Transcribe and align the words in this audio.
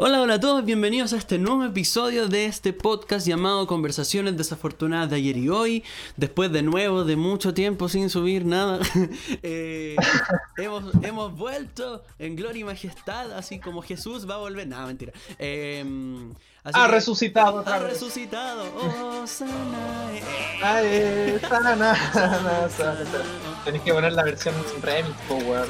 Hola, 0.00 0.20
hola 0.20 0.34
a 0.34 0.40
todos, 0.40 0.64
bienvenidos 0.64 1.12
a 1.12 1.16
este 1.16 1.38
nuevo 1.38 1.64
episodio 1.64 2.28
de 2.28 2.44
este 2.46 2.72
podcast 2.72 3.26
llamado 3.26 3.66
Conversaciones 3.66 4.36
Desafortunadas 4.36 5.10
de 5.10 5.16
ayer 5.16 5.36
y 5.36 5.48
hoy. 5.48 5.82
Después 6.16 6.52
de 6.52 6.62
nuevo, 6.62 7.02
de 7.02 7.16
mucho 7.16 7.52
tiempo 7.52 7.88
sin 7.88 8.08
subir 8.08 8.44
nada, 8.46 8.78
eh, 9.42 9.96
hemos, 10.56 10.84
hemos 11.02 11.36
vuelto 11.36 12.04
en 12.20 12.36
gloria 12.36 12.60
y 12.60 12.64
majestad, 12.64 13.32
así 13.32 13.58
como 13.58 13.82
Jesús 13.82 14.28
va 14.30 14.34
a 14.36 14.38
volver. 14.38 14.68
Nada, 14.68 14.86
mentira. 14.86 15.12
Eh, 15.40 15.84
así 16.62 16.78
Ha 16.80 16.86
que- 16.86 16.92
resucitado 16.92 17.64
Ha 17.66 17.78
resucitado. 17.80 18.64
Oh, 18.76 19.26
sana. 19.26 20.12
eh. 20.14 20.22
Ay, 20.62 21.40
sana, 21.48 22.12
sana, 22.12 22.68
sana. 22.68 23.04
Tenés 23.64 23.82
que 23.82 23.92
poner 23.92 24.12
la 24.12 24.22
versión 24.22 24.54
remix, 24.80 25.16
weón. 25.28 25.68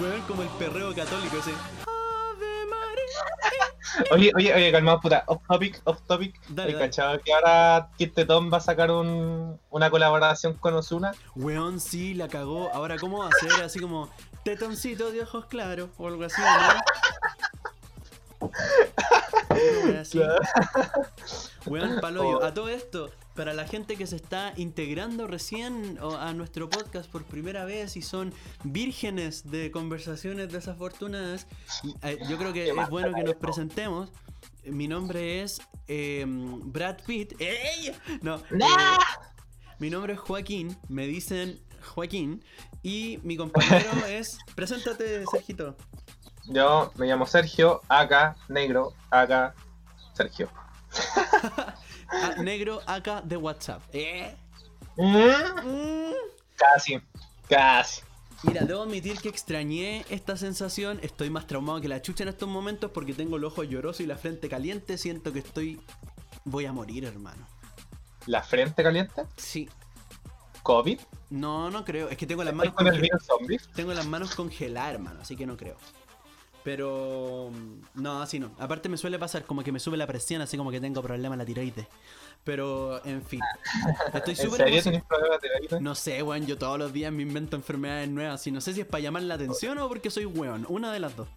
Weón, 0.00 0.22
como 0.26 0.42
el 0.42 0.48
perreo 0.58 0.94
católico 0.94 1.36
ese. 1.36 1.50
María. 1.50 1.77
Oye, 4.10 4.30
oye, 4.36 4.54
oye, 4.54 4.70
calmado, 4.72 5.00
puta. 5.00 5.24
Off 5.26 5.42
topic, 5.48 5.80
off 5.84 6.00
topic. 6.06 6.38
Dale, 6.48 6.68
¿Hay 6.68 6.74
dale. 6.74 6.86
cachado 6.86 7.20
que 7.20 7.32
ahora 7.32 7.88
Kid 7.96 8.12
Tetón 8.12 8.52
va 8.52 8.58
a 8.58 8.60
sacar 8.60 8.90
un, 8.90 9.58
una 9.70 9.90
colaboración 9.90 10.54
con 10.54 10.74
Ozuna? 10.74 11.12
Weón, 11.34 11.80
sí, 11.80 12.14
la 12.14 12.28
cagó. 12.28 12.70
Ahora, 12.72 12.96
¿cómo 12.96 13.18
va 13.18 13.28
a 13.28 13.32
ser? 13.32 13.64
Así 13.64 13.80
como 13.80 14.10
tetoncito 14.44 15.10
de 15.10 15.22
ojos 15.22 15.46
claros 15.46 15.90
o 15.98 16.06
algo 16.06 16.24
así, 16.24 16.40
¿no? 16.40 16.80
Weón, 21.66 22.00
paloyo. 22.00 22.42
A 22.44 22.54
todo 22.54 22.68
esto, 22.68 23.10
para 23.38 23.54
la 23.54 23.68
gente 23.68 23.94
que 23.94 24.08
se 24.08 24.16
está 24.16 24.52
integrando 24.56 25.28
recién 25.28 25.96
a 26.18 26.32
nuestro 26.32 26.68
podcast 26.68 27.08
por 27.08 27.22
primera 27.22 27.64
vez 27.64 27.96
y 27.96 28.02
son 28.02 28.34
vírgenes 28.64 29.48
de 29.48 29.70
conversaciones 29.70 30.50
desafortunadas, 30.50 31.46
eh, 32.02 32.18
yo 32.28 32.36
creo 32.36 32.52
que 32.52 32.70
es 32.70 32.90
bueno 32.90 33.14
que 33.14 33.22
nos 33.22 33.36
presentemos. 33.36 34.10
Mi 34.64 34.88
nombre 34.88 35.40
es 35.42 35.62
eh, 35.86 36.24
Brad 36.26 36.96
Pitt. 37.06 37.40
¡Ey! 37.40 37.94
No. 38.22 38.38
eh, 38.38 38.64
mi 39.78 39.88
nombre 39.88 40.14
es 40.14 40.18
Joaquín, 40.18 40.76
me 40.88 41.06
dicen 41.06 41.60
Joaquín. 41.94 42.44
Y 42.82 43.20
mi 43.22 43.36
compañero 43.36 43.88
es. 44.08 44.36
Preséntate, 44.56 45.24
Sergito. 45.30 45.76
Yo 46.46 46.90
me 46.96 47.06
llamo 47.06 47.24
Sergio, 47.24 47.82
acá, 47.86 48.34
negro, 48.48 48.94
acá, 49.10 49.54
Sergio. 50.12 50.50
Negro 52.38 52.80
acá 52.86 53.20
de 53.22 53.36
WhatsApp. 53.36 53.82
¿Eh? 53.92 54.34
Mm, 54.96 55.64
Mm. 55.64 56.12
Casi, 56.56 57.00
casi. 57.48 58.02
Mira, 58.42 58.62
debo 58.64 58.82
admitir 58.82 59.20
que 59.20 59.28
extrañé 59.28 60.04
esta 60.10 60.36
sensación. 60.36 60.98
Estoy 61.02 61.28
más 61.30 61.46
traumado 61.46 61.80
que 61.80 61.88
la 61.88 62.00
chucha 62.02 62.22
en 62.22 62.28
estos 62.28 62.48
momentos 62.48 62.90
porque 62.92 63.12
tengo 63.14 63.36
el 63.36 63.44
ojo 63.44 63.64
lloroso 63.64 64.02
y 64.02 64.06
la 64.06 64.16
frente 64.16 64.48
caliente. 64.48 64.96
Siento 64.98 65.32
que 65.32 65.40
estoy. 65.40 65.80
Voy 66.44 66.64
a 66.66 66.72
morir, 66.72 67.04
hermano. 67.04 67.46
La 68.26 68.42
frente 68.42 68.82
caliente, 68.82 69.22
Sí. 69.36 69.68
COVID. 70.62 71.00
No, 71.30 71.70
no 71.70 71.84
creo. 71.84 72.08
Es 72.08 72.16
que 72.16 72.26
tengo 72.26 72.44
las 72.44 72.52
¿Estás 72.54 72.74
manos 72.74 72.74
con 72.74 72.86
el 73.04 73.10
zombie? 73.22 73.60
Tengo 73.74 73.92
las 73.94 74.06
manos 74.06 74.34
congeladas, 74.34 74.94
hermano, 74.94 75.20
así 75.20 75.34
que 75.36 75.46
no 75.46 75.56
creo. 75.56 75.76
Pero. 76.64 77.50
No, 77.94 78.22
así 78.22 78.38
no. 78.38 78.50
Aparte 78.58 78.88
me 78.88 78.96
suele 78.96 79.18
pasar 79.18 79.44
como 79.44 79.62
que 79.62 79.72
me 79.72 79.80
sube 79.80 79.96
la 79.96 80.06
presión, 80.06 80.42
así 80.42 80.56
como 80.56 80.70
que 80.70 80.80
tengo 80.80 81.02
problemas 81.02 81.36
en 81.36 81.38
la 81.38 81.44
tiroides. 81.46 81.86
Pero, 82.44 83.04
en 83.04 83.22
fin. 83.22 83.40
Estoy 84.14 84.34
¿En 84.34 84.40
súper 84.40 84.66
serio 84.66 84.82
tenés 84.82 85.04
problemas 85.04 85.40
de 85.40 85.48
aire? 85.60 85.80
No 85.80 85.94
sé, 85.94 86.22
weón, 86.22 86.46
yo 86.46 86.56
todos 86.56 86.78
los 86.78 86.92
días 86.92 87.12
me 87.12 87.22
invento 87.22 87.56
enfermedades 87.56 88.08
nuevas. 88.08 88.46
Y 88.46 88.50
no 88.50 88.60
sé 88.60 88.74
si 88.74 88.80
es 88.80 88.86
para 88.86 89.02
llamar 89.02 89.22
la 89.22 89.34
atención 89.34 89.78
o 89.78 89.88
porque 89.88 90.10
soy 90.10 90.26
weón. 90.26 90.66
Una 90.68 90.92
de 90.92 91.00
las 91.00 91.16
dos. 91.16 91.28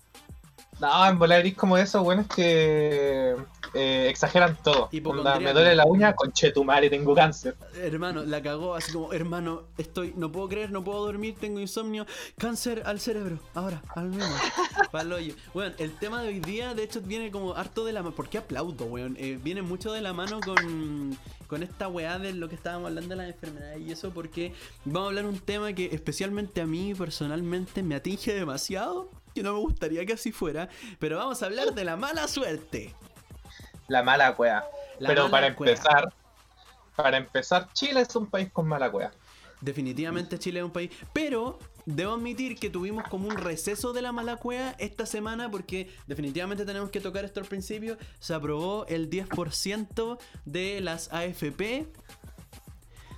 No, 0.80 1.08
en 1.08 1.20
volar 1.20 1.54
como 1.56 1.78
esos 1.78 2.04
buenos 2.04 2.28
que 2.28 3.36
eh, 3.74 4.08
exageran 4.10 4.58
todo. 4.62 4.90
Onda, 5.06 5.40
me 5.40 5.54
duele 5.54 5.76
la 5.76 5.86
uña, 5.86 6.14
conchetumare, 6.14 6.90
tengo 6.90 7.16
cáncer. 7.16 7.56
Hermano, 7.76 8.24
la 8.24 8.42
cagó 8.42 8.76
así 8.76 8.92
como, 8.92 9.14
hermano, 9.14 9.64
estoy, 9.78 10.14
no 10.18 10.32
puedo 10.32 10.50
creer, 10.50 10.72
no 10.72 10.84
puedo 10.84 11.06
dormir, 11.06 11.36
tengo 11.40 11.60
insomnio, 11.60 12.06
cáncer 12.38 12.84
al 12.86 13.00
cerebro, 13.00 13.40
ahora, 13.54 13.82
al 13.96 14.10
mismo, 14.10 14.26
pa'l 14.92 15.14
hoyo. 15.14 15.36
Weón, 15.54 15.74
el 15.78 15.98
tema 15.98 16.22
de 16.22 16.30
hoy 16.30 16.40
día, 16.40 16.74
de 16.74 16.84
hecho, 16.84 17.02
viene 17.02 17.32
como 17.32 17.56
harto 17.56 17.86
de 17.86 17.94
la 17.94 18.04
mano, 18.04 18.16
¿por 18.16 18.30
qué 18.30 18.40
aplaudo, 18.40 18.86
weón? 18.86 19.16
Eh, 19.18 19.40
viene 19.42 19.62
mucho 19.62 19.94
de 19.94 20.02
la 20.02 20.14
mano 20.14 20.40
con, 20.42 21.18
con 21.48 21.64
esta 21.64 21.88
weá 21.88 22.20
de 22.20 22.34
lo 22.34 22.50
que 22.50 22.56
estábamos 22.56 22.90
hablando 22.90 23.10
de 23.10 23.16
las 23.16 23.28
enfermedades 23.28 23.82
y 23.82 23.92
eso, 23.92 24.12
porque 24.12 24.54
vamos 24.84 25.04
a 25.04 25.10
hablar 25.10 25.26
un 25.26 25.40
tema 25.40 25.72
que 25.74 25.86
especialmente 25.94 26.62
a 26.62 26.66
mí 26.66 26.94
personalmente 26.94 27.84
me 27.84 27.96
atinge 27.96 28.34
demasiado, 28.34 29.10
que 29.34 29.44
no 29.44 29.54
me 29.54 29.60
gustaría 29.60 30.06
que 30.06 30.14
así 30.14 30.32
fuera, 30.32 30.68
pero 31.00 31.18
vamos 31.18 31.42
a 31.42 31.46
hablar 31.46 31.74
de 31.74 31.86
la 31.86 31.96
mala 31.96 32.28
suerte. 32.28 32.94
La 33.92 34.04
mala 34.04 34.34
cueva. 34.36 34.66
La 35.00 35.10
Pero 35.10 35.24
mala 35.24 35.32
para 35.32 35.56
cueva. 35.56 35.74
empezar, 35.74 36.14
para 36.96 37.18
empezar, 37.18 37.68
Chile 37.74 38.00
es 38.00 38.16
un 38.16 38.26
país 38.26 38.50
con 38.50 38.66
mala 38.66 38.90
cueva. 38.90 39.12
Definitivamente 39.60 40.40
Chile 40.40 40.60
es 40.60 40.66
un 40.66 40.72
país. 40.72 40.92
Pero 41.12 41.60
debo 41.86 42.14
admitir 42.14 42.58
que 42.58 42.70
tuvimos 42.70 43.04
como 43.10 43.28
un 43.28 43.36
receso 43.36 43.92
de 43.92 44.02
la 44.02 44.14
mala 44.14 44.38
cueva 44.38 44.76
esta 44.80 45.06
semana 45.06 45.52
porque 45.52 45.92
definitivamente 46.08 46.66
tenemos 46.66 46.90
que 46.90 47.02
tocar 47.02 47.26
esto 47.26 47.42
al 47.42 47.48
principio. 47.48 47.98
Se 48.20 48.34
aprobó 48.34 48.86
el 48.88 49.10
10% 49.10 50.18
de 50.46 50.80
las 50.80 51.12
AFP. 51.12 51.92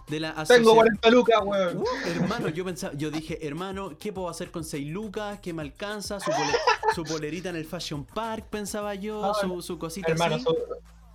De 0.07 0.19
la 0.19 0.33
Tengo 0.45 0.71
asocia- 0.71 0.73
40 0.75 1.09
lucas, 1.09 1.39
weón. 1.43 1.77
Uh, 1.77 1.85
hermano, 2.07 2.49
yo 2.49 2.65
pensaba, 2.65 2.93
yo 2.95 3.09
dije, 3.09 3.45
hermano, 3.47 3.97
¿qué 3.97 4.11
puedo 4.11 4.27
hacer 4.29 4.51
con 4.51 4.63
6 4.63 4.87
lucas? 4.87 5.39
¿Qué 5.41 5.53
me 5.53 5.61
alcanza? 5.61 6.19
Su, 6.19 6.29
pole- 6.31 6.57
su 6.93 7.03
polerita 7.03 7.49
en 7.49 7.55
el 7.55 7.65
Fashion 7.65 8.03
Park, 8.05 8.47
pensaba 8.49 8.95
yo, 8.95 9.23
Ah, 9.23 9.33
su, 9.39 9.61
su 9.61 9.79
cosita 9.79 10.11
Hermano, 10.11 10.35
así. 10.35 10.43
su, 10.43 10.55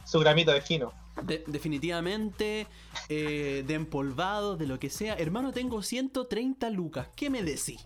su 0.05 0.19
gramito 0.21 0.53
de 0.53 1.45
definitivamente, 1.49 2.67
eh, 3.09 3.65
de 3.67 3.75
empolvado, 3.75 4.57
de 4.57 4.67
lo 4.67 4.79
que 4.79 4.89
sea. 4.89 5.15
Hermano, 5.15 5.53
tengo 5.53 5.83
130 5.83 6.71
lucas. 6.71 7.09
¿Qué 7.15 7.29
me 7.29 7.43
decís? 7.43 7.85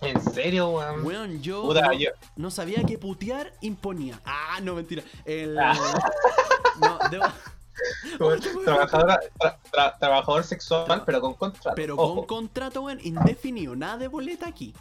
¿En 0.00 0.20
serio, 0.34 0.68
weón? 0.68 1.06
Weón, 1.06 1.42
yo, 1.42 1.62
Puta, 1.62 1.80
no, 1.82 1.92
yo- 1.94 2.10
no 2.36 2.50
sabía 2.50 2.82
que 2.84 2.98
putear 2.98 3.54
imponía. 3.62 4.20
Ah, 4.26 4.58
no, 4.62 4.74
mentira. 4.74 5.02
El, 5.24 5.58
Ah. 5.58 5.74
No, 6.80 6.98
debo- 7.08 7.32
Trabajadora, 8.64 9.20
tra- 9.38 9.58
tra- 9.72 9.98
trabajador 9.98 10.44
sexual, 10.44 11.02
pero 11.04 11.20
con 11.20 11.34
contrato. 11.34 11.74
pero 11.76 11.94
Ojo. 11.94 12.14
con 12.16 12.26
contrato, 12.26 12.82
weón, 12.82 13.00
indefinido. 13.02 13.74
Nada 13.76 13.98
de 13.98 14.08
boleta 14.08 14.46
aquí. 14.48 14.74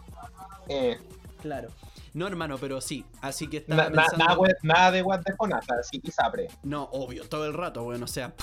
Eh, 0.67 0.99
Claro. 1.41 1.69
No, 2.13 2.25
hermano, 2.27 2.57
pero 2.57 2.79
sí. 2.79 3.03
Así 3.21 3.47
que 3.47 3.65
na- 3.67 3.89
pensando... 3.89 4.45
nada, 4.61 4.91
de 4.91 5.03
fonata, 5.35 5.75
así 5.79 5.99
que. 5.99 6.11
No, 6.63 6.83
obvio, 6.93 7.27
todo 7.27 7.45
el 7.45 7.53
rato, 7.53 7.83
weón. 7.83 8.01
O 8.03 8.07
sea, 8.07 8.33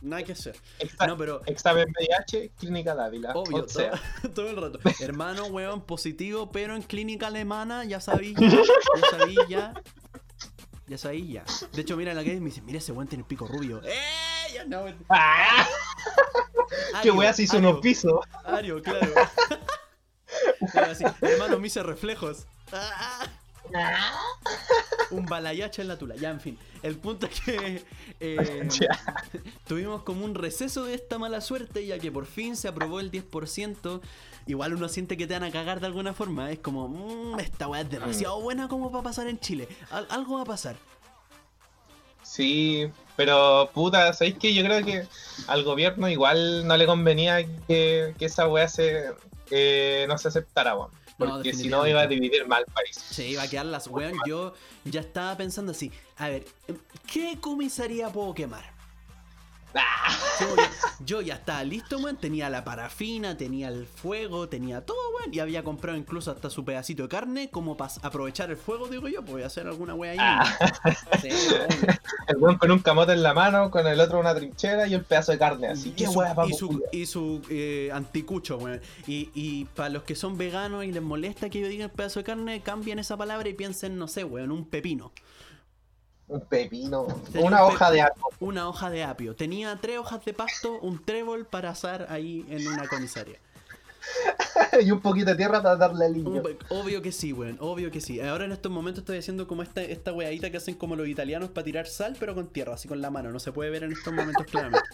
nada 0.00 0.22
que 0.24 0.32
hacer. 0.32 0.56
Exa- 0.80 1.06
No, 1.06 1.16
pero 1.16 1.40
Examen 1.46 1.86
VIH, 1.96 2.50
Clínica 2.58 2.94
Dávila. 2.96 3.32
Obvio, 3.34 3.64
O 3.64 3.68
sea, 3.68 3.92
todo, 4.22 4.30
todo 4.34 4.50
el 4.50 4.56
rato. 4.56 4.80
Hermano, 5.00 5.44
weón, 5.46 5.82
positivo, 5.82 6.50
pero 6.50 6.74
en 6.74 6.82
clínica 6.82 7.28
alemana, 7.28 7.84
ya 7.84 8.00
sabí, 8.00 8.34
ya, 8.34 8.48
ya 8.50 9.10
sabí, 9.18 9.36
ya. 9.48 9.74
Ya 10.86 10.98
sabí, 10.98 11.32
ya. 11.32 11.44
De 11.72 11.82
hecho, 11.82 11.96
mira 11.96 12.12
la 12.14 12.24
que 12.24 12.38
me 12.40 12.46
dice, 12.46 12.60
mira 12.62 12.78
ese 12.78 12.92
weón 12.92 13.08
tiene 13.08 13.22
el 13.22 13.26
pico 13.28 13.46
rubio. 13.46 13.80
¡Eh! 13.84 14.52
Ya 14.54 14.64
no. 14.64 14.84
¡Ah! 15.08 15.66
¡Qué 16.92 16.98
Ario, 16.98 17.14
wea 17.14 17.32
se 17.32 17.44
hizo 17.44 17.58
unos 17.58 17.80
pisos! 17.80 18.20
Ario, 18.44 18.82
claro. 18.82 19.12
Claro, 20.72 20.92
así, 20.92 21.04
hermano, 21.20 21.58
me 21.58 21.66
hice 21.66 21.82
reflejos. 21.82 22.46
Ah. 22.72 23.26
Un 25.10 25.26
balayache 25.26 25.82
en 25.82 25.88
la 25.88 25.98
tula. 25.98 26.16
Ya, 26.16 26.30
en 26.30 26.40
fin. 26.40 26.58
El 26.82 26.96
punto 26.96 27.26
es 27.26 27.40
que 27.40 27.84
eh, 28.20 28.68
Ya. 28.80 28.98
tuvimos 29.66 30.02
como 30.02 30.24
un 30.24 30.34
receso 30.34 30.84
de 30.84 30.94
esta 30.94 31.18
mala 31.18 31.40
suerte, 31.40 31.86
ya 31.86 31.98
que 31.98 32.10
por 32.10 32.26
fin 32.26 32.56
se 32.56 32.68
aprobó 32.68 33.00
el 33.00 33.10
10%. 33.10 34.00
Igual 34.46 34.74
uno 34.74 34.88
siente 34.88 35.16
que 35.16 35.26
te 35.26 35.34
van 35.34 35.44
a 35.44 35.50
cagar 35.50 35.80
de 35.80 35.86
alguna 35.86 36.12
forma. 36.14 36.50
Es 36.50 36.58
como, 36.58 36.88
"Mm, 36.88 37.38
esta 37.40 37.68
weá 37.68 37.82
es 37.82 37.90
demasiado 37.90 38.40
buena 38.40 38.68
como 38.68 38.90
para 38.90 39.04
pasar 39.04 39.26
en 39.28 39.38
Chile. 39.38 39.68
Al- 39.90 40.06
algo 40.10 40.36
va 40.36 40.42
a 40.42 40.46
pasar. 40.46 40.76
Sí, 42.22 42.88
pero 43.16 43.68
puta, 43.74 44.12
¿sabéis 44.12 44.36
qué? 44.38 44.54
Yo 44.54 44.64
creo 44.64 44.84
que 44.84 45.06
al 45.48 45.64
gobierno 45.64 46.08
igual 46.08 46.66
no 46.66 46.76
le 46.76 46.86
convenía 46.86 47.44
que, 47.66 48.14
que 48.18 48.24
esa 48.24 48.48
weá 48.48 48.68
se, 48.68 49.10
eh, 49.50 50.06
no 50.08 50.16
se 50.18 50.28
aceptara, 50.28 50.74
weón. 50.76 50.90
No, 51.18 51.26
Porque 51.34 51.52
si 51.52 51.68
no 51.68 51.86
iba 51.86 52.00
a 52.00 52.06
dividir 52.06 52.48
mal 52.48 52.64
el 52.66 52.72
país. 52.72 52.96
Se 52.96 53.28
iba 53.28 53.42
a 53.42 53.48
quedar 53.48 53.66
las 53.66 53.86
weón. 53.86 54.14
Yo 54.26 54.54
ya 54.84 55.00
estaba 55.00 55.36
pensando 55.36 55.72
así. 55.72 55.92
A 56.16 56.28
ver, 56.28 56.44
¿qué 57.06 57.38
comisaría 57.40 58.08
puedo 58.08 58.34
quemar? 58.34 58.71
¡Ah! 59.74 60.16
Que 60.38 60.46
yo 61.04 61.20
ya 61.20 61.34
estaba 61.34 61.62
listo, 61.64 61.98
weón. 61.98 62.16
Tenía 62.16 62.48
la 62.50 62.64
parafina, 62.64 63.36
tenía 63.36 63.68
el 63.68 63.86
fuego, 63.86 64.48
tenía 64.48 64.80
todo, 64.84 64.98
weón. 65.18 65.32
Y 65.34 65.38
había 65.40 65.62
comprado 65.64 65.96
incluso 65.96 66.30
hasta 66.30 66.50
su 66.50 66.64
pedacito 66.64 67.02
de 67.04 67.08
carne 67.08 67.50
como 67.50 67.76
para 67.76 67.92
aprovechar 68.02 68.50
el 68.50 68.56
fuego, 68.56 68.88
digo 68.88 69.08
yo, 69.08 69.20
pues 69.20 69.32
voy 69.32 69.42
a 69.42 69.46
hacer 69.46 69.66
alguna 69.66 69.94
wea 69.94 70.12
ahí. 70.12 70.18
Ah. 70.20 70.44
Sí, 71.20 71.28
weón. 71.50 71.68
El 72.28 72.36
weón 72.38 72.58
con 72.58 72.70
un 72.70 72.78
camote 72.80 73.12
en 73.12 73.22
la 73.22 73.34
mano, 73.34 73.70
con 73.70 73.86
el 73.86 74.00
otro 74.00 74.18
una 74.20 74.34
trinchera 74.34 74.86
y 74.86 74.94
un 74.94 75.04
pedazo 75.04 75.32
de 75.32 75.38
carne 75.38 75.68
así. 75.68 75.90
Y 75.90 75.92
¿Qué 75.92 76.06
su- 76.06 76.12
weá, 76.18 76.32
y 76.32 76.34
papu? 76.34 76.54
su, 76.56 76.82
y 76.92 77.06
su 77.06 77.42
eh, 77.50 77.90
anticucho, 77.92 78.58
weón. 78.58 78.80
Y, 79.06 79.30
y 79.34 79.64
para 79.66 79.88
los 79.88 80.02
que 80.04 80.14
son 80.14 80.36
veganos 80.38 80.84
y 80.84 80.92
les 80.92 81.02
molesta 81.02 81.48
que 81.50 81.60
yo 81.60 81.68
diga 81.68 81.84
el 81.86 81.90
pedazo 81.90 82.20
de 82.20 82.24
carne, 82.24 82.60
cambien 82.62 82.98
esa 82.98 83.16
palabra 83.16 83.48
y 83.48 83.54
piensen, 83.54 83.96
no 83.98 84.08
sé, 84.08 84.24
weón, 84.24 84.50
un 84.52 84.64
pepino. 84.64 85.12
Un 86.32 86.40
pepino. 86.40 87.06
Tenía 87.30 87.46
Una 87.46 87.64
un 87.66 87.72
hoja 87.74 87.90
de 87.90 88.00
árbol. 88.00 88.32
Una 88.40 88.68
hoja 88.68 88.88
de 88.88 89.04
apio. 89.04 89.36
Tenía 89.36 89.78
tres 89.80 89.98
hojas 89.98 90.24
de 90.24 90.32
pasto, 90.32 90.78
un 90.80 91.04
trébol 91.04 91.44
para 91.44 91.70
asar 91.70 92.06
ahí 92.08 92.46
en 92.48 92.66
una 92.66 92.88
comisaria. 92.88 93.38
y 94.82 94.90
un 94.90 95.00
poquito 95.00 95.26
de 95.26 95.36
tierra 95.36 95.62
para 95.62 95.76
darle 95.76 96.06
al 96.06 96.14
niño. 96.14 96.42
obvio 96.70 97.02
que 97.02 97.12
sí, 97.12 97.34
weón, 97.34 97.58
obvio 97.60 97.90
que 97.90 98.00
sí. 98.00 98.18
Ahora 98.20 98.46
en 98.46 98.52
estos 98.52 98.72
momentos 98.72 99.02
estoy 99.02 99.18
haciendo 99.18 99.46
como 99.46 99.62
esta, 99.62 99.82
esta 99.82 100.12
weadita 100.12 100.50
que 100.50 100.56
hacen 100.56 100.74
como 100.74 100.96
los 100.96 101.06
italianos 101.06 101.50
para 101.50 101.64
tirar 101.64 101.86
sal, 101.86 102.16
pero 102.18 102.34
con 102.34 102.48
tierra, 102.48 102.74
así 102.74 102.88
con 102.88 103.02
la 103.02 103.10
mano. 103.10 103.30
No 103.30 103.38
se 103.38 103.52
puede 103.52 103.70
ver 103.70 103.84
en 103.84 103.92
estos 103.92 104.12
momentos 104.12 104.46
claramente. 104.46 104.88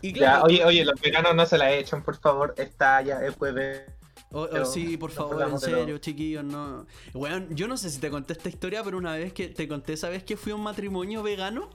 Y 0.00 0.12
Ya, 0.12 0.18
claro, 0.18 0.44
oye, 0.44 0.64
oye, 0.64 0.84
los 0.84 0.98
veganos 0.98 1.34
no 1.34 1.44
se 1.44 1.58
la 1.58 1.72
echan, 1.72 2.02
por 2.02 2.16
favor. 2.16 2.54
Está 2.56 3.02
ya, 3.02 3.22
es 3.22 3.34
jueves. 3.36 3.82
O- 4.30 4.64
sí, 4.66 4.96
por 4.98 5.10
favor, 5.10 5.42
en 5.48 5.58
serio, 5.58 5.98
chiquillos, 5.98 6.44
no. 6.44 6.86
Weón, 7.14 7.54
yo 7.56 7.66
no 7.66 7.76
sé 7.78 7.88
si 7.88 7.98
te 7.98 8.10
conté 8.10 8.34
esta 8.34 8.48
historia, 8.50 8.84
pero 8.84 8.98
una 8.98 9.12
vez 9.14 9.32
que 9.32 9.48
te 9.48 9.66
conté, 9.66 9.96
¿sabes 9.96 10.22
que 10.22 10.36
fui 10.36 10.52
a 10.52 10.54
un 10.54 10.62
matrimonio 10.62 11.22
vegano? 11.22 11.70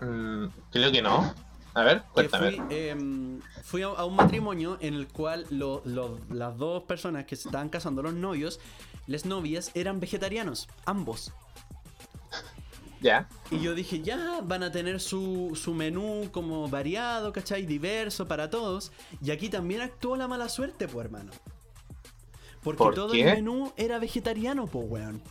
Mm, 0.00 0.46
creo 0.70 0.92
que 0.92 1.02
no. 1.02 1.32
A 1.74 1.82
ver, 1.82 2.02
Que 2.02 2.28
cuéntame. 2.28 2.50
fui, 2.52 2.62
em, 2.76 3.40
fui 3.62 3.82
a, 3.82 3.86
a 3.88 4.04
un 4.04 4.14
matrimonio 4.14 4.76
en 4.80 4.94
el 4.94 5.08
cual 5.08 5.46
lo- 5.50 5.82
lo- 5.84 6.18
las 6.30 6.56
dos 6.56 6.84
personas 6.84 7.24
que 7.26 7.34
se 7.36 7.48
estaban 7.48 7.68
casando, 7.68 8.02
los 8.02 8.14
novios, 8.14 8.60
las 9.08 9.24
novias, 9.24 9.70
eran 9.74 9.98
vegetarianos, 9.98 10.68
ambos. 10.84 11.32
Ya. 13.04 13.28
Y 13.50 13.60
yo 13.60 13.74
dije, 13.74 14.00
ya, 14.00 14.40
van 14.42 14.62
a 14.62 14.72
tener 14.72 14.98
su, 14.98 15.52
su 15.62 15.74
menú 15.74 16.30
como 16.32 16.66
variado, 16.70 17.34
¿cachai? 17.34 17.66
Diverso 17.66 18.26
para 18.26 18.48
todos. 18.48 18.92
Y 19.22 19.30
aquí 19.30 19.50
también 19.50 19.82
actuó 19.82 20.16
la 20.16 20.26
mala 20.26 20.48
suerte, 20.48 20.88
pues, 20.88 21.04
hermano. 21.04 21.30
Porque 22.62 22.78
¿Por 22.78 22.94
todo 22.94 23.12
qué? 23.12 23.28
el 23.28 23.34
menú 23.36 23.74
era 23.76 23.98
vegetariano, 23.98 24.66
pues, 24.66 24.86
weón. 24.88 25.22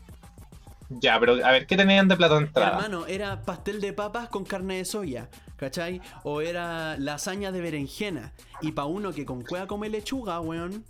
Ya, 0.90 1.20
pero 1.20 1.44
a 1.44 1.52
ver, 1.52 1.66
¿qué 1.66 1.76
tenían 1.76 2.08
de 2.08 2.16
plato 2.16 2.36
de 2.36 2.46
entrada? 2.46 2.78
Hermano, 2.78 3.08
era 3.08 3.42
pastel 3.42 3.82
de 3.82 3.92
papas 3.92 4.30
con 4.30 4.46
carne 4.46 4.78
de 4.78 4.86
soya, 4.86 5.32
¿cachai? 5.56 6.00
O 6.24 6.42
era 6.42 6.96
lasaña 7.00 7.52
de 7.52 7.60
berenjena. 7.60 8.34
Y 8.62 8.74
pa' 8.74 8.86
uno 8.86 9.14
que 9.14 9.26
con 9.26 9.42
cueva 9.42 9.66
come 9.66 9.90
lechuga, 9.90 10.40
weón. 10.42 10.86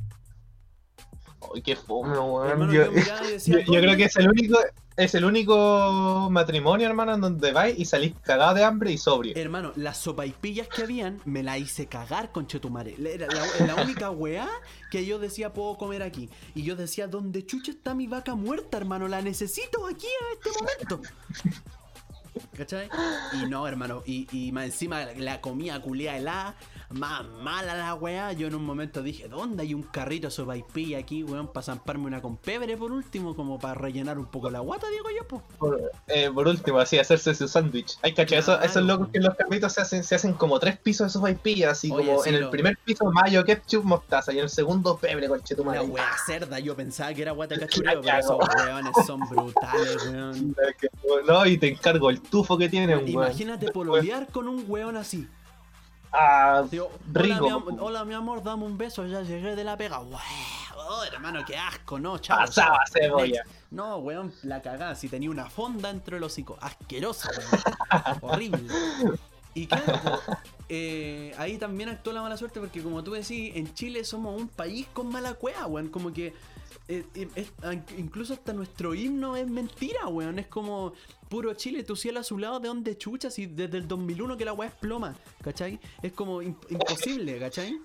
Ay, 1.53 1.61
qué 1.61 1.75
fome, 1.75 2.17
weón. 2.17 2.47
Hermano, 2.49 2.73
Yo, 2.73 2.85
yo 2.85 2.91
miraba 2.91 3.27
y 3.27 3.31
decía, 3.33 3.59
yo- 3.65 3.73
yo 3.73 3.81
creo 3.81 3.97
que 3.97 4.03
es 4.05 4.15
el 4.17 4.29
único, 4.29 4.59
es 4.95 5.15
el 5.15 5.25
único 5.25 6.27
matrimonio, 6.31 6.87
hermano, 6.87 7.13
en 7.15 7.21
donde 7.21 7.51
vais 7.51 7.77
y 7.77 7.85
salís 7.85 8.13
cagado 8.23 8.53
de 8.53 8.63
hambre 8.63 8.91
y 8.91 8.97
sobrio. 8.97 9.33
Hermano, 9.35 9.71
las 9.75 9.97
sopaipillas 9.97 10.67
que 10.67 10.83
habían, 10.83 11.19
me 11.25 11.41
la 11.43 11.57
hice 11.57 11.87
cagar 11.87 12.31
con 12.31 12.47
Chetumare. 12.47 12.95
Era 13.13 13.27
la, 13.27 13.65
la 13.65 13.83
única 13.83 14.09
weá 14.11 14.47
que 14.91 15.05
yo 15.05 15.19
decía 15.19 15.51
puedo 15.53 15.77
comer 15.77 16.03
aquí. 16.03 16.29
Y 16.55 16.63
yo 16.63 16.75
decía, 16.75 17.07
¿dónde 17.07 17.45
chucha 17.45 17.71
está 17.71 17.93
mi 17.95 18.07
vaca 18.07 18.35
muerta, 18.35 18.77
hermano? 18.77 19.07
La 19.07 19.21
necesito 19.21 19.85
aquí 19.87 20.07
en 20.07 20.37
este 20.37 20.49
momento. 20.59 21.09
¿Cachai? 22.57 22.89
Y 23.33 23.45
no, 23.47 23.67
hermano. 23.67 24.01
Y, 24.05 24.27
y 24.31 24.51
más 24.51 24.65
encima 24.65 25.05
la 25.17 25.39
comía 25.41 25.79
culea 25.81 26.17
helada. 26.17 26.55
Más 26.93 27.23
mala 27.41 27.75
la 27.75 27.93
weá. 27.95 28.33
Yo 28.33 28.47
en 28.47 28.55
un 28.55 28.63
momento 28.65 29.01
dije, 29.01 29.27
¿dónde 29.27 29.63
hay 29.63 29.73
un 29.73 29.83
carrito 29.83 30.29
sopaipilla 30.29 30.99
aquí, 30.99 31.23
weón? 31.23 31.47
Para 31.47 31.63
zamparme 31.63 32.05
una 32.05 32.21
con 32.21 32.37
pebre 32.37 32.77
por 32.77 32.91
último, 32.91 33.35
como 33.35 33.57
para 33.59 33.73
rellenar 33.73 34.19
un 34.19 34.25
poco 34.27 34.49
la 34.49 34.59
guata, 34.59 34.87
digo 34.89 35.05
yo, 35.17 35.27
pues. 35.27 35.41
Por, 35.57 35.91
eh, 36.07 36.29
por 36.33 36.47
último, 36.47 36.79
así, 36.79 36.99
hacerse 36.99 37.33
su 37.33 37.47
sándwich. 37.47 37.97
Hay 38.03 38.11
eso- 38.17 38.43
Claro. 38.53 38.63
esos 38.63 38.83
locos 38.83 39.09
que 39.09 39.17
en 39.17 39.23
los 39.23 39.35
carritos 39.35 39.73
se 39.73 39.81
hacen, 39.81 40.03
se 40.03 40.15
hacen 40.15 40.33
como 40.33 40.59
tres 40.59 40.77
pisos 40.77 41.07
de 41.07 41.09
sopa 41.11 41.31
y 41.31 41.35
pilla, 41.35 41.71
así 41.71 41.91
Oye, 41.91 42.05
como 42.07 42.21
sí, 42.23 42.29
en 42.29 42.39
lo- 42.39 42.45
el 42.45 42.49
primer 42.51 42.77
piso 42.85 43.05
mayo 43.11 43.43
ketchup 43.43 43.83
mostaza 43.83 44.31
y 44.31 44.37
en 44.37 44.43
el 44.43 44.49
segundo 44.49 44.97
pebre 44.97 45.27
con 45.27 45.41
La 45.65 45.81
wea 45.83 46.09
cerda, 46.25 46.59
yo 46.59 46.75
pensaba 46.75 47.13
que 47.13 47.21
era 47.23 47.31
guata 47.31 47.57
cachureo, 47.59 48.01
pero 48.01 48.17
esos 48.19 48.37
weones 48.65 48.91
son 49.05 49.19
brutales, 49.29 49.97
weón. 50.11 50.55
No, 51.27 51.45
y 51.45 51.57
te 51.57 51.69
encargo 51.69 52.09
el 52.09 52.21
tufo 52.21 52.57
que 52.57 52.69
tienen, 52.69 52.97
weón. 52.97 53.07
Imagínate 53.09 53.71
pololear 53.71 54.27
con 54.27 54.47
un 54.47 54.65
weón 54.67 54.95
así. 54.97 55.27
Digo, 56.69 56.91
hola, 57.15 57.41
mi 57.41 57.49
am- 57.49 57.79
hola, 57.81 58.05
mi 58.05 58.13
amor, 58.13 58.43
dame 58.43 58.65
un 58.65 58.77
beso, 58.77 59.05
ya 59.07 59.21
llegué 59.21 59.55
de 59.55 59.63
la 59.63 59.75
pega. 59.75 59.97
Wow, 59.99 60.19
oh, 60.77 61.03
hermano, 61.11 61.43
qué 61.45 61.57
asco, 61.57 61.99
no, 61.99 62.19
chao. 62.19 62.37
Pasaba 62.39 62.79
cebolla. 62.91 63.43
No, 63.71 63.97
weón, 63.97 64.31
la 64.43 64.61
cagada, 64.61 64.93
si 64.95 65.09
tenía 65.09 65.31
una 65.31 65.49
fonda 65.49 65.89
entre 65.89 66.19
los 66.19 66.31
hocico. 66.31 66.57
Asqueroso, 66.61 67.29
weón. 67.29 68.17
Horrible. 68.21 68.69
Y 69.55 69.67
claro, 69.67 70.19
eh, 70.69 71.33
ahí 71.37 71.57
también 71.57 71.89
actuó 71.89 72.13
la 72.13 72.21
mala 72.21 72.37
suerte 72.37 72.59
porque 72.59 72.81
como 72.83 73.03
tú 73.03 73.11
decís, 73.13 73.55
en 73.55 73.73
Chile 73.73 74.03
somos 74.03 74.39
un 74.39 74.47
país 74.47 74.87
con 74.93 75.09
mala 75.11 75.33
cueva, 75.33 75.65
weón. 75.67 75.89
Como 75.89 76.13
que 76.13 76.33
eh, 76.87 77.05
eh, 77.15 77.27
es- 77.35 77.51
ah, 77.63 77.73
incluso 77.97 78.33
hasta 78.33 78.53
nuestro 78.53 78.93
himno 78.95 79.35
es 79.35 79.47
mentira, 79.47 80.07
weón. 80.07 80.39
Es 80.39 80.47
como 80.47 80.93
puro 81.29 81.53
Chile, 81.53 81.83
tu 81.83 81.95
cielo 81.95 82.19
azulado, 82.19 82.59
¿de 82.59 82.67
dónde 82.67 82.97
chuchas? 82.97 83.37
Y 83.39 83.45
desde 83.47 83.77
el 83.77 83.87
2001 83.87 84.37
que 84.37 84.45
la 84.45 84.53
weá 84.53 84.69
es 84.69 84.75
ploma, 84.75 85.15
¿cachai? 85.43 85.79
Es 86.01 86.11
como 86.13 86.41
im- 86.41 86.55
imposible, 86.69 87.39
¿cachai? 87.39 87.79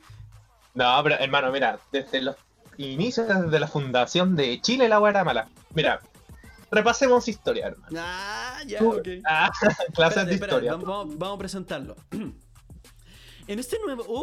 No, 0.74 1.00
pero 1.02 1.16
hermano, 1.16 1.50
mira, 1.50 1.80
desde 1.92 2.20
los 2.22 2.36
inicios, 2.76 3.26
desde 3.28 3.58
la 3.60 3.66
fundación 3.68 4.36
de 4.36 4.60
Chile, 4.60 4.88
la 4.88 5.00
weá 5.00 5.10
era 5.10 5.24
mala. 5.24 5.48
Mira, 5.74 6.00
repasemos 6.70 7.26
historia, 7.28 7.68
hermano. 7.68 7.98
Ah, 7.98 8.60
ya, 8.66 8.82
ok. 8.84 9.08
Ah, 9.24 9.50
clases 9.94 10.28
Espérate, 10.28 10.30
de 10.30 10.34
historia. 10.34 10.76
vamos 10.76 11.34
a 11.34 11.38
presentarlo. 11.38 11.96
En 13.48 13.58
este 13.58 13.78
nuevo. 13.84 14.04
¡Uh! 14.06 14.22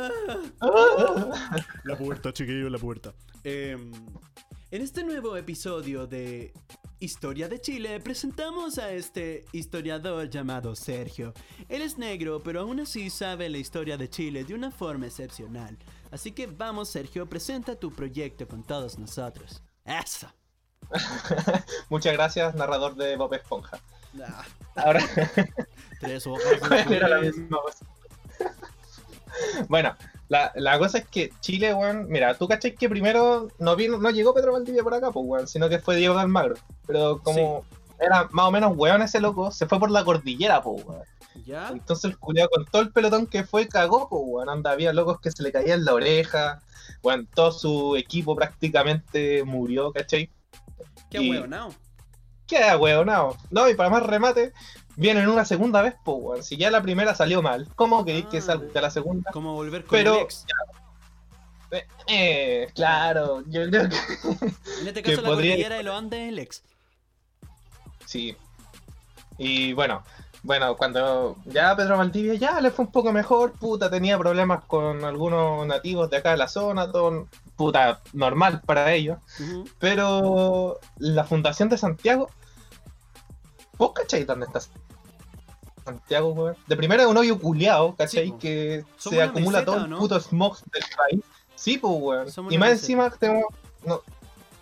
ah, 0.00 0.40
Ah, 0.60 1.56
La 1.84 1.96
puerta, 1.96 2.32
chiquillo, 2.32 2.68
la 2.68 2.78
puerta. 2.78 3.14
Em, 3.44 3.92
en 4.70 4.82
este 4.82 5.04
nuevo 5.04 5.36
episodio 5.36 6.06
de 6.08 6.52
Historia 6.98 7.48
de 7.48 7.60
Chile, 7.60 8.00
presentamos 8.00 8.78
a 8.78 8.90
este 8.90 9.44
historiador 9.52 10.28
llamado 10.28 10.74
Sergio. 10.74 11.32
Él 11.68 11.82
es 11.82 11.98
negro, 11.98 12.42
pero 12.42 12.60
aún 12.62 12.80
así 12.80 13.10
sabe 13.10 13.48
la 13.48 13.58
historia 13.58 13.96
de 13.96 14.08
Chile 14.10 14.44
de 14.44 14.54
una 14.54 14.70
forma 14.72 15.06
excepcional. 15.06 15.78
Así 16.10 16.32
que 16.32 16.46
vamos, 16.48 16.88
Sergio, 16.88 17.26
presenta 17.28 17.76
tu 17.76 17.92
proyecto 17.92 18.48
con 18.48 18.64
todos 18.64 18.98
nosotros. 18.98 19.62
¡Eso! 19.84 20.26
Muchas 21.90 22.12
gracias, 22.14 22.54
narrador 22.56 22.96
de 22.96 23.16
Bob 23.16 23.32
Esponja. 23.34 23.78
Ah, 24.20 24.44
Ahora, 24.76 25.00
tres 26.00 26.26
hojas. 26.26 26.58
¿cuál 26.58 26.92
era 26.92 27.08
la 27.08 27.20
misma 27.20 27.58
voz? 27.62 27.76
Bueno, 29.68 29.94
la, 30.28 30.52
la 30.54 30.78
cosa 30.78 30.98
es 30.98 31.06
que 31.06 31.30
Chile, 31.40 31.74
weón, 31.74 32.06
mira, 32.08 32.34
tú 32.34 32.48
cachai 32.48 32.74
que 32.74 32.88
primero 32.88 33.48
no 33.58 33.76
vino, 33.76 33.98
no 33.98 34.10
llegó 34.10 34.34
Pedro 34.34 34.52
Valdivia 34.52 34.82
por 34.82 34.94
acá, 34.94 35.10
pues, 35.10 35.24
weón, 35.26 35.48
sino 35.48 35.68
que 35.68 35.78
fue 35.78 35.96
Diego 35.96 36.14
de 36.14 36.22
Almagro. 36.22 36.54
Pero 36.86 37.20
como 37.22 37.64
era 37.98 38.28
más 38.32 38.46
o 38.46 38.50
menos 38.50 38.76
weón 38.76 39.02
ese 39.02 39.20
loco, 39.20 39.50
se 39.50 39.66
fue 39.66 39.78
por 39.78 39.90
la 39.90 40.04
cordillera, 40.04 40.62
pues, 40.62 40.84
weón. 40.84 41.02
¿Ya? 41.44 41.68
Entonces 41.68 42.04
el 42.04 42.18
culiao 42.18 42.48
con 42.48 42.64
todo 42.66 42.82
el 42.82 42.92
pelotón 42.92 43.26
que 43.26 43.44
fue 43.44 43.68
cagó, 43.68 44.08
pues, 44.08 44.22
weón. 44.24 44.48
Anda, 44.48 44.70
había 44.70 44.92
locos 44.92 45.20
que 45.20 45.30
se 45.30 45.42
le 45.42 45.52
caían 45.52 45.84
la 45.84 45.94
oreja, 45.94 46.60
weón, 47.02 47.26
todo 47.34 47.52
su 47.52 47.96
equipo 47.96 48.34
prácticamente 48.34 49.44
murió, 49.44 49.92
¿cachai? 49.92 50.30
¡Qué 51.10 51.22
Y-! 51.22 51.44
Queda 52.46 52.76
weonado. 52.76 53.36
No, 53.50 53.68
y 53.68 53.74
para 53.74 53.88
más 53.88 54.02
remate, 54.02 54.52
vienen 54.96 55.28
una 55.28 55.44
segunda 55.44 55.82
vez, 55.82 55.94
pues, 56.04 56.16
weón. 56.20 56.42
Si 56.42 56.56
ya 56.56 56.70
la 56.70 56.82
primera 56.82 57.14
salió 57.14 57.42
mal, 57.42 57.68
¿cómo 57.76 58.04
queréis 58.04 58.26
que 58.26 58.38
Ah. 58.38 58.42
salga 58.42 58.80
la 58.80 58.90
segunda? 58.90 59.30
Como 59.32 59.54
volver 59.54 59.82
con 59.84 59.98
Pero- 59.98 60.14
el 60.16 60.20
ex. 60.22 60.46
Eh, 61.70 61.86
eh, 62.06 62.68
claro, 62.74 63.42
yo 63.48 63.68
creo 63.68 63.88
que 63.88 63.96
En 64.80 64.86
este 64.88 65.02
que 65.02 65.10
caso, 65.10 65.22
la 65.22 65.28
podría- 65.28 65.52
cordillera 65.54 65.76
de 65.76 65.82
los 65.82 65.96
Andes 65.98 66.20
es 66.20 66.28
el 66.28 66.38
ex. 66.38 66.62
sí. 68.06 68.36
Y 69.36 69.72
bueno, 69.72 70.04
bueno, 70.44 70.76
cuando 70.76 71.36
ya 71.46 71.74
Pedro 71.74 71.98
Valdivia 71.98 72.34
ya 72.34 72.60
le 72.60 72.70
fue 72.70 72.84
un 72.84 72.92
poco 72.92 73.12
mejor, 73.12 73.52
puta, 73.58 73.90
tenía 73.90 74.16
problemas 74.16 74.62
con 74.66 75.04
algunos 75.04 75.66
nativos 75.66 76.08
de 76.10 76.18
acá 76.18 76.30
de 76.30 76.36
la 76.36 76.46
zona, 76.46 76.92
todo, 76.92 77.26
puta, 77.56 78.00
normal 78.12 78.60
para 78.64 78.92
ellos. 78.92 79.18
Pero 79.80 80.78
la 80.98 81.24
fundación 81.24 81.68
de 81.68 81.78
Santiago, 81.78 82.30
¿vos 83.78 83.92
cachai 83.92 84.22
dónde 84.24 84.46
está 84.46 84.60
Santiago, 85.84 86.32
weón? 86.32 86.56
De 86.66 86.76
primera 86.76 87.02
es 87.02 87.08
un 87.08 87.16
hoyo 87.16 87.38
culiao, 87.38 87.94
¿cachai? 87.96 88.26
Sí, 88.26 88.32
po. 88.32 88.38
que 88.38 88.84
se 88.98 89.22
acumula 89.22 89.58
meseta, 89.58 89.64
todo 89.64 89.84
el 89.84 89.90
¿no? 89.90 89.98
puto 89.98 90.20
smog 90.20 90.58
del 90.72 90.82
país. 90.96 91.20
Sí, 91.54 91.78
pues, 91.78 91.92
weón. 91.96 92.30
Somos 92.30 92.52
Y 92.52 92.58
más 92.58 92.70
meseta. 92.70 92.82
encima 92.82 93.10
tenemos, 93.10 93.44
no, 93.84 94.00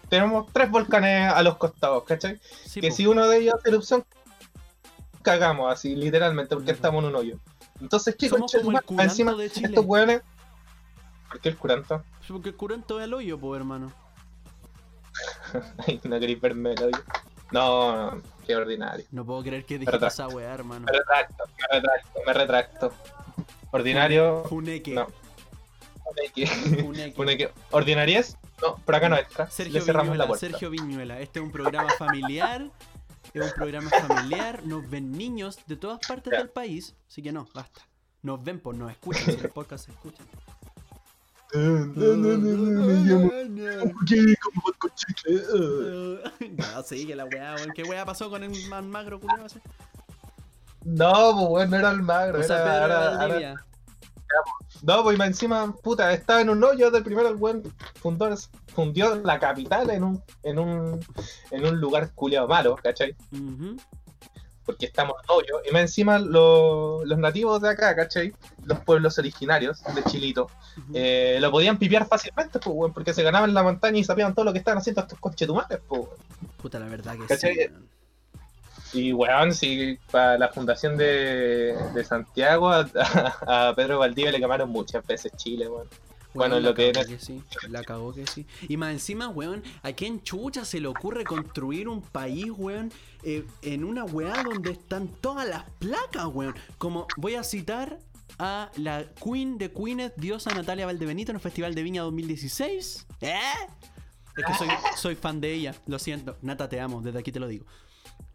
tenemos 0.08 0.46
tres 0.52 0.70
volcanes 0.70 1.32
a 1.32 1.42
los 1.42 1.56
costados, 1.56 2.04
¿cachai? 2.04 2.40
Sí, 2.64 2.80
que 2.80 2.88
po. 2.88 2.94
si 2.94 3.06
uno 3.06 3.26
de 3.28 3.38
ellos 3.38 3.54
hace 3.54 3.68
erupción, 3.70 4.04
cagamos 5.22 5.72
así, 5.72 5.94
literalmente, 5.94 6.54
porque 6.54 6.72
estamos 6.72 7.02
en 7.02 7.10
un 7.10 7.16
hoyo. 7.16 7.38
Entonces, 7.80 8.14
¿qué 8.16 8.28
Somos 8.28 8.52
como 8.84 9.00
el 9.00 9.08
Encima, 9.08 9.34
de 9.34 9.50
Chile. 9.50 9.68
estos 9.68 9.84
weones. 9.84 10.22
¿Por 11.28 11.40
qué 11.40 11.48
el 11.48 11.56
curanto? 11.56 12.02
Porque 12.28 12.50
el 12.50 12.56
curanto 12.56 13.00
es 13.00 13.04
el 13.04 13.14
hoyo, 13.14 13.38
pues, 13.38 13.58
hermano. 13.58 13.92
Ay, 15.86 16.00
no 16.04 16.20
queréis 16.20 16.40
verme 16.40 16.72
el 16.72 16.82
hoyo. 16.82 16.98
No, 17.50 18.10
no, 18.12 18.22
qué 18.46 18.56
ordinario. 18.56 19.04
No 19.10 19.24
puedo 19.24 19.42
creer 19.42 19.64
que 19.64 19.78
dijiste 19.78 20.06
esa 20.06 20.28
weá, 20.28 20.54
hermano. 20.54 20.86
Me 20.86 20.92
retracto, 20.92 21.44
me 21.46 21.80
retracto, 21.80 22.20
me 22.26 22.32
retracto. 22.32 22.92
Ordinario. 23.70 24.44
Funeque. 24.44 24.92
No. 24.92 25.06
Funeque. 26.04 26.46
Funeque. 26.46 27.12
Funeque. 27.12 27.50
¿Ordinariez? 27.70 28.36
No, 28.60 28.76
por 28.76 28.94
acá 28.94 29.08
no 29.08 29.16
entra. 29.16 29.50
Sergio 29.50 29.80
Le 29.80 29.80
cerramos 29.80 30.08
Viñuela, 30.12 30.24
la 30.24 30.28
puerta. 30.28 30.46
Sergio 30.46 30.70
Viñuela. 30.70 31.20
Este 31.20 31.38
es 31.38 31.44
un 31.44 31.52
programa 31.52 31.90
familiar. 31.98 32.70
Es 33.32 33.42
un 33.42 33.52
programa 33.52 33.90
familiar. 33.90 34.64
Nos 34.64 34.88
ven 34.88 35.12
niños 35.12 35.58
de 35.66 35.76
todas 35.76 36.06
partes 36.06 36.32
del 36.32 36.50
país. 36.50 36.94
Así 37.08 37.22
que 37.22 37.32
no, 37.32 37.48
basta. 37.54 37.80
Nos 38.22 38.42
ven, 38.44 38.60
pues 38.60 38.76
nos 38.76 38.90
escuchan. 38.90 39.24
Si 39.24 39.36
los 39.38 39.52
podcasts 39.52 39.86
se 39.86 39.92
escuchan. 39.92 40.26
No. 41.52 43.30
Ah. 46.62 46.82
Sí, 46.84 47.06
que 47.06 47.14
la 47.16 47.24
weá, 47.26 47.54
weón. 47.56 47.70
¿Qué 47.74 47.82
weá 47.84 48.04
pasó 48.04 48.28
con 48.30 48.42
el 48.42 48.50
más 48.68 48.84
magro 48.84 49.20
culiao 49.20 49.46
ese? 49.46 49.60
No, 50.84 51.12
pues 51.34 51.48
bueno, 51.48 51.70
no 51.70 51.76
era 51.78 51.90
el 51.90 52.02
magro. 52.02 52.40
O 52.40 52.42
sea, 52.42 52.84
era- 52.84 53.10
Pedro 53.10 53.24
era- 53.26 53.38
era-. 53.38 53.66
No, 54.82 55.02
pues 55.04 55.16
más 55.18 55.28
encima, 55.28 55.72
puta, 55.76 56.12
estaba 56.12 56.40
en 56.40 56.50
un 56.50 56.62
hoyo 56.64 56.90
del 56.90 57.04
primero 57.04 57.28
el 57.28 57.36
buen 57.36 57.62
fundó, 58.00 58.28
fundió 58.74 59.14
la 59.16 59.38
capital 59.38 59.90
en 59.90 60.02
un, 60.02 60.22
en 60.42 60.58
un, 60.58 60.98
en 61.50 61.66
un 61.66 61.78
lugar 61.78 62.10
culiado 62.14 62.48
malo, 62.48 62.76
¿cachai? 62.82 63.14
Porque 64.64 64.86
estamos 64.86 65.16
hoyo. 65.28 65.60
Y 65.68 65.72
más 65.72 65.82
encima 65.82 66.18
lo- 66.20 67.04
los 67.04 67.18
nativos 67.18 67.60
de 67.62 67.70
acá, 67.70 67.96
¿cachai? 67.96 68.32
Los 68.64 68.78
pueblos 68.80 69.18
originarios 69.18 69.82
de 69.82 70.02
Chilito, 70.04 70.48
eh, 70.94 71.38
lo 71.40 71.50
podían 71.50 71.78
pipiar 71.78 72.06
fácilmente, 72.06 72.58
pues, 72.60 72.74
weón, 72.76 72.92
porque 72.92 73.12
se 73.12 73.22
ganaban 73.24 73.52
la 73.54 73.62
montaña 73.64 73.98
y 73.98 74.04
sabían 74.04 74.34
todo 74.34 74.44
lo 74.44 74.52
que 74.52 74.58
estaban 74.60 74.78
haciendo 74.78 75.00
estos 75.02 75.18
conchetumares, 75.18 75.80
pues, 75.88 76.02
weón. 76.02 76.12
Puta, 76.58 76.78
la 76.78 76.86
verdad 76.86 77.16
que 77.18 77.26
¿Cachai? 77.26 77.54
sí. 77.54 77.60
Y 78.94 79.12
weón, 79.12 79.54
si 79.54 79.98
para 80.10 80.36
la 80.38 80.48
fundación 80.48 80.96
de, 80.96 81.74
de 81.94 82.04
Santiago 82.04 82.68
a- 82.70 82.88
a 83.70 83.74
Pedro 83.74 83.98
Valdivia 83.98 84.30
le 84.30 84.38
quemaron 84.38 84.68
muchas 84.70 85.04
veces 85.06 85.32
Chile, 85.36 85.66
weón. 85.68 85.88
Bueno, 86.34 86.58
lo 86.60 86.74
que 86.74 86.88
era- 86.88 87.04
sí. 87.18 87.42
La 87.68 87.82
cagó 87.84 88.12
que 88.14 88.26
sí. 88.26 88.46
Y 88.68 88.76
más 88.76 88.92
encima, 88.92 89.28
weón, 89.28 89.62
¿a 89.82 89.92
quién 89.92 90.22
chucha 90.22 90.64
se 90.64 90.80
le 90.80 90.88
ocurre 90.88 91.24
construir 91.24 91.88
un 91.88 92.00
país, 92.02 92.46
weón, 92.56 92.92
eh, 93.22 93.44
en 93.62 93.84
una 93.84 94.04
weá 94.04 94.42
donde 94.42 94.72
están 94.72 95.08
todas 95.08 95.46
las 95.48 95.64
placas, 95.78 96.26
weón? 96.26 96.54
Como 96.78 97.06
voy 97.16 97.34
a 97.34 97.44
citar 97.44 97.98
a 98.38 98.70
la 98.76 99.04
Queen 99.22 99.58
de 99.58 99.70
Queens, 99.72 100.12
diosa 100.16 100.54
Natalia 100.54 100.86
Valdebenito, 100.86 101.32
en 101.32 101.36
el 101.36 101.42
Festival 101.42 101.74
de 101.74 101.82
Viña 101.82 102.02
2016. 102.02 103.06
¿Eh? 103.20 103.34
Es 104.36 104.44
que 104.46 104.54
soy, 104.54 104.68
soy 104.96 105.14
fan 105.14 105.40
de 105.40 105.52
ella, 105.52 105.74
lo 105.86 105.98
siento. 105.98 106.36
Nata, 106.40 106.68
te 106.68 106.80
amo, 106.80 107.02
desde 107.02 107.18
aquí 107.18 107.30
te 107.30 107.38
lo 107.40 107.46
digo. 107.46 107.66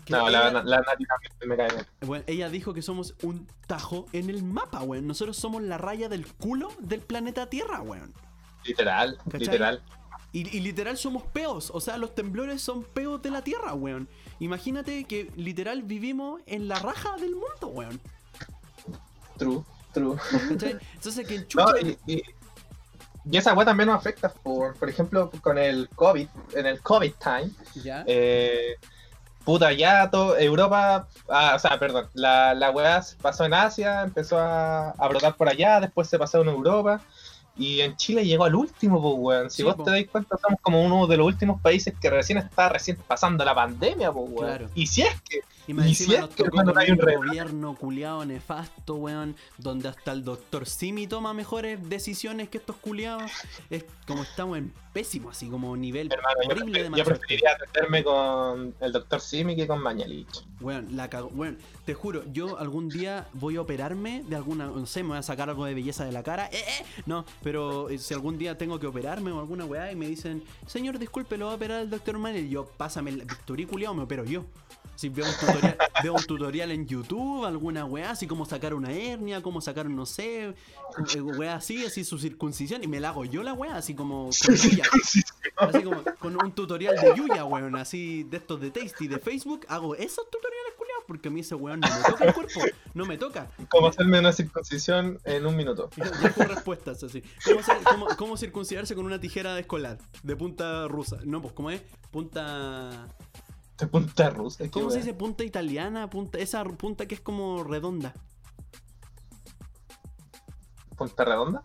No, 0.10 0.30
ella- 0.30 0.52
la, 0.52 0.64
la 0.64 0.78
Nati 0.82 1.06
también 1.06 1.32
me 1.50 1.56
cae 1.58 1.68
bien. 1.74 1.86
bueno, 2.02 2.24
ella 2.28 2.50
dijo 2.50 2.74
que 2.74 2.82
somos 2.82 3.16
un 3.24 3.48
tajo 3.68 4.06
en 4.14 4.30
el 4.30 4.44
mapa, 4.44 4.82
weón. 4.84 5.08
Nosotros 5.08 5.38
somos 5.38 5.62
la 5.64 5.78
raya 5.78 6.10
del 6.10 6.26
culo 6.34 6.70
del 6.80 7.02
planeta 7.02 7.48
Tierra, 7.48 7.82
weón. 7.82 8.14
Literal, 8.66 9.18
¿Cachai? 9.26 9.40
literal. 9.40 9.84
Y, 10.34 10.56
y 10.56 10.60
literal 10.60 10.98
somos 10.98 11.24
peos, 11.24 11.72
o 11.74 11.80
sea, 11.80 11.98
los 11.98 12.14
temblores 12.14 12.62
son 12.62 12.84
peos 12.84 13.22
de 13.22 13.32
la 13.32 13.42
Tierra, 13.42 13.74
weón. 13.74 14.08
Imagínate 14.40 15.06
que 15.06 15.32
literal 15.36 15.84
vivimos 15.84 16.42
en 16.46 16.68
la 16.68 16.78
raja 16.80 17.16
del 17.18 17.32
mundo, 17.32 17.68
weón. 17.68 18.00
True, 19.38 19.64
true. 19.94 20.18
¿Cachai? 20.50 20.78
Entonces, 20.96 21.28
que 21.28 21.48
chucha... 21.48 21.66
No, 21.66 21.78
y, 21.80 21.98
y- 22.08 22.24
y 23.30 23.36
esa 23.36 23.54
weá 23.54 23.66
también 23.66 23.88
nos 23.88 23.98
afecta, 23.98 24.30
por, 24.32 24.74
por 24.78 24.90
ejemplo, 24.90 25.30
con 25.42 25.58
el 25.58 25.90
COVID, 25.96 26.30
en 26.54 26.66
el 26.66 26.80
COVID 26.82 27.12
time, 27.22 27.52
¿Ya? 27.84 28.06
eh, 28.08 28.78
puta, 29.48 29.72
ya 29.72 30.10
todo, 30.10 30.38
Europa, 30.38 31.08
ah, 31.30 31.54
o 31.56 31.60
sea, 31.60 31.80
perdón, 31.80 32.10
la, 32.14 32.54
la 32.54 32.70
weá 32.70 33.02
pasó 33.22 33.46
en 33.46 33.54
Asia, 33.54 34.02
empezó 34.02 34.38
a, 34.38 34.90
a 34.90 35.08
brotar 35.08 35.38
por 35.38 35.48
allá, 35.48 35.80
después 35.80 36.10
se 36.10 36.20
pasó 36.20 36.42
en 36.42 36.50
Europa, 36.50 37.00
y 37.56 37.80
en 37.80 37.96
Chile 37.96 38.26
llegó 38.26 38.44
al 38.44 38.56
último, 38.56 39.02
pues, 39.02 39.16
weón. 39.18 39.50
Si 39.50 39.58
Sí, 39.58 39.64
vos 39.64 39.76
po. 39.76 39.84
te 39.84 39.92
dais 39.92 40.10
cuenta, 40.10 40.38
somos 40.38 40.60
como 40.62 40.84
uno 40.84 41.08
de 41.08 41.16
los 41.16 41.26
últimos 41.26 41.62
países 41.62 41.94
que 42.02 42.10
recién 42.10 42.40
está 42.40 42.68
recién 42.68 42.98
pasando 43.08 43.46
la 43.46 43.56
pandemia, 43.56 44.12
pues, 44.12 44.26
weón. 44.30 44.48
Claro. 44.50 44.70
Y 44.76 44.86
si 44.86 45.04
es 45.04 45.22
que, 45.22 45.40
Y 45.68 45.74
y 45.74 45.90
encima 45.90 45.94
si 45.94 46.16
es 46.16 46.22
nos 46.22 46.30
que, 46.30 46.44
tocó 46.46 46.64
con 46.64 46.78
hay 46.78 46.92
un 46.92 46.98
gobierno 46.98 47.76
culiado 47.76 48.26
nefasto, 48.26 48.96
weón, 48.96 49.36
donde 49.58 49.90
hasta 49.90 50.14
el 50.14 50.24
doctor 50.24 50.66
Simi 50.66 51.08
toma 51.08 51.34
mejores 51.34 51.90
decisiones 51.90 52.50
que 52.50 52.58
estos 52.58 52.78
culiados. 52.78 53.32
Es 53.70 53.86
como 54.08 54.24
estamos 54.24 54.58
en 54.58 54.72
pésimo, 54.94 55.30
así 55.30 55.48
como 55.48 55.76
nivel 55.78 56.10
hermano, 56.12 56.40
yo, 56.44 56.50
horrible 56.50 56.80
de 56.84 56.86
prefer- 56.88 56.90
mala 56.90 57.04
yo 57.04 57.10
preferiría 57.10 57.52
atenderme 57.52 58.04
con 58.04 58.74
el 58.80 58.92
doctor 58.94 59.20
Simi 59.22 59.56
que 59.56 59.68
con 59.68 59.82
Mañalich. 59.82 60.46
Weón, 60.62 60.96
la 60.96 61.10
cago. 61.10 61.28
Weón, 61.34 61.58
te 61.86 61.94
juro, 61.94 62.24
yo 62.32 62.58
algún 62.58 62.90
día 62.90 63.28
voy 63.34 63.58
a 63.58 63.62
operarme 63.62 64.24
de 64.28 64.36
alguna. 64.38 64.68
No 64.68 64.86
sé, 64.86 65.04
me 65.04 65.10
voy 65.10 65.18
a 65.18 65.24
sacar 65.24 65.50
algo 65.50 65.66
de 65.66 65.74
belleza 65.74 66.06
de 66.06 66.12
la 66.14 66.24
cara. 66.24 66.48
¡Eh, 66.48 66.58
eh! 66.60 66.86
No, 67.06 67.26
pero 67.44 67.90
eh, 67.90 67.98
si 67.98 68.14
algún 68.14 68.38
día 68.38 68.58
tengo 68.58 68.80
que 68.80 68.88
operarme 68.88 69.32
o 69.32 69.40
alguna 69.40 69.66
weá 69.66 69.92
y 69.92 69.96
me 69.96 70.08
dicen, 70.08 70.44
señor, 70.66 70.98
disculpe, 70.98 71.38
lo 71.38 71.48
va 71.48 71.52
a 71.52 71.56
operar 71.56 71.82
el 71.82 71.90
doctor 71.90 72.18
Manel. 72.18 72.46
Y 72.46 72.50
yo, 72.50 72.66
pásame 72.66 73.12
el 73.12 73.26
bisturí 73.26 73.66
culiao, 73.66 73.94
me 73.94 74.04
opero 74.04 74.24
yo. 74.24 74.46
Si 74.98 75.10
veo 75.10 75.26
un 75.28 75.32
tutorial, 75.40 75.78
veo 76.02 76.14
un 76.16 76.24
tutorial 76.24 76.72
en 76.72 76.88
YouTube, 76.88 77.46
alguna 77.46 77.86
weá, 77.86 78.10
así 78.10 78.26
como 78.26 78.46
sacar 78.46 78.74
una 78.74 78.92
hernia, 78.92 79.44
cómo 79.44 79.62
sacar, 79.62 79.88
no 79.88 80.08
sé, 80.08 80.46
eh, 81.16 81.22
weá 81.22 81.54
así, 81.56 81.86
así 81.86 82.04
su 82.04 82.18
circuncisión, 82.18 82.84
y 82.84 82.88
me 82.88 83.00
la 83.00 83.10
hago 83.10 83.24
yo 83.24 83.44
la 83.44 83.54
weá, 83.54 83.76
así 83.76 83.94
como 83.94 84.30
con 84.46 84.56
Yuya. 84.56 84.84
Así 85.58 85.84
como 85.84 86.04
con 86.20 86.44
un 86.44 86.52
tutorial 86.52 86.96
de 86.96 87.14
Yuya, 87.16 87.46
weón, 87.46 87.76
así 87.76 88.24
de 88.24 88.38
estos 88.38 88.60
de 88.60 88.72
Tasty 88.72 89.08
de 89.08 89.20
Facebook, 89.20 89.66
hago 89.70 89.94
esos 89.96 90.26
tutoriales 90.32 90.74
culiados 90.76 91.04
porque 91.08 91.28
a 91.28 91.32
mí 91.32 91.42
ese 91.42 91.54
weón 91.54 91.80
no 91.80 91.88
me 91.88 92.04
toca 92.04 92.26
el 92.26 92.34
cuerpo, 92.34 92.62
no 92.96 93.06
me 93.06 93.18
toca. 93.20 93.52
Cómo 93.70 93.88
hacerme 93.90 94.18
una 94.20 94.34
circuncisión 94.34 95.20
en 95.26 95.46
un 95.46 95.56
minuto. 95.56 95.92
Ya 95.98 96.46
respuestas 96.46 97.04
así. 97.04 97.22
¿Cómo, 97.46 97.60
hacer- 97.60 97.78
cómo- 97.84 98.08
cómo 98.18 98.36
circuncidarse 98.38 98.96
con 98.96 99.06
una 99.06 99.20
tijera 99.20 99.54
de 99.54 99.62
escolar? 99.62 100.00
De 100.24 100.36
punta 100.36 100.88
rusa. 100.88 101.18
No, 101.24 101.40
pues, 101.40 101.54
¿cómo 101.54 101.70
es? 101.70 101.82
Punta. 102.12 103.08
De 103.80 103.88
punta 103.88 104.30
rusa. 104.32 104.64
¿Cómo 104.72 104.90
se 104.90 104.98
dice? 105.00 105.14
Punta 105.14 105.44
italiana, 105.44 106.10
punta. 106.10 106.40
Esa 106.40 106.64
punta 106.64 107.06
que 107.06 107.16
es 107.16 107.22
como 107.22 107.64
redonda. 107.64 108.14
¿Punta 110.96 111.26
redonda? 111.26 111.62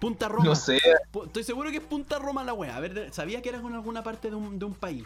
Punta 0.00 0.28
Roma. 0.28 0.44
No 0.44 0.56
sé. 0.56 0.78
Estoy 1.24 1.44
seguro 1.44 1.70
que 1.70 1.76
es 1.76 1.82
Punta 1.84 2.18
Roma 2.18 2.42
la 2.42 2.52
wea. 2.52 2.76
A 2.76 2.80
ver, 2.80 3.12
sabía 3.12 3.40
que 3.42 3.48
eras 3.50 3.62
con 3.62 3.74
alguna 3.74 4.02
parte 4.02 4.28
de 4.30 4.36
un, 4.36 4.58
de 4.58 4.64
un 4.64 4.74
país. 4.74 5.04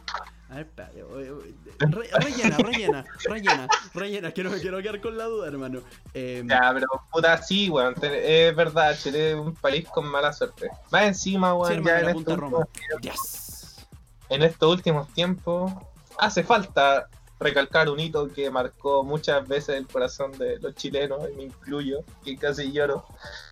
A 0.48 0.56
ver, 0.56 0.70
re- 0.76 2.08
rellena, 2.20 2.56
rellena, 2.58 3.04
rellena, 3.28 3.68
rellena. 3.92 4.30
Quiero, 4.32 4.50
quiero 4.52 4.80
quedar 4.80 5.00
con 5.00 5.18
la 5.18 5.24
duda, 5.24 5.48
hermano. 5.48 5.80
Eh, 6.14 6.42
Ya, 6.46 6.70
pero 6.72 6.86
puta, 7.12 7.36
sí, 7.42 7.68
weón. 7.68 7.94
Es 8.02 8.54
verdad, 8.56 8.96
Chile 8.96 9.32
es 9.32 9.36
un 9.36 9.54
país 9.54 9.86
con 9.88 10.06
mala 10.06 10.32
suerte. 10.32 10.68
Más 10.90 11.04
encima, 11.04 11.54
weón, 11.54 11.84
ya 11.84 12.00
en 12.00 12.08
estos, 12.10 12.34
últimos, 12.38 12.68
Yes. 13.02 13.86
en 14.30 14.42
estos 14.42 14.70
últimos 14.72 15.08
tiempos 15.12 15.72
hace 16.18 16.42
falta 16.44 17.08
recalcar 17.40 17.88
un 17.90 17.98
hito 18.00 18.28
que 18.28 18.50
marcó 18.50 19.02
muchas 19.04 19.46
veces 19.46 19.76
el 19.76 19.86
corazón 19.86 20.32
de 20.38 20.58
los 20.60 20.74
chilenos, 20.76 21.20
y 21.32 21.36
me 21.36 21.42
incluyo, 21.44 21.98
que 22.24 22.36
casi 22.36 22.72
lloro, 22.72 23.04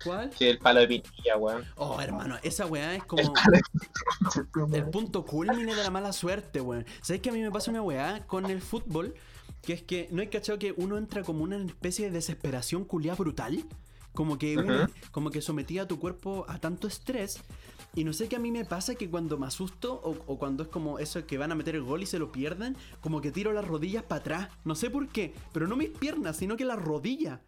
¿Cuál? 0.03 0.29
que 0.31 0.49
el 0.49 0.57
palo 0.57 0.79
de 0.79 0.87
pinilla, 0.87 1.37
weón. 1.37 1.65
Oh, 1.75 1.99
hermano, 2.01 2.37
esa 2.43 2.65
weá 2.65 2.95
es 2.95 3.01
El 3.01 3.07
como. 3.07 3.21
de 3.51 3.59
El 4.35 4.47
pinilla. 4.53 4.91
punto 4.91 5.25
culmine 5.25 5.75
de 5.75 5.83
la 5.83 5.89
mala 5.91 6.13
suerte, 6.13 6.61
weón. 6.61 6.85
¿Sabes 7.01 7.21
que 7.21 7.29
a 7.29 7.33
mí 7.33 7.41
me 7.41 7.51
pasa 7.51 7.71
una 7.71 7.81
weá 7.81 8.25
con 8.25 8.45
el 8.45 8.61
fútbol? 8.61 9.13
Que 9.61 9.73
es 9.73 9.83
que 9.83 10.07
no 10.11 10.21
hay 10.21 10.27
cachado 10.27 10.59
que 10.59 10.73
uno 10.75 10.97
entra 10.97 11.23
como 11.23 11.43
una 11.43 11.57
especie 11.57 12.05
de 12.05 12.11
desesperación 12.11 12.85
culiada 12.85 13.17
brutal. 13.17 13.63
Como 14.13 14.37
que 14.37 14.55
como 15.11 15.31
que 15.31 15.41
sometía 15.41 15.83
a 15.83 15.87
tu 15.87 15.99
cuerpo 15.99 16.45
a 16.47 16.59
tanto 16.59 16.87
estrés. 16.87 17.39
Y 17.95 18.03
no 18.03 18.13
sé 18.13 18.27
qué 18.27 18.37
a 18.37 18.39
mí 18.39 18.51
me 18.51 18.65
pasa 18.65 18.95
que 18.95 19.09
cuando 19.09 19.37
me 19.37 19.45
asusto 19.45 19.93
o, 20.03 20.17
o 20.25 20.39
cuando 20.39 20.63
es 20.63 20.69
como 20.69 20.97
eso 20.97 21.25
que 21.27 21.37
van 21.37 21.51
a 21.51 21.55
meter 21.55 21.75
el 21.75 21.83
gol 21.83 22.01
y 22.01 22.05
se 22.07 22.17
lo 22.17 22.31
pierden, 22.31 22.75
como 23.01 23.21
que 23.21 23.31
tiro 23.31 23.53
las 23.53 23.65
rodillas 23.65 24.03
para 24.03 24.19
atrás. 24.19 24.49
No 24.63 24.75
sé 24.75 24.89
por 24.89 25.07
qué, 25.09 25.33
pero 25.51 25.67
no 25.67 25.75
mis 25.75 25.89
piernas, 25.89 26.37
sino 26.37 26.57
que 26.57 26.65
las 26.65 26.79
rodillas. 26.79 27.39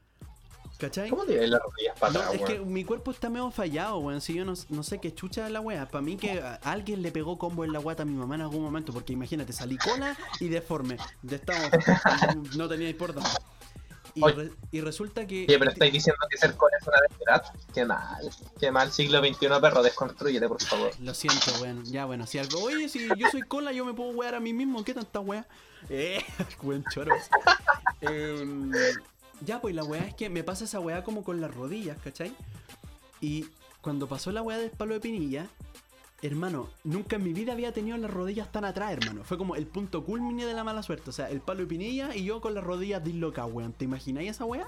¿Cachai? 0.77 1.09
¿Cómo 1.09 1.23
tiene 1.23 1.47
las 1.47 1.61
rodillas 1.61 1.97
para 1.97 2.13
No, 2.13 2.19
atrás, 2.19 2.35
es 2.35 2.41
que 2.41 2.59
mi 2.59 2.83
cuerpo 2.83 3.11
está 3.11 3.29
medio 3.29 3.49
fallado, 3.49 3.99
weón. 3.99 4.19
Si 4.19 4.33
yo 4.33 4.43
no, 4.43 4.53
no 4.69 4.83
sé 4.83 4.99
qué 4.99 5.13
chucha 5.13 5.45
es 5.45 5.51
la 5.51 5.61
wea. 5.61 5.87
Para 5.87 6.01
mí 6.01 6.17
que 6.17 6.41
alguien 6.63 7.01
le 7.01 7.11
pegó 7.11 7.37
combo 7.37 7.63
en 7.63 7.71
la 7.71 7.79
guata 7.79 8.03
a 8.03 8.05
mi 8.05 8.13
mamá 8.13 8.35
en 8.35 8.41
algún 8.41 8.61
momento. 8.61 8.91
Porque 8.91 9.13
imagínate, 9.13 9.53
salí 9.53 9.77
cola 9.77 10.17
y 10.39 10.49
deforme. 10.49 10.97
De 11.21 11.37
estado, 11.37 11.69
no 12.57 12.67
tenía 12.67 12.95
por 12.97 13.13
dónde. 13.13 13.29
Y, 14.15 14.21
re- 14.23 14.51
y 14.71 14.81
resulta 14.81 15.27
que. 15.27 15.45
Oye, 15.47 15.59
pero 15.59 15.71
estáis 15.71 15.91
diciendo 15.91 16.25
que 16.29 16.37
ser 16.37 16.55
con 16.55 16.69
es 16.79 16.87
una 16.87 16.97
debilidad. 17.01 17.43
Qué 17.73 17.85
mal. 17.85 18.29
Qué 18.59 18.71
mal. 18.71 18.91
Siglo 18.91 19.19
XXI, 19.19 19.47
perro, 19.61 19.83
desconstrúyete, 19.83 20.47
por 20.47 20.61
favor. 20.63 20.91
Lo 21.01 21.13
siento, 21.13 21.51
weón. 21.61 21.83
Ya, 21.85 22.05
bueno, 22.05 22.25
si 22.25 22.37
algo. 22.39 22.61
Oye, 22.63 22.87
si 22.89 23.07
yo 23.17 23.29
soy 23.29 23.41
cola, 23.41 23.71
yo 23.73 23.83
me 23.85 23.93
puedo 23.93 24.11
wear 24.11 24.33
a 24.35 24.39
mí 24.39 24.53
mismo. 24.53 24.83
¿Qué 24.85 24.93
tanta 24.93 25.19
wea? 25.19 25.45
Eh, 25.89 26.23
buen 26.61 26.83
choro. 26.93 27.13
Em, 28.01 28.71
ya, 29.41 29.59
pues 29.59 29.75
la 29.75 29.83
wea 29.83 30.05
es 30.05 30.15
que 30.15 30.29
me 30.29 30.43
pasa 30.43 30.63
esa 30.65 30.79
wea 30.79 31.03
como 31.03 31.23
con 31.23 31.41
las 31.41 31.53
rodillas, 31.53 31.97
¿cachai? 32.03 32.33
Y 33.21 33.47
cuando 33.81 34.07
pasó 34.07 34.31
la 34.31 34.41
weá 34.41 34.57
del 34.57 34.71
palo 34.71 34.93
de 34.93 34.99
pinilla, 34.99 35.47
hermano, 36.25 36.69
nunca 36.83 37.17
en 37.17 37.23
mi 37.23 37.33
vida 37.33 37.53
había 37.53 37.71
tenido 37.71 37.97
las 37.97 38.11
rodillas 38.11 38.51
tan 38.51 38.65
atrás, 38.65 38.93
hermano. 38.93 39.23
Fue 39.23 39.37
como 39.37 39.55
el 39.55 39.67
punto 39.67 40.03
culmine 40.03 40.45
de 40.45 40.53
la 40.53 40.63
mala 40.63 40.83
suerte. 40.83 41.09
O 41.09 41.13
sea, 41.13 41.29
el 41.29 41.41
palo 41.41 41.61
de 41.61 41.67
pinilla 41.67 42.15
y 42.15 42.25
yo 42.25 42.41
con 42.41 42.53
las 42.53 42.63
rodillas 42.63 43.03
dislocadas, 43.03 43.51
weón. 43.53 43.73
¿Te 43.73 43.85
imagináis 43.85 44.31
esa 44.31 44.45
weá? 44.45 44.67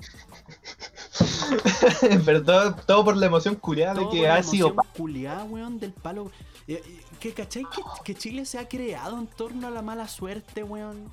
Pero 2.24 2.42
todo, 2.42 2.74
todo 2.86 3.04
por 3.04 3.16
la 3.16 3.26
emoción 3.26 3.54
culiada 3.54 3.94
de 3.94 4.08
que 4.08 4.28
ha 4.28 4.42
sido. 4.42 4.74
culiada, 4.96 5.44
weón, 5.44 5.78
del 5.78 5.92
palo. 5.92 6.30
Eh, 6.66 6.82
eh, 6.84 7.00
¿Que 7.20 7.32
cachai 7.32 7.64
que, 7.64 7.82
que 8.04 8.14
Chile 8.14 8.44
se 8.44 8.58
ha 8.58 8.68
creado 8.68 9.18
en 9.18 9.26
torno 9.26 9.68
a 9.68 9.70
la 9.70 9.82
mala 9.82 10.08
suerte, 10.08 10.62
weón? 10.62 11.10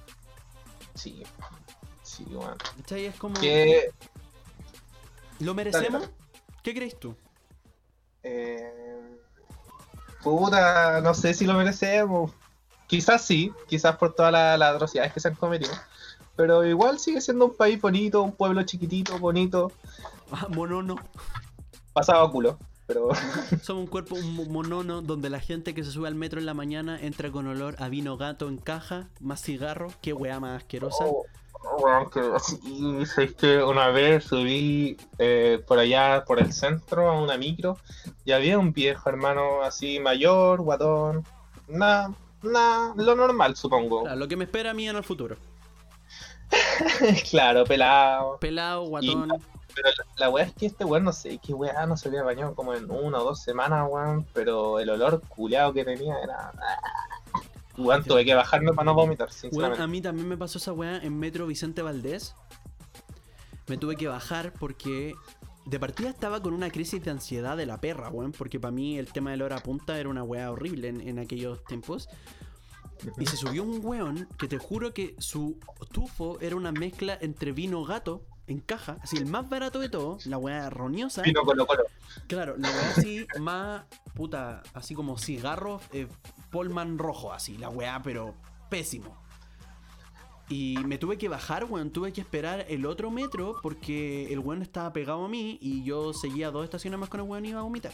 Sí. 0.95 1.23
Sí, 2.03 2.25
weón. 2.29 2.57
¿Cachai? 2.77 3.05
Es 3.05 3.15
como. 3.15 3.39
Que. 3.39 3.91
¿Lo 5.39 5.53
merecemos? 5.53 6.01
dale. 6.01 6.13
¿Qué 6.63 6.73
crees 6.73 6.99
tú? 6.99 7.15
Eh, 8.23 9.00
puta, 10.23 11.01
no 11.01 11.13
sé 11.13 11.33
si 11.33 11.45
lo 11.45 11.53
merecemos. 11.53 12.31
Quizás 12.87 13.23
sí, 13.23 13.51
quizás 13.67 13.95
por 13.97 14.13
todas 14.15 14.31
la- 14.31 14.57
las 14.57 14.75
atrocidades 14.75 15.13
que 15.13 15.19
se 15.19 15.29
han 15.29 15.35
cometido. 15.35 15.71
Pero 16.35 16.65
igual 16.65 16.99
sigue 16.99 17.21
siendo 17.21 17.45
un 17.45 17.55
país 17.55 17.79
bonito, 17.79 18.21
un 18.21 18.31
pueblo 18.31 18.63
chiquitito, 18.63 19.17
bonito, 19.19 19.71
Ah, 20.31 20.47
monono. 20.49 20.95
pasado 21.93 22.23
a 22.25 22.31
culo. 22.31 22.57
Pero 22.87 23.09
Somos 23.63 23.83
un 23.83 23.87
cuerpo 23.87 24.15
un 24.15 24.35
mo- 24.35 24.45
monono 24.45 25.01
donde 25.01 25.29
la 25.29 25.39
gente 25.39 25.73
que 25.73 25.83
se 25.83 25.91
sube 25.91 26.07
al 26.07 26.15
metro 26.15 26.39
en 26.39 26.45
la 26.45 26.53
mañana 26.53 26.99
entra 26.99 27.31
con 27.31 27.47
olor 27.47 27.75
a 27.79 27.87
vino 27.87 28.17
gato 28.17 28.49
en 28.49 28.57
caja, 28.57 29.07
más 29.21 29.41
cigarro. 29.41 29.87
Qué 30.01 30.11
weá 30.13 30.39
más 30.41 30.57
asquerosa. 30.57 31.05
Oh, 31.05 31.25
que 32.11 33.05
sabes 33.05 33.35
que 33.35 33.63
una 33.63 33.89
vez 33.89 34.25
subí 34.25 34.97
eh, 35.17 35.63
por 35.67 35.79
allá, 35.79 36.23
por 36.25 36.39
el 36.39 36.53
centro, 36.53 37.09
a 37.09 37.21
una 37.21 37.37
micro, 37.37 37.77
y 38.25 38.31
había 38.31 38.57
un 38.59 38.73
viejo 38.73 39.09
hermano 39.09 39.61
así 39.61 39.99
mayor, 39.99 40.61
guatón, 40.61 41.25
nada, 41.67 42.13
nada, 42.41 42.93
lo 42.95 43.15
normal 43.15 43.55
supongo. 43.55 44.03
Claro, 44.03 44.17
lo 44.17 44.27
que 44.27 44.37
me 44.37 44.45
espera 44.45 44.71
a 44.71 44.73
mí 44.73 44.87
en 44.87 44.95
el 44.95 45.03
futuro. 45.03 45.37
claro, 47.29 47.65
pelado. 47.65 48.37
Pelado, 48.39 48.83
guatón. 48.85 49.29
Pero 49.73 49.89
la, 49.89 50.05
la 50.17 50.29
weá 50.29 50.45
es 50.45 50.53
que 50.53 50.65
este 50.65 50.83
weón 50.83 51.05
no 51.05 51.13
sé 51.13 51.37
qué 51.37 51.53
weá 51.53 51.85
no 51.85 51.95
se 51.95 52.09
había 52.09 52.23
bañado 52.23 52.55
como 52.55 52.73
en 52.73 52.91
una 52.91 53.19
o 53.19 53.23
dos 53.23 53.41
semanas, 53.41 53.87
weón. 53.89 54.25
Pero 54.33 54.79
el 54.79 54.89
olor 54.89 55.21
culeado 55.29 55.73
que 55.73 55.85
tenía 55.85 56.19
era. 56.21 56.51
Weón, 57.77 58.03
tuve 58.03 58.25
que 58.25 58.33
bajarme 58.33 58.73
para 58.73 58.85
no 58.85 58.93
vomitar, 58.93 59.27
Weón, 59.29 59.39
sinceramente. 59.39 59.83
a 59.83 59.87
mí 59.87 60.01
también 60.01 60.27
me 60.27 60.37
pasó 60.37 60.57
esa 60.57 60.73
weá 60.73 60.97
en 60.97 61.17
Metro 61.17 61.47
Vicente 61.47 61.81
Valdés. 61.81 62.35
Me 63.67 63.77
tuve 63.77 63.95
que 63.95 64.07
bajar 64.07 64.53
porque 64.53 65.13
de 65.65 65.79
partida 65.79 66.09
estaba 66.09 66.41
con 66.41 66.53
una 66.53 66.69
crisis 66.69 67.03
de 67.03 67.11
ansiedad 67.11 67.55
de 67.55 67.65
la 67.65 67.79
perra, 67.79 68.09
weón. 68.09 68.31
Porque 68.33 68.59
para 68.59 68.71
mí 68.71 68.97
el 68.97 69.11
tema 69.11 69.31
del 69.31 69.41
hora 69.41 69.59
punta 69.59 69.97
era 69.99 70.09
una 70.09 70.23
weá 70.23 70.51
horrible 70.51 70.89
en, 70.89 71.01
en 71.01 71.19
aquellos 71.19 71.63
tiempos. 71.65 72.09
Y 73.17 73.25
se 73.25 73.35
subió 73.37 73.63
un 73.63 73.83
weón 73.83 74.27
que 74.37 74.47
te 74.47 74.57
juro 74.59 74.93
que 74.93 75.15
su 75.17 75.57
tufo 75.91 76.39
era 76.39 76.55
una 76.55 76.71
mezcla 76.71 77.17
entre 77.19 77.51
vino 77.51 77.83
gato 77.83 78.25
en 78.47 78.59
caja, 78.59 78.97
así 79.01 79.17
el 79.17 79.25
más 79.25 79.49
barato 79.49 79.79
de 79.79 79.89
todo, 79.89 80.17
la 80.25 80.37
weá 80.37 80.69
roñosa. 80.69 81.21
Vino 81.21 81.41
Colo 81.41 81.65
Colo. 81.65 81.83
Claro, 82.27 82.55
la 82.57 82.69
weá 82.69 82.89
así 82.91 83.25
más 83.39 83.85
puta, 84.13 84.61
así 84.73 84.93
como 84.93 85.17
cigarro 85.17 85.79
eh, 85.93 86.07
Polman 86.51 86.97
rojo, 86.97 87.33
así, 87.33 87.57
la 87.57 87.69
weá, 87.69 88.01
pero 88.03 88.35
pésimo. 88.69 89.17
Y 90.49 90.77
me 90.85 90.97
tuve 90.97 91.17
que 91.17 91.29
bajar, 91.29 91.63
weón, 91.63 91.91
tuve 91.91 92.11
que 92.11 92.19
esperar 92.19 92.65
el 92.67 92.85
otro 92.85 93.09
metro 93.09 93.55
porque 93.63 94.31
el 94.33 94.39
weón 94.39 94.61
estaba 94.61 94.91
pegado 94.91 95.25
a 95.25 95.29
mí 95.29 95.57
y 95.61 95.83
yo 95.83 96.13
seguía 96.13 96.51
dos 96.51 96.65
estaciones 96.65 96.99
más 96.99 97.07
con 97.07 97.21
el 97.21 97.27
weón 97.27 97.45
y 97.45 97.49
iba 97.49 97.61
a 97.61 97.63
vomitar. 97.63 97.93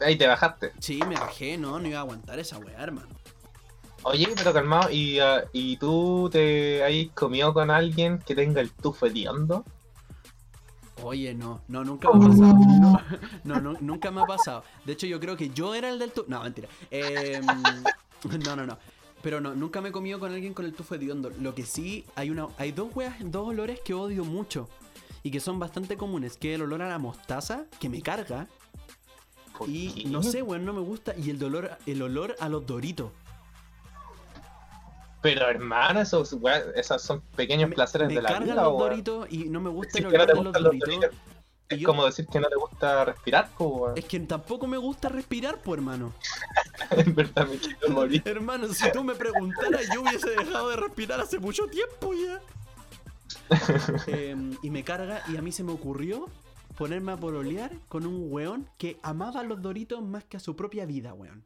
Ahí 0.00 0.16
te 0.16 0.26
bajaste. 0.26 0.72
Sí, 0.78 1.00
me 1.06 1.16
bajé, 1.16 1.58
no, 1.58 1.78
no 1.78 1.86
iba 1.86 1.98
a 1.98 2.02
aguantar 2.02 2.38
esa 2.38 2.58
weá, 2.58 2.82
hermano. 2.82 3.08
Oye, 4.04 4.28
pero 4.36 4.52
calmado, 4.52 4.90
¿y, 4.90 5.18
ah, 5.18 5.44
¿y 5.52 5.76
tú 5.76 6.30
te 6.32 6.84
has 6.84 7.12
comido 7.14 7.52
con 7.52 7.70
alguien 7.70 8.18
que 8.20 8.34
tenga 8.34 8.60
el 8.60 8.70
tufo 8.70 9.06
hediondo? 9.06 9.64
Oye, 11.02 11.34
no, 11.34 11.60
no, 11.68 11.84
nunca 11.84 12.10
me 12.12 12.24
ha 12.24 12.28
pasado. 12.28 12.54
No, 12.54 13.00
no, 13.44 13.60
no, 13.60 13.78
nunca 13.80 14.10
me 14.10 14.20
ha 14.22 14.26
pasado. 14.26 14.64
De 14.84 14.92
hecho, 14.94 15.06
yo 15.06 15.20
creo 15.20 15.36
que 15.36 15.50
yo 15.50 15.74
era 15.74 15.88
el 15.90 15.98
del 15.98 16.12
tufo. 16.12 16.26
No, 16.28 16.42
mentira. 16.42 16.68
Em, 16.90 17.44
no, 18.44 18.56
no, 18.56 18.66
no. 18.66 18.78
Pero 19.22 19.40
no, 19.40 19.54
nunca 19.54 19.80
me 19.80 19.88
he 19.88 19.92
comido 19.92 20.18
con 20.18 20.32
alguien 20.32 20.54
con 20.54 20.64
el 20.64 20.74
tufo 20.74 20.94
hediondo. 20.94 21.30
Lo 21.40 21.54
que 21.54 21.64
sí, 21.64 22.04
hay 22.14 22.30
una, 22.30 22.48
hay 22.56 22.72
dos 22.72 22.94
weas, 22.94 23.14
dos 23.20 23.48
olores 23.48 23.80
que 23.84 23.94
odio 23.94 24.24
mucho. 24.24 24.68
Y 25.22 25.30
que 25.30 25.40
son 25.40 25.58
bastante 25.58 25.96
comunes. 25.96 26.36
Que 26.36 26.52
es 26.52 26.56
el 26.56 26.62
olor 26.62 26.82
a 26.82 26.88
la 26.88 26.98
mostaza, 26.98 27.64
que 27.80 27.88
me 27.88 28.00
carga. 28.02 28.46
¿Por 29.56 29.68
Y 29.68 29.90
qué? 29.90 30.04
no 30.08 30.22
sé, 30.22 30.42
weón, 30.42 30.64
no 30.64 30.72
me 30.72 30.80
gusta. 30.80 31.14
Y 31.16 31.30
el 31.30 31.38
dolor, 31.38 31.78
el 31.86 32.02
olor 32.02 32.36
a 32.40 32.48
los 32.48 32.66
doritos. 32.66 33.10
Pero 35.20 35.48
hermano, 35.48 36.00
esos, 36.00 36.36
esos 36.76 37.02
son 37.02 37.20
pequeños 37.34 37.70
Me, 37.70 37.74
placeres 37.74 38.08
me 38.08 38.14
de 38.14 38.22
la 38.22 38.28
cargan 38.28 38.48
vida, 38.50 38.62
los 38.62 38.78
doritos 38.78 39.26
y 39.30 39.48
no 39.48 39.60
me 39.60 39.70
gusta 39.70 39.98
Decir 39.98 40.06
el 40.06 40.12
que 40.12 40.18
no 40.18 40.22
olor 40.24 40.52
te 40.52 40.58
de 40.58 40.60
los 40.60 40.62
doritos. 40.62 41.10
Es 41.68 41.78
yo- 41.80 41.88
como 41.88 42.06
decir 42.06 42.26
que 42.26 42.40
no 42.40 42.48
te 42.48 42.56
gusta 42.56 43.04
respirar, 43.04 43.50
weón. 43.58 43.98
Es 43.98 44.04
que 44.06 44.20
tampoco 44.20 44.66
me 44.66 44.78
gusta 44.78 45.08
respirar, 45.10 45.60
pues, 45.60 45.78
hermano. 45.78 46.14
En 46.90 47.14
verdad 47.14 47.46
me 47.46 47.56
quiero 47.58 47.90
morir. 47.90 48.22
Hermano, 48.24 48.68
si 48.72 48.90
tú 48.92 49.04
me 49.04 49.14
preguntaras, 49.14 49.86
yo 49.92 50.00
hubiese 50.02 50.30
dejado 50.30 50.70
de 50.70 50.76
respirar 50.76 51.20
hace 51.20 51.38
mucho 51.38 51.66
tiempo 51.66 52.14
ya. 52.14 52.40
Em, 54.06 54.56
y 54.62 54.70
me 54.70 54.84
carga, 54.84 55.22
y 55.28 55.36
a 55.36 55.42
mí 55.42 55.52
se 55.52 55.62
me 55.64 55.72
ocurrió 55.72 56.26
ponerme 56.78 57.12
a 57.12 57.16
pololear 57.16 57.72
con 57.88 58.06
un 58.06 58.32
weón 58.32 58.68
que 58.78 58.98
amaba 59.02 59.42
los 59.42 59.60
doritos 59.60 60.00
más 60.00 60.24
que 60.24 60.36
a 60.38 60.40
su 60.40 60.54
propia 60.56 60.86
vida, 60.86 61.12
weón. 61.12 61.42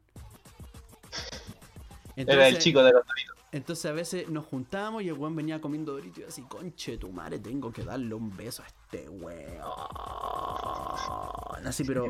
Era 2.15 2.47
el 2.47 2.59
chico 2.59 2.83
de 2.83 2.93
los 2.93 3.05
doritos. 3.05 3.32
Entonces 3.53 3.85
a 3.85 3.93
veces 3.93 4.27
nos 4.29 4.45
juntábamos 4.45 5.03
y 5.03 5.09
el 5.09 5.13
weón 5.13 5.35
venía 5.35 5.61
comiendo 5.61 5.93
doritos 5.93 6.19
y 6.19 6.23
así, 6.23 6.41
conche 6.41 6.97
tu 6.97 7.11
madre, 7.11 7.37
tengo 7.37 7.71
que 7.71 7.83
darle 7.83 8.15
un 8.15 8.35
beso 8.35 8.63
a 8.63 8.65
este 8.65 8.82
weón. 9.09 9.63
Así, 11.65 11.85
pero. 11.85 12.07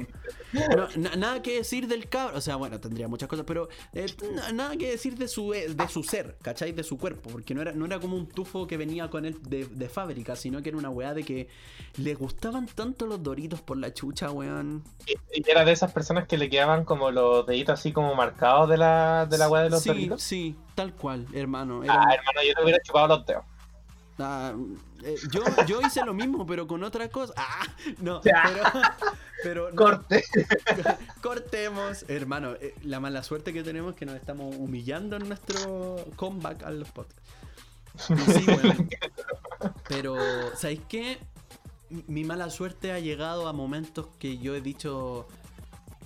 no, 0.76 0.88
na- 0.98 1.16
nada 1.16 1.42
que 1.44 1.58
decir 1.58 1.88
del 1.88 2.10
cabro. 2.10 2.38
O 2.38 2.42
sea, 2.42 2.56
bueno, 2.56 2.80
tendría 2.80 3.08
muchas 3.08 3.30
cosas, 3.30 3.46
pero 3.48 3.70
eh, 3.94 4.08
na- 4.34 4.52
nada 4.52 4.76
que 4.78 4.90
decir 4.90 5.16
de 5.16 5.28
su, 5.28 5.54
eh, 5.54 5.68
de 5.70 5.88
su 5.90 6.02
ser, 6.04 6.38
¿cachai? 6.42 6.72
De 6.72 6.84
su 6.84 6.98
cuerpo. 6.98 7.30
Porque 7.30 7.54
no 7.54 7.62
era, 7.62 7.72
no 7.72 7.86
era 7.86 8.00
como 8.00 8.16
un 8.18 8.28
tufo 8.28 8.66
que 8.66 8.78
venía 8.78 9.10
con 9.12 9.26
él 9.26 9.38
de, 9.44 9.66
de 9.66 9.90
fábrica, 9.90 10.36
sino 10.36 10.62
que 10.64 10.70
era 10.70 10.78
una 10.80 10.90
weá 10.90 11.14
de 11.14 11.24
que 11.24 11.48
le 11.98 12.16
gustaban 12.16 12.66
tanto 12.66 13.06
los 13.06 13.22
doritos 13.22 13.62
por 13.62 13.78
la 13.78 13.94
chucha, 13.94 14.32
weón. 14.32 14.84
Y 15.06 15.48
era 15.50 15.64
de 15.66 15.72
esas 15.72 15.92
personas 15.94 16.28
que 16.28 16.38
le 16.38 16.50
quedaban 16.50 16.84
como 16.84 17.12
los 17.12 17.46
deditos 17.46 17.80
así 17.80 17.92
como 17.94 18.16
marcados 18.16 18.68
de 18.70 18.78
la, 18.78 19.28
de 19.28 19.38
la 19.38 19.50
weá 19.50 19.62
de 19.64 19.70
los 19.70 19.84
sí, 19.84 19.90
doritos. 19.90 20.24
sí, 20.24 20.56
tal 20.74 20.94
cual, 20.96 21.28
hermano. 21.32 21.84
Era 21.84 21.94
Ah, 21.94 22.14
hermano, 22.16 22.40
yo 22.48 22.56
te 22.56 22.64
hubiera 22.64 22.80
chupado 22.82 23.08
los 23.18 23.26
dedos. 23.28 23.44
Ah, 24.18 24.54
eh, 25.04 25.16
yo, 25.32 25.44
yo 25.68 25.82
hice 25.82 26.04
lo 26.06 26.14
mismo, 26.14 26.46
pero 26.46 26.68
con 26.68 26.84
otra 26.84 27.10
cosa. 27.10 27.34
Ah, 27.38 27.66
no, 28.00 28.22
pero, 29.44 29.70
no, 29.72 29.76
Corte. 29.76 30.24
cortemos. 31.22 32.06
Hermano, 32.08 32.54
eh, 32.54 32.74
la 32.84 33.00
mala 33.00 33.24
suerte 33.24 33.54
que 33.54 33.64
tenemos 33.64 33.94
es 33.94 34.00
que 34.00 34.06
nos 34.06 34.16
estamos 34.16 34.56
humillando 34.58 35.16
en 35.18 35.28
nuestro 35.28 36.06
comeback 36.16 36.64
a 36.64 36.72
los 36.72 36.90
podcasts. 36.92 37.22
Sí, 38.08 38.46
weón. 38.48 38.90
Pero, 39.88 40.16
¿sabéis 40.56 40.82
qué? 40.90 41.20
Mi- 41.90 42.04
Mi 42.08 42.24
mala 42.24 42.50
suerte 42.50 42.92
ha 42.92 43.00
llegado 43.00 43.48
a 43.48 43.54
momentos 43.54 44.08
que 44.18 44.38
yo 44.40 44.56
he 44.56 44.62
dicho, 44.62 45.28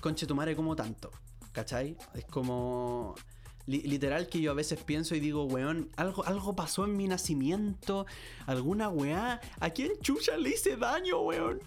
conche 0.02 0.26
tu 0.28 0.36
madre, 0.36 0.56
como 0.56 0.76
tanto. 0.76 1.12
¿Cachai? 1.54 1.98
Es 2.14 2.26
como. 2.26 3.16
Li- 3.68 3.84
literal 3.84 4.28
que 4.28 4.42
yo 4.42 4.50
a 4.52 4.56
veces 4.56 4.82
pienso 4.84 5.14
y 5.14 5.20
digo, 5.20 5.46
weón, 5.46 5.92
algo, 5.96 6.26
algo 6.26 6.56
pasó 6.56 6.86
en 6.86 6.98
mi 6.98 7.08
nacimiento, 7.08 8.08
alguna 8.48 8.90
weá. 8.90 9.40
¿A 9.60 9.70
quién 9.70 9.92
chucha 10.02 10.36
le 10.38 10.50
hice 10.50 10.76
daño, 10.76 11.20
weón? 11.22 11.60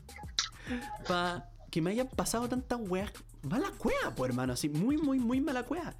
Pa 1.06 1.46
que 1.70 1.80
me 1.80 1.90
hayan 1.92 2.08
pasado 2.08 2.48
tantas 2.48 2.80
weas. 2.80 3.12
Mala 3.42 3.70
cueva, 3.78 4.14
pues 4.14 4.30
hermano, 4.30 4.52
así, 4.54 4.68
muy, 4.68 4.98
muy, 4.98 5.18
muy 5.20 5.40
mala 5.40 5.62
cueva. 5.62 5.94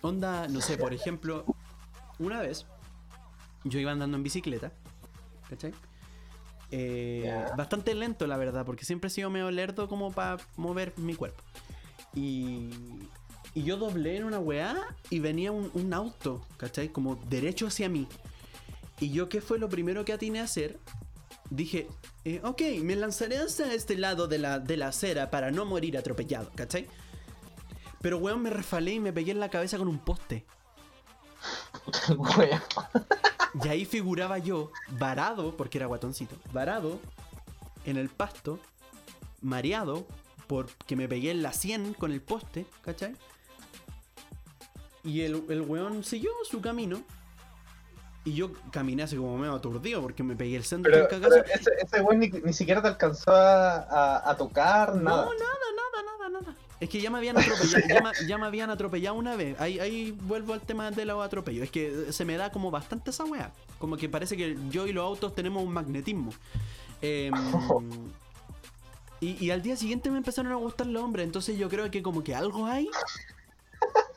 Onda, 0.00 0.48
no 0.48 0.60
sé, 0.60 0.78
por 0.78 0.94
ejemplo, 0.94 1.44
una 2.18 2.40
vez 2.40 2.66
yo 3.64 3.78
iba 3.78 3.92
andando 3.92 4.16
en 4.16 4.22
bicicleta, 4.22 4.72
¿cachai? 5.50 5.74
Eh. 6.70 7.44
Bastante 7.56 7.94
lento, 7.94 8.26
la 8.26 8.36
verdad, 8.36 8.64
porque 8.64 8.84
siempre 8.84 9.08
he 9.08 9.10
sido 9.10 9.30
medio 9.30 9.50
lerdo 9.50 9.88
como 9.88 10.12
para 10.12 10.38
mover 10.56 10.92
mi 10.96 11.14
cuerpo. 11.14 11.42
Y, 12.14 12.70
y 13.56 13.62
yo 13.62 13.78
doblé 13.78 14.18
en 14.18 14.24
una 14.24 14.38
weá 14.38 14.76
y 15.08 15.18
venía 15.18 15.50
un, 15.50 15.70
un 15.72 15.94
auto, 15.94 16.44
¿cachai? 16.58 16.90
Como 16.90 17.16
derecho 17.16 17.66
hacia 17.66 17.88
mí. 17.88 18.06
Y 19.00 19.12
yo, 19.12 19.30
¿qué 19.30 19.40
fue 19.40 19.58
lo 19.58 19.70
primero 19.70 20.04
que 20.04 20.12
atiné 20.12 20.40
a 20.40 20.44
hacer? 20.44 20.78
Dije, 21.48 21.88
eh, 22.26 22.38
ok, 22.44 22.60
me 22.82 22.96
lanzaré 22.96 23.38
hacia 23.38 23.72
este 23.72 23.96
lado 23.96 24.28
de 24.28 24.38
la, 24.38 24.58
de 24.58 24.76
la 24.76 24.88
acera 24.88 25.30
para 25.30 25.50
no 25.50 25.64
morir 25.64 25.96
atropellado, 25.96 26.50
¿cachai? 26.54 26.86
Pero 28.02 28.18
weón, 28.18 28.42
me 28.42 28.50
resfalé 28.50 28.92
y 28.92 29.00
me 29.00 29.14
pegué 29.14 29.30
en 29.30 29.40
la 29.40 29.48
cabeza 29.48 29.78
con 29.78 29.88
un 29.88 30.00
poste. 30.00 30.44
Wea. 32.36 32.62
Y 33.64 33.68
ahí 33.68 33.86
figuraba 33.86 34.36
yo, 34.36 34.70
varado, 34.98 35.56
porque 35.56 35.78
era 35.78 35.86
guatoncito, 35.86 36.36
varado 36.52 37.00
en 37.86 37.96
el 37.96 38.10
pasto, 38.10 38.60
mareado 39.40 40.06
porque 40.46 40.94
me 40.94 41.08
pegué 41.08 41.30
en 41.30 41.42
la 41.42 41.54
100 41.54 41.94
con 41.94 42.12
el 42.12 42.20
poste, 42.20 42.66
¿cachai? 42.82 43.16
Y 45.06 45.22
el, 45.22 45.42
el 45.48 45.62
weón 45.62 46.04
siguió 46.04 46.30
su 46.44 46.60
camino. 46.60 47.00
Y 48.24 48.34
yo 48.34 48.50
caminé 48.72 49.04
así 49.04 49.16
como 49.16 49.38
medio 49.38 49.54
aturdido 49.54 50.02
porque 50.02 50.24
me 50.24 50.34
pegué 50.34 50.56
el 50.56 50.64
centro 50.64 50.90
Pero, 50.92 51.06
pero 51.08 51.44
ese, 51.44 51.70
ese 51.80 52.00
weón 52.02 52.18
ni, 52.18 52.28
ni 52.28 52.52
siquiera 52.52 52.82
te 52.82 52.88
alcanzó 52.88 53.30
a, 53.32 53.76
a- 53.76 54.30
a 54.30 54.36
tocar, 54.36 54.96
No, 54.96 55.02
nada. 55.02 55.24
nada, 55.26 55.32
nada, 55.76 56.12
nada, 56.28 56.40
nada. 56.40 56.56
Es 56.80 56.90
que 56.90 57.00
ya 57.00 57.08
me 57.08 57.18
habían 57.18 57.38
atropellado, 57.38 57.86
ya, 57.88 58.02
me, 58.02 58.28
ya 58.28 58.36
me 58.38 58.46
habían 58.46 58.68
atropellado 58.70 59.14
una 59.16 59.36
vez. 59.36 59.58
Ahí, 59.60 59.78
ahí 59.78 60.10
vuelvo 60.10 60.52
al 60.54 60.60
tema 60.60 60.90
de 60.90 61.04
los 61.06 61.24
atropellos. 61.24 61.62
Es 61.64 61.70
que 61.70 62.12
se 62.12 62.24
me 62.24 62.36
da 62.36 62.50
como 62.50 62.70
bastante 62.72 63.10
esa 63.10 63.24
weá. 63.24 63.52
Como 63.78 63.96
que 63.96 64.08
parece 64.08 64.36
que 64.36 64.58
yo 64.70 64.86
y 64.88 64.92
los 64.92 65.04
autos 65.04 65.32
tenemos 65.34 65.62
un 65.64 65.72
magnetismo. 65.72 66.32
Em, 67.00 67.32
y, 69.20 69.42
y 69.44 69.50
al 69.52 69.62
día 69.62 69.76
siguiente 69.76 70.10
me 70.10 70.18
empezaron 70.18 70.52
a 70.52 70.56
gustar 70.56 70.86
los 70.88 71.02
hombres. 71.02 71.24
Entonces 71.26 71.56
yo 71.56 71.68
creo 71.68 71.90
que 71.92 72.02
como 72.02 72.24
que 72.24 72.34
algo 72.34 72.66
hay. 72.66 72.88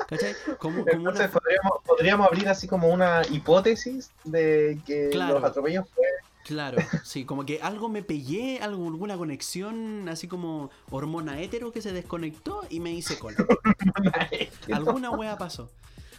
¿Cachai? 0.10 0.34
Como, 0.58 0.80
como 0.84 0.92
Entonces 0.92 1.26
una, 1.30 1.32
podríamos, 1.40 1.72
podríamos 1.86 2.28
abrir 2.28 2.50
así 2.50 2.68
como 2.68 2.90
una 2.90 3.22
hipótesis 3.30 4.12
de 4.24 4.80
que 4.86 5.10
Claro. 5.12 5.36
los 5.36 5.44
atropellos 5.44 5.86
fue 5.94 6.04
Claro, 6.46 6.80
sí, 7.04 7.26
como 7.26 7.46
que 7.46 7.62
algo 7.62 7.90
me 7.90 8.02
pegué, 8.02 8.58
algo, 8.60 8.88
alguna 8.88 9.16
conexión, 9.18 10.10
así 10.10 10.28
como 10.28 10.72
hormona 10.90 11.40
hétero 11.40 11.72
que 11.72 11.80
se 11.82 11.94
desconectó 11.94 12.66
y 12.72 12.80
me 12.80 12.92
hice 12.92 13.20
cola. 13.20 13.38
Alguna 14.74 15.12
wea 15.12 15.38
pasó. 15.38 15.70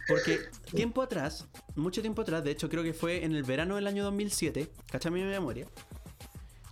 Porque 0.07 0.39
tiempo 0.73 1.01
atrás, 1.01 1.47
mucho 1.75 2.01
tiempo 2.01 2.21
atrás, 2.21 2.43
de 2.45 2.51
hecho 2.51 2.69
creo 2.69 2.81
que 2.83 2.93
fue 2.93 3.25
en 3.25 3.33
el 3.35 3.43
verano 3.43 3.75
del 3.75 3.87
año 3.87 4.03
2007, 4.05 4.69
cacha 4.89 5.09
mi 5.11 5.21
memoria, 5.21 5.67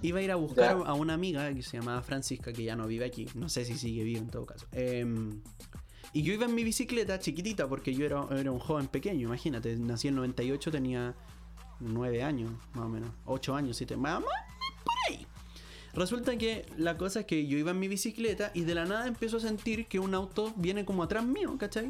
iba 0.01 0.19
a 0.19 0.21
ir 0.21 0.31
a 0.31 0.35
buscar 0.35 0.77
Ya. 0.77 0.85
a 0.85 0.93
una 0.93 1.13
amiga 1.13 1.53
que 1.53 1.61
se 1.63 1.77
llamaba 1.77 2.01
Francisca, 2.01 2.53
que 2.53 2.63
ya 2.63 2.75
no 2.77 2.87
vive 2.87 3.05
aquí, 3.05 3.27
no 3.35 3.49
sé 3.49 3.65
si 3.65 3.77
sigue 3.77 4.03
viva 4.03 4.19
en 4.19 4.29
todo 4.29 4.45
caso. 4.45 4.67
Em, 4.71 5.41
y 6.13 6.23
yo 6.23 6.33
iba 6.33 6.45
en 6.45 6.55
mi 6.55 6.63
bicicleta 6.63 7.19
chiquitita 7.19 7.67
porque 7.67 7.93
yo 7.93 8.05
era, 8.05 8.25
era 8.31 8.51
un 8.51 8.59
joven 8.59 8.87
pequeño, 8.87 9.27
imagínate, 9.27 9.75
nací 9.77 10.07
en 10.07 10.13
el 10.15 10.17
98, 10.21 10.71
tenía 10.71 11.15
9 11.79 12.23
años, 12.23 12.51
más 12.73 12.85
o 12.85 12.89
menos, 12.89 13.11
8 13.25 13.55
años, 13.55 13.77
7, 13.77 13.95
más, 13.97 14.19
más 14.21 14.29
por 14.83 14.93
ahí. 15.09 15.25
Resulta 15.93 16.37
que 16.37 16.65
la 16.77 16.97
cosa 16.97 17.21
es 17.21 17.25
que 17.25 17.47
yo 17.47 17.57
iba 17.57 17.71
en 17.71 17.79
mi 17.79 17.87
bicicleta 17.87 18.51
y 18.53 18.61
de 18.61 18.75
la 18.75 18.85
nada 18.85 19.07
empiezo 19.07 19.37
a 19.37 19.39
sentir 19.39 19.87
que 19.87 19.99
un 19.99 20.13
auto 20.13 20.53
viene 20.55 20.85
como 20.85 21.03
atrás 21.03 21.25
mío, 21.25 21.55
¿cachai? 21.57 21.89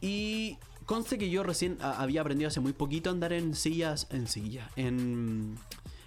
Y 0.00 0.56
conste 0.86 1.18
que 1.18 1.30
yo 1.30 1.42
recién 1.42 1.78
a- 1.80 2.00
había 2.02 2.20
aprendido 2.20 2.48
hace 2.48 2.60
muy 2.60 2.72
poquito 2.72 3.10
a 3.10 3.12
andar 3.12 3.32
en 3.32 3.54
sillas, 3.54 4.06
en 4.10 4.26
sillas, 4.28 4.70
en 4.76 5.56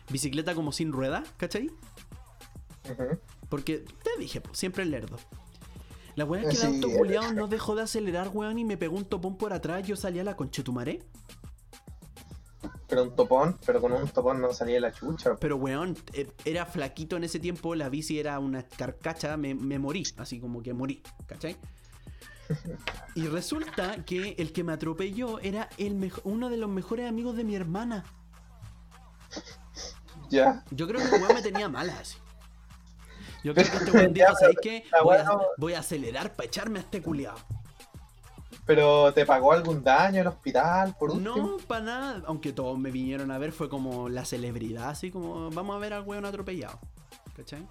bicicleta 0.10 0.56
como 0.56 0.72
sin 0.72 0.92
rueda, 0.92 1.24
¿cachai? 1.38 1.70
Ujú. 2.90 3.20
Porque 3.50 3.80
te 3.80 4.20
dije, 4.20 4.42
pues, 4.42 4.58
siempre 4.58 4.84
el 4.84 4.92
lerdo. 4.92 5.18
La 6.16 6.26
weá 6.26 6.42
es 6.42 6.48
que 6.48 6.54
el 6.54 6.74
Sí, 6.74 6.82
auto 6.84 6.98
culiao 6.98 7.34
no 7.34 7.48
dejó 7.48 7.76
de 7.76 7.84
acelerar, 7.84 8.30
weón, 8.34 8.60
y 8.60 8.66
me 8.66 8.78
pegó 8.78 8.96
un 8.98 9.06
topón 9.06 9.38
por 9.38 9.54
atrás. 9.54 9.86
Yo 9.88 9.96
salí 9.96 10.20
a 10.20 10.24
la 10.24 10.36
conchetumaré. 10.36 11.04
Pero 12.88 13.04
un 13.04 13.16
topón, 13.16 13.58
pero 13.66 13.82
con 13.82 13.92
un 13.92 14.08
topón 14.08 14.40
no 14.40 14.54
salía 14.54 14.80
la 14.80 14.92
chucha. 14.92 15.36
Pero, 15.38 15.56
weón, 15.58 15.98
eh, 16.14 16.30
era 16.46 16.66
flaquito 16.66 17.18
en 17.18 17.24
ese 17.24 17.40
tiempo. 17.40 17.74
La 17.74 17.90
bici 17.90 18.20
era 18.20 18.38
una 18.38 18.64
carcacha. 18.64 19.36
Me, 19.38 19.56
me 19.56 19.80
morí, 19.80 20.04
así 20.18 20.40
como 20.40 20.62
que 20.62 20.74
morí, 20.74 21.02
¿cachai? 21.26 21.58
Y 23.16 23.28
resulta 23.28 24.04
que 24.06 24.36
el 24.38 24.52
que 24.52 24.64
me 24.64 24.74
atropelló 24.74 25.40
era 25.40 25.70
el 25.78 26.12
uno 26.24 26.50
de 26.50 26.58
los 26.58 26.70
mejores 26.70 27.08
amigos 27.08 27.36
de 27.36 27.44
mi 27.44 27.56
hermana. 27.56 28.04
Ya. 30.30 30.64
Yo 30.72 30.88
creo 30.88 31.00
que 31.00 31.16
el 31.16 31.22
weón 31.22 31.36
me 31.36 31.42
tenía 31.42 31.70
mala 31.70 31.98
así. 32.00 32.18
Yo 33.44 33.54
creo 33.54 33.70
que 33.70 33.78
este 33.78 34.08
dijo, 34.10 34.14
pero 34.14 34.36
¿sabes 34.36 34.58
qué? 34.62 34.84
Voy 35.04 35.18
a, 35.18 35.24
bueno. 35.24 35.42
voy 35.58 35.74
a 35.74 35.80
acelerar 35.80 36.36
para 36.36 36.48
echarme 36.48 36.80
a 36.80 36.82
este 36.82 37.02
culiao. 37.02 37.36
Pero 38.66 39.14
te 39.14 39.26
pagó 39.26 39.52
algún 39.52 39.84
daño 39.84 40.22
el 40.22 40.28
hospital, 40.28 40.96
por 40.98 41.12
último. 41.12 41.36
No, 41.36 41.58
para 41.58 41.84
nada. 41.84 42.24
Aunque 42.28 42.54
todos 42.54 42.80
me 42.80 42.92
vinieron 42.92 43.30
a 43.32 43.38
ver, 43.38 43.52
fue 43.52 43.68
como 43.68 44.08
la 44.08 44.24
celebridad, 44.24 44.90
así 44.90 45.12
como 45.12 45.50
vamos 45.52 45.76
a 45.76 45.80
ver 45.80 45.94
al 45.94 46.04
weón 46.04 46.26
atropellado. 46.26 46.80
¿Cachai? 47.36 47.68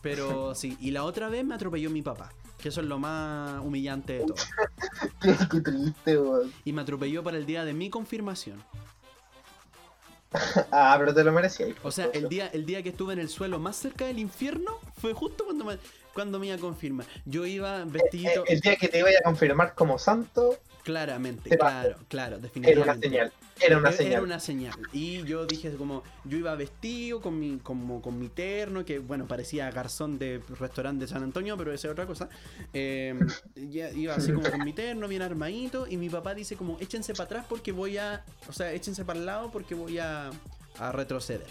Pero 0.00 0.54
sí, 0.54 0.76
y 0.80 0.90
la 0.90 1.04
otra 1.04 1.28
vez 1.28 1.44
me 1.44 1.54
atropelló 1.54 1.90
mi 1.90 2.00
papá, 2.00 2.32
que 2.58 2.70
eso 2.70 2.80
es 2.80 2.86
lo 2.86 2.98
más 2.98 3.60
humillante 3.62 4.14
de 4.14 4.24
todo. 4.24 4.36
Qué, 5.20 5.36
qué 5.50 5.60
triste, 5.60 6.18
weón. 6.18 6.52
Y 6.64 6.72
me 6.72 6.80
atropelló 6.80 7.22
para 7.22 7.36
el 7.36 7.44
día 7.44 7.64
de 7.66 7.74
mi 7.74 7.90
confirmación. 7.90 8.62
Ah, 10.70 10.96
pero 10.98 11.14
te 11.14 11.24
lo 11.24 11.32
merecías. 11.32 11.70
O 11.82 11.90
sea, 11.90 12.08
el 12.12 12.28
día, 12.28 12.48
el 12.52 12.64
día 12.64 12.82
que 12.82 12.90
estuve 12.90 13.12
en 13.12 13.18
el 13.18 13.28
suelo 13.28 13.58
más 13.58 13.76
cerca 13.76 14.06
del 14.06 14.18
infierno 14.18 14.78
fue 15.00 15.12
justo 15.12 15.44
cuando 15.44 15.64
me, 15.64 15.78
cuando 16.14 16.38
me 16.38 16.46
iba 16.46 16.56
a 16.56 16.58
confirmar. 16.58 17.06
Yo 17.24 17.46
iba 17.46 17.84
vestidito, 17.84 18.44
El 18.46 18.60
día 18.60 18.76
que 18.76 18.88
te 18.88 18.98
iba 18.98 19.10
a 19.10 19.22
confirmar 19.24 19.74
como 19.74 19.98
santo, 19.98 20.58
claramente, 20.82 21.56
claro, 21.56 21.96
claro, 22.08 22.36
era 22.36 22.42
definitivamente. 22.42 22.90
una 22.90 23.00
señal. 23.00 23.32
Era 23.60 23.78
una 23.78 23.88
Era 23.90 23.96
señal. 23.98 24.22
una 24.24 24.40
señal. 24.40 24.74
Y 24.92 25.22
yo 25.24 25.46
dije 25.46 25.70
como, 25.76 26.02
yo 26.24 26.38
iba 26.38 26.54
vestido 26.56 27.20
con 27.20 27.38
mi, 27.38 27.58
como, 27.58 28.02
con 28.02 28.18
mi 28.18 28.28
terno, 28.28 28.84
que 28.84 28.98
bueno, 28.98 29.26
parecía 29.28 29.70
garzón 29.70 30.18
de 30.18 30.42
restaurante 30.58 31.04
de 31.04 31.08
San 31.08 31.22
Antonio, 31.22 31.56
pero 31.56 31.72
esa 31.72 31.88
es 31.88 31.92
otra 31.92 32.06
cosa. 32.06 32.28
Eh, 32.72 33.18
iba 33.54 34.14
así 34.14 34.32
como 34.32 34.50
con 34.50 34.64
mi 34.64 34.72
terno, 34.72 35.06
bien 35.06 35.22
armadito, 35.22 35.86
y 35.88 35.96
mi 35.96 36.08
papá 36.10 36.34
dice 36.34 36.56
como, 36.56 36.76
échense 36.80 37.12
para 37.12 37.24
atrás 37.24 37.46
porque 37.48 37.70
voy 37.72 37.98
a, 37.98 38.24
o 38.48 38.52
sea, 38.52 38.72
échense 38.72 39.04
para 39.04 39.18
el 39.20 39.26
lado 39.26 39.50
porque 39.52 39.74
voy 39.74 39.98
a, 39.98 40.30
a 40.78 40.92
retroceder. 40.92 41.46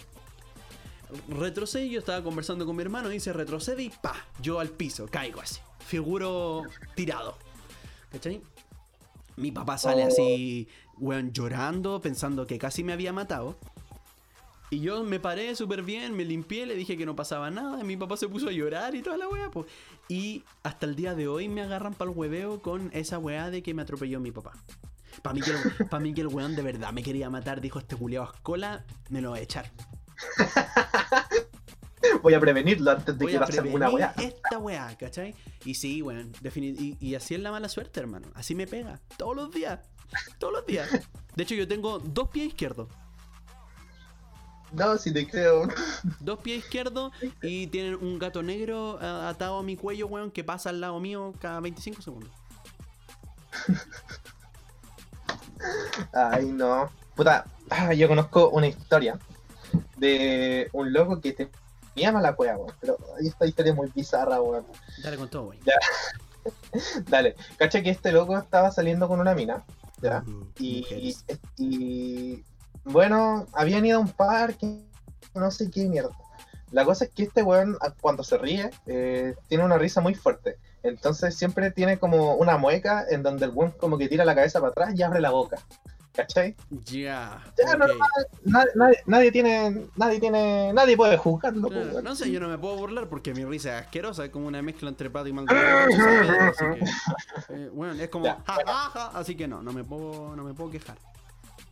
Retrocede, 1.28 1.88
yo 1.90 1.98
estaba 1.98 2.22
conversando 2.22 2.64
con 2.64 2.74
mi 2.74 2.82
hermano, 2.82 3.08
dice 3.10 3.32
retrocede 3.34 3.82
y 3.82 3.90
pa, 3.90 4.14
yo 4.40 4.60
al 4.60 4.70
piso, 4.70 5.06
caigo 5.08 5.40
así, 5.42 5.60
figuro 5.86 6.62
tirado. 6.94 7.36
¿Cachai? 8.10 8.40
Mi 9.36 9.50
papá 9.52 9.76
sale 9.78 10.04
Oh. 10.04 10.08
así, 10.08 10.68
weón, 10.98 11.32
llorando, 11.32 12.00
pensando 12.00 12.46
que 12.46 12.58
casi 12.58 12.84
me 12.84 12.92
había 12.92 13.12
matado. 13.12 13.56
Y 14.70 14.80
yo 14.80 15.04
me 15.04 15.20
paré 15.20 15.54
súper 15.54 15.82
bien, 15.82 16.16
me 16.16 16.24
limpié, 16.24 16.64
le 16.64 16.74
dije 16.74 16.96
que 16.96 17.04
no 17.04 17.14
pasaba 17.14 17.50
nada. 17.50 17.78
Y 17.80 17.84
mi 17.84 17.96
papá 17.98 18.16
se 18.16 18.26
puso 18.28 18.48
a 18.48 18.52
llorar 18.52 18.94
y 18.94 19.02
toda 19.02 19.18
la 19.18 19.28
weá, 19.28 19.50
pues. 19.50 19.66
Y 20.08 20.44
hasta 20.62 20.86
el 20.86 20.96
día 20.96 21.14
de 21.14 21.28
hoy 21.28 21.46
me 21.48 21.60
agarran 21.60 21.92
para 21.92 22.10
el 22.10 22.16
hueveo 22.16 22.62
con 22.62 22.88
esa 22.94 23.18
weá 23.18 23.50
de 23.50 23.62
que 23.62 23.74
me 23.74 23.82
atropelló 23.82 24.18
mi 24.18 24.30
papá. 24.32 24.52
Para 25.20 25.34
mí, 25.34 25.42
que 25.42 25.50
el- 25.50 25.88
pa' 25.88 26.00
mí 26.00 26.14
que 26.14 26.22
el 26.22 26.28
weón 26.28 26.56
de 26.56 26.62
verdad 26.62 26.90
me 26.92 27.02
quería 27.02 27.28
matar, 27.28 27.60
dijo 27.60 27.78
este 27.80 27.96
culiao 27.96 28.24
escola, 28.32 28.86
me 29.10 29.20
lo 29.20 29.32
va 29.32 29.36
a 29.36 29.40
echar. 29.40 29.70
Voy 32.22 32.34
a 32.34 32.40
prevenirlo 32.40 32.90
antes 32.90 33.16
de 33.18 33.24
Voy 33.24 33.32
que 33.32 33.38
pase 33.38 33.60
alguna 33.60 33.90
weá. 33.90 34.14
esta 34.18 34.58
weá, 34.58 34.96
¿cachai? 34.98 35.34
Y 35.64 35.74
sí, 35.74 36.02
weón, 36.02 36.32
y 37.00 37.14
así 37.14 37.34
es 37.34 37.40
la 37.40 37.50
mala 37.50 37.68
suerte, 37.68 38.00
hermano. 38.00 38.28
Así 38.34 38.54
me 38.54 38.66
pega, 38.66 39.00
todos 39.16 39.36
los 39.36 39.50
días. 39.52 39.80
Todos 40.38 40.52
los 40.52 40.66
días. 40.66 40.88
De 41.34 41.42
hecho, 41.42 41.54
yo 41.54 41.66
tengo 41.66 41.98
dos 41.98 42.28
pies 42.28 42.48
izquierdos. 42.48 42.88
No, 44.72 44.96
si 44.96 45.12
te 45.12 45.26
creo. 45.26 45.68
Dos 46.20 46.38
pies 46.38 46.64
izquierdos 46.64 47.12
y 47.42 47.66
tienen 47.66 47.94
un 47.94 48.18
gato 48.18 48.42
negro 48.42 48.98
atado 49.00 49.58
a 49.58 49.62
mi 49.62 49.76
cuello, 49.76 50.06
weón, 50.06 50.30
que 50.30 50.44
pasa 50.44 50.70
al 50.70 50.80
lado 50.80 50.98
mío 50.98 51.34
cada 51.40 51.60
25 51.60 52.00
segundos. 52.00 52.30
Ay, 56.12 56.46
no. 56.46 56.90
Puta, 57.14 57.44
ah, 57.68 57.92
yo 57.92 58.08
conozco 58.08 58.48
una 58.48 58.66
historia 58.66 59.18
de 59.98 60.70
un 60.72 60.92
loco 60.92 61.20
que 61.20 61.32
te 61.32 61.50
tenía 61.94 62.10
mala 62.10 62.34
cueva, 62.34 62.56
weón. 62.56 62.74
Pero 62.80 62.96
esta 63.20 63.46
historia 63.46 63.72
es 63.72 63.76
muy 63.76 63.90
bizarra, 63.94 64.40
weón. 64.40 64.64
Dale 65.02 65.18
con 65.18 65.28
todo, 65.28 65.50
weón. 65.50 65.60
Dale, 67.10 67.36
cacha 67.58 67.82
que 67.82 67.90
este 67.90 68.10
loco 68.10 68.36
estaba 68.38 68.70
saliendo 68.70 69.06
con 69.06 69.20
una 69.20 69.34
mina, 69.34 69.64
¿ya? 70.02 70.24
Y, 70.58 72.42
bueno, 72.84 73.46
habían 73.52 73.86
ido 73.86 73.98
a 73.98 74.00
un 74.00 74.08
parque, 74.08 74.82
no 75.34 75.50
sé 75.50 75.70
qué 75.70 75.86
mierda. 75.88 76.10
La 76.72 76.84
cosa 76.84 77.04
es 77.04 77.10
que 77.10 77.24
este 77.24 77.42
weón, 77.42 77.76
a- 77.80 77.90
cuando 77.90 78.24
se 78.24 78.38
ríe, 78.38 78.70
eh, 78.86 79.34
tiene 79.48 79.64
una 79.64 79.78
risa 79.78 80.00
muy 80.00 80.14
fuerte. 80.14 80.56
Entonces 80.82 81.36
siempre 81.36 81.70
tiene 81.70 81.98
como 81.98 82.34
una 82.34 82.56
mueca 82.56 83.04
en 83.08 83.22
donde 83.22 83.44
el 83.44 83.52
weón 83.52 83.72
como 83.72 83.98
que 83.98 84.08
tira 84.08 84.24
la 84.24 84.34
cabeza 84.34 84.58
para 84.60 84.70
atrás 84.70 84.94
y 84.96 85.02
abre 85.02 85.20
la 85.20 85.30
boca. 85.30 85.58
¿Cachai? 86.12 86.54
Ya. 86.84 87.42
Ya, 87.56 87.72
ok. 87.72 87.78
normal. 87.78 88.08
Nadie, 88.44 88.70
nadie, 88.74 88.98
nadie 89.06 89.32
tiene, 89.32 89.86
nadie 89.96 90.20
tiene, 90.20 90.72
nadie 90.72 90.96
puede 90.96 91.16
juzgarlo. 91.16 91.68
Claro, 91.68 91.82
pues, 91.82 91.94
weón. 91.94 92.04
no 92.04 92.14
sé, 92.14 92.30
yo 92.30 92.38
no 92.40 92.48
me 92.48 92.58
puedo 92.58 92.76
burlar 92.76 93.08
porque 93.08 93.32
mi 93.32 93.44
risa 93.44 93.78
es 93.78 93.84
asquerosa, 93.86 94.24
es 94.26 94.30
como 94.30 94.46
una 94.46 94.60
mezcla 94.60 94.88
entre 94.88 95.08
pato 95.10 95.28
y 95.28 95.32
que, 95.46 96.84
eh, 97.48 97.70
bueno, 97.72 97.94
es 97.94 98.08
como 98.10 98.26
Ya, 98.26 98.38
ja, 98.46 98.56
ja, 98.66 98.90
ja, 98.90 99.06
así 99.14 99.34
que 99.34 99.48
no, 99.48 99.62
no 99.62 99.72
me 99.72 99.84
puedo, 99.84 100.36
no 100.36 100.44
me 100.44 100.52
puedo 100.52 100.70
quejar. 100.70 100.98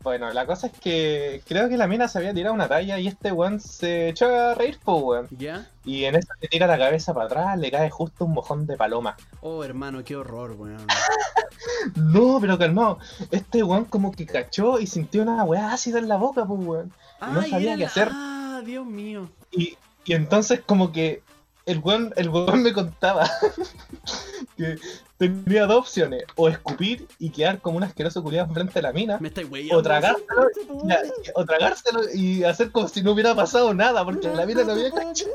Bueno, 0.03 0.33
la 0.33 0.47
cosa 0.47 0.69
es 0.69 0.73
que 0.73 1.43
creo 1.47 1.69
que 1.69 1.77
la 1.77 1.87
mina 1.87 2.09
se 2.09 2.17
había 2.17 2.33
tirado 2.33 2.55
una 2.55 2.69
talla 2.69 2.99
y 2.99 3.07
este 3.07 3.33
weón 3.33 3.61
se 3.61 4.09
echó 4.09 4.35
a 4.35 4.55
reír, 4.55 4.79
pues 4.83 5.03
weón. 5.03 5.29
¿Ya? 5.31 5.69
Y 5.85 6.05
en 6.05 6.15
eso 6.15 6.33
le 6.41 6.49
tira 6.49 6.67
la 6.67 6.79
cabeza 6.79 7.13
para 7.13 7.27
atrás, 7.27 7.59
le 7.59 7.71
cae 7.71 7.91
justo 7.91 8.25
un 8.25 8.33
mojón 8.33 8.67
de 8.67 8.79
paloma. 8.79 9.17
Oh, 9.43 9.63
hermano, 9.63 10.03
qué 10.03 10.17
horror, 10.17 10.53
weón. 10.53 10.87
No, 11.95 12.39
pero 12.41 12.59
calmado. 12.59 12.99
Este 13.31 13.63
weón 13.63 13.85
como 13.85 14.13
que 14.13 14.27
cachó 14.27 14.79
y 14.81 14.87
sintió 14.87 15.23
una 15.23 15.45
weá 15.45 15.73
ácida 15.73 15.99
en 15.99 16.09
la 16.09 16.17
boca, 16.17 16.45
pues 16.47 16.61
weón. 16.65 16.93
No 17.21 17.41
Ay, 17.41 17.51
sabía 17.51 17.73
qué 17.77 17.81
la- 17.83 17.87
hacer. 17.87 18.09
Ah, 18.13 18.63
Dios 18.65 18.87
mío. 18.87 19.29
Y, 19.53 19.77
y 20.05 20.13
entonces 20.15 20.61
como 20.65 20.93
que 20.93 21.23
el 21.67 21.79
weón, 21.81 22.13
el 22.17 22.29
weón 22.31 22.63
me 22.63 22.73
contaba 22.73 23.29
que 24.57 24.79
tenía 25.19 25.67
dos 25.67 25.79
opciones, 25.81 26.25
o 26.37 26.49
escupir 26.49 27.07
y 27.19 27.29
quedar 27.31 27.61
como 27.61 27.77
un 27.77 27.85
asqueroso 27.85 28.23
culiado 28.23 28.53
frente 28.55 28.79
a 28.79 28.83
la 28.83 28.93
mina, 28.93 29.19
Me 29.21 29.29
estáis 29.29 29.51
weyando. 29.51 29.77
o 29.79 29.83
tragárselo, 29.83 30.49
ya, 30.85 31.03
o 31.35 31.45
tragárselo 31.45 32.01
y 32.15 32.43
hacer 32.45 32.73
como 32.73 32.89
si 32.89 33.03
no 33.03 33.13
hubiera 33.13 33.35
pasado 33.35 33.75
nada, 33.75 34.03
porque 34.05 34.29
la 34.31 34.47
mina 34.47 34.65
no 34.65 34.73
había 34.73 34.91
cachado. 34.91 35.31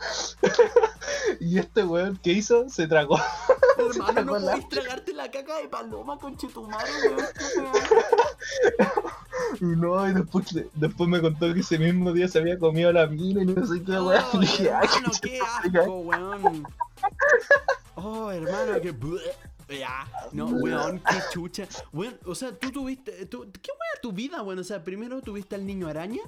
y 1.40 1.58
este 1.58 1.84
weón, 1.84 2.18
¿qué 2.22 2.32
hizo? 2.32 2.68
Se 2.68 2.86
tragó. 2.86 3.18
Hermano, 3.78 4.22
no 4.22 4.32
podéis 4.32 4.68
tragarte 4.68 5.12
la 5.12 5.30
caca 5.30 5.58
de 5.58 5.68
paloma, 5.68 6.18
conchetumare, 6.18 6.90
weón. 7.02 7.26
Y 9.60 9.64
no, 9.76 10.08
y 10.08 10.14
después, 10.14 10.46
después 10.74 11.08
me 11.08 11.20
contó 11.20 11.52
que 11.52 11.60
ese 11.60 11.78
mismo 11.78 12.12
día 12.12 12.28
se 12.28 12.38
había 12.38 12.58
comido 12.58 12.92
la 12.92 13.06
mina 13.06 13.42
y 13.42 13.46
no 13.46 13.66
sé 13.66 13.82
qué 13.82 13.92
weón. 13.92 14.24
Oh, 14.32 14.38
dije, 14.38 14.70
ay, 14.72 14.88
hermano, 14.94 15.12
qué 15.22 15.40
asco, 15.40 15.98
weón. 16.00 16.66
Oh, 17.94 18.30
hermano, 18.30 18.80
qué. 18.80 18.94
Ya, 19.78 20.06
no, 20.32 20.46
weón, 20.46 20.98
qué 21.00 21.16
chucha. 21.30 21.66
Weón, 21.92 22.18
o 22.24 22.34
sea, 22.34 22.52
tú 22.52 22.70
tuviste. 22.70 23.26
Tú, 23.26 23.40
¿Qué 23.62 23.70
weón 23.70 24.02
tu 24.02 24.12
vida, 24.12 24.42
weón? 24.42 24.58
O 24.58 24.64
sea, 24.64 24.82
primero 24.82 25.20
tuviste 25.20 25.54
al 25.54 25.66
niño 25.66 25.88
araña. 25.88 26.22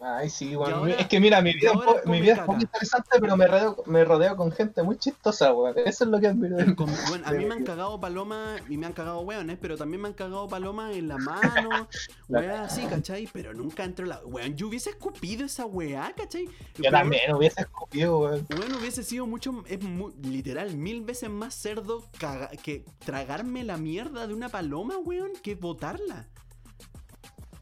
Ay, 0.00 0.30
sí, 0.30 0.54
weón. 0.54 0.72
ahora- 0.74 0.94
es 0.94 1.08
que 1.08 1.18
mira, 1.18 1.42
mi 1.42 1.52
vida, 1.54 1.72
es 1.72 2.06
mi 2.08 2.20
vida 2.20 2.34
es 2.34 2.46
muy 2.46 2.60
interesante, 2.62 3.18
pero 3.20 3.36
me 3.36 3.48
rodeo, 3.48 3.82
me 3.86 4.04
rodeo 4.04 4.36
con 4.36 4.52
gente 4.52 4.80
muy 4.84 4.96
chistosa, 4.96 5.52
weón. 5.52 5.74
Eso 5.84 6.04
es 6.04 6.10
lo 6.10 6.20
que 6.20 6.28
admiro. 6.28 6.56
de 6.56 6.66
bueno, 7.08 7.26
a 7.26 7.32
mí 7.32 7.44
me 7.44 7.54
han 7.54 7.64
cagado 7.64 7.98
palomas 7.98 8.62
y 8.68 8.76
me 8.76 8.86
han 8.86 8.92
cagado 8.92 9.20
weones, 9.22 9.58
pero 9.60 9.76
también 9.76 10.00
me 10.00 10.06
han 10.06 10.14
cagado 10.14 10.46
palomas 10.46 10.94
en 10.94 11.08
la 11.08 11.16
mano, 11.18 11.88
weá 12.28 12.62
así, 12.62 12.82
¿cachai? 12.86 13.28
Pero 13.32 13.52
nunca 13.54 13.82
entró 13.82 14.06
la. 14.06 14.20
Weón, 14.24 14.54
yo 14.54 14.68
hubiese 14.68 14.90
escupido 14.90 15.44
esa 15.46 15.66
weá, 15.66 16.12
¿cachai? 16.16 16.44
Yo 16.46 16.52
Pero- 16.76 16.90
también 16.92 17.34
hubiese 17.34 17.62
escupido, 17.62 18.18
weón. 18.20 18.46
Bueno, 18.56 18.78
hubiese 18.78 19.02
sido 19.02 19.26
mucho, 19.26 19.64
es 19.66 19.80
literal, 20.22 20.76
mil 20.76 21.02
veces 21.02 21.28
más 21.28 21.54
cerdo 21.54 22.04
caga- 22.20 22.50
que 22.62 22.84
tragarme 23.04 23.64
la 23.64 23.76
mierda 23.76 24.28
de 24.28 24.34
una 24.34 24.48
paloma, 24.48 24.96
weón, 24.98 25.30
que 25.42 25.56
botarla. 25.56 26.26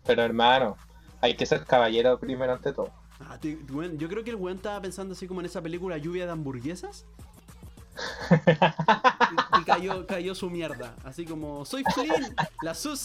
Pero 0.05 0.22
hermano, 0.22 0.77
hay 1.27 1.37
que 1.37 1.47
ser 1.47 1.65
caballero 1.65 2.19
primero 2.19 2.53
ante 2.53 2.73
todo. 2.73 2.91
Ah, 3.21 3.39
te- 3.41 3.59
yo 3.97 4.09
creo 4.09 4.25
que 4.25 4.31
el 4.31 4.37
weón 4.37 4.57
estaba 4.59 4.81
pensando 4.81 5.12
así 5.15 5.27
como 5.27 5.41
en 5.41 5.47
esa 5.47 5.62
película 5.62 5.97
Lluvia 5.99 6.27
de 6.27 6.33
hamburguesas. 6.33 7.05
Y, 9.57 9.61
y 9.61 9.65
cayó, 9.65 10.07
cayó 10.07 10.35
su 10.35 10.51
mierda. 10.51 10.95
Así 11.05 11.25
como, 11.25 11.65
soy 11.65 11.83
Flynn, 11.95 12.35
la 12.62 12.75
sus 12.75 13.01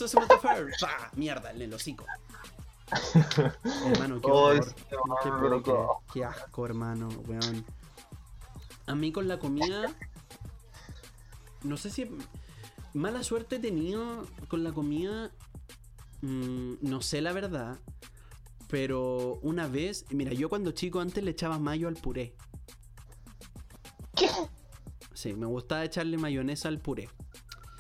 ¡Pah! 0.82 1.12
Mierda, 1.16 1.52
en 1.52 1.62
el 1.62 1.74
hocico. 1.74 2.06
hermano, 3.86 4.20
qué 4.22 4.28
horror. 4.32 5.98
qué 6.14 6.26
asco, 6.26 6.66
hermano, 6.66 7.08
weón. 7.28 7.66
A 8.88 8.96
mí 8.96 9.12
con 9.12 9.28
la 9.28 9.40
comida. 9.40 9.94
No 11.64 11.78
sé 11.78 11.90
si. 11.90 12.10
Mala 12.94 13.24
suerte 13.24 13.56
he 13.56 13.60
tenido 13.60 14.28
con 14.50 14.64
la 14.64 14.74
comida. 14.74 15.32
mm, 16.22 16.74
no 16.82 17.02
sé 17.02 17.22
la 17.22 17.32
verdad. 17.32 17.78
Pero 18.72 19.38
una 19.44 19.68
vez. 19.68 20.06
Mira, 20.12 20.34
yo 20.34 20.48
cuando 20.48 20.72
chico 20.72 21.02
antes 21.02 21.22
le 21.24 21.32
echaba 21.32 21.60
mayo 21.60 21.90
al 21.90 21.96
puré. 21.96 22.34
¿Qué? 24.16 24.30
Sí, 25.14 25.34
me 25.34 25.46
gustaba 25.46 25.84
echarle 25.84 26.18
mayonesa 26.18 26.70
al 26.70 26.80
puré. 26.80 27.10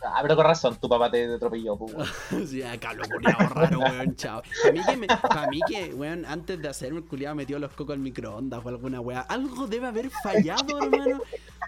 Ah, 0.03 0.19
pero 0.21 0.35
con 0.35 0.45
razón, 0.45 0.75
tu 0.77 0.89
papá 0.89 1.11
te 1.11 1.31
atropelló, 1.33 1.77
pues, 1.77 1.93
weón. 1.93 2.47
Sí, 2.47 2.63
acá 2.63 2.93
lo 2.93 3.03
culiado 3.07 3.47
raro, 3.53 3.79
weón, 3.79 4.15
chao. 4.15 4.41
Para 4.61 4.73
mí 4.73 4.81
que, 4.83 4.97
me- 4.97 5.07
pa' 5.07 5.47
mí 5.49 5.59
que, 5.67 5.93
weón, 5.93 6.25
antes 6.25 6.59
de 6.61 6.67
hacerme 6.67 6.99
el 6.99 7.05
culiado 7.05 7.35
metió 7.35 7.59
los 7.59 7.71
cocos 7.73 7.93
al 7.93 7.99
microondas 7.99 8.65
o 8.65 8.69
alguna 8.69 8.99
weá. 8.99 9.21
Algo 9.21 9.67
debe 9.67 9.87
haber 9.87 10.09
fallado, 10.09 10.79
hermano. 10.81 11.21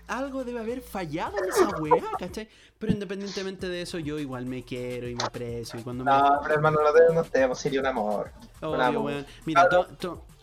Algo 0.07 0.43
debe 0.43 0.59
haber 0.59 0.81
fallado 0.81 1.37
en 1.37 1.49
esa 1.49 1.69
weá, 1.79 2.03
¿cachai? 2.19 2.49
Pero 2.79 2.91
independientemente 2.91 3.69
de 3.69 3.83
eso, 3.83 3.99
yo 3.99 4.19
igual 4.19 4.45
me 4.45 4.63
quiero 4.63 5.07
y 5.07 5.15
me 5.15 5.23
aprecio. 5.23 5.79
Y 5.79 5.83
cuando 5.83 6.03
me. 6.03 6.11
No, 6.11 6.39
pero 6.41 6.55
hermano, 6.55 6.79
no 6.83 7.23
te, 7.23 7.43
no 7.45 7.49
te 7.49 7.55
sería 7.55 7.79
un 7.79 7.85
amor. 7.85 8.31
Obvio, 8.61 9.01
weón. 9.01 9.25
Mira, 9.45 9.69
to- 9.69 9.87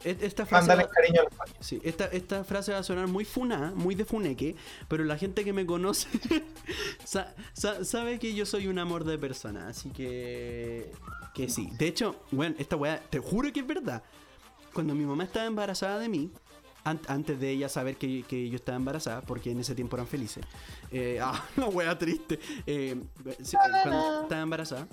esta 0.05 0.47
frase. 0.47 0.67
Mándale 0.69 0.85
va- 0.85 0.91
cariño 0.91 1.21
a 1.21 1.25
los. 1.47 1.67
Sí, 1.67 1.81
esta, 1.85 2.07
esta 2.07 2.43
frase 2.45 2.73
va 2.73 2.79
a 2.79 2.83
sonar 2.83 3.07
muy 3.07 3.25
funa, 3.25 3.73
muy 3.75 3.95
de 3.95 4.05
funeque, 4.05 4.57
pero 4.89 5.05
la 5.05 5.17
gente 5.19 5.45
que 5.45 5.53
me 5.53 5.67
conoce 5.67 6.09
sa- 7.05 7.35
sa- 7.53 7.85
sabe 7.85 8.19
que 8.19 8.35
yo 8.35 8.47
soy 8.47 8.67
un 8.67 8.79
amor 8.79 9.05
de 9.05 9.19
persona, 9.19 9.69
así 9.69 9.91
que 9.91 10.91
que 11.35 11.49
sí. 11.49 11.69
De 11.79 11.87
hecho, 11.87 12.17
bueno, 12.31 12.57
esta 12.59 12.77
weá, 12.77 13.01
te 13.11 13.19
juro 13.21 13.53
que 13.53 13.61
es 13.61 13.67
verdad. 13.67 14.03
Cuando 14.73 14.95
mi 14.95 15.05
mamá 15.05 15.25
estaba 15.25 15.47
embarazada 15.47 15.99
de 15.99 16.09
mí, 16.09 16.31
an- 16.85 17.01
antes 17.09 17.39
de 17.39 17.51
ella 17.51 17.69
saber 17.69 17.97
que, 17.97 18.25
que 18.27 18.49
yo 18.49 18.57
estaba 18.57 18.77
embarazada, 18.77 19.21
porque 19.23 19.51
en 19.51 19.61
ese 19.61 19.75
tiempo 19.75 19.97
eran 19.97 20.07
felices. 20.07 20.45
eh, 20.91 21.19
ah, 21.23 21.45
una 21.57 21.67
weá 21.69 21.99
triste. 21.99 22.39
eh, 22.67 23.01
cuando 23.53 24.23
estaba 24.23 24.43
embarazada, 24.43 24.89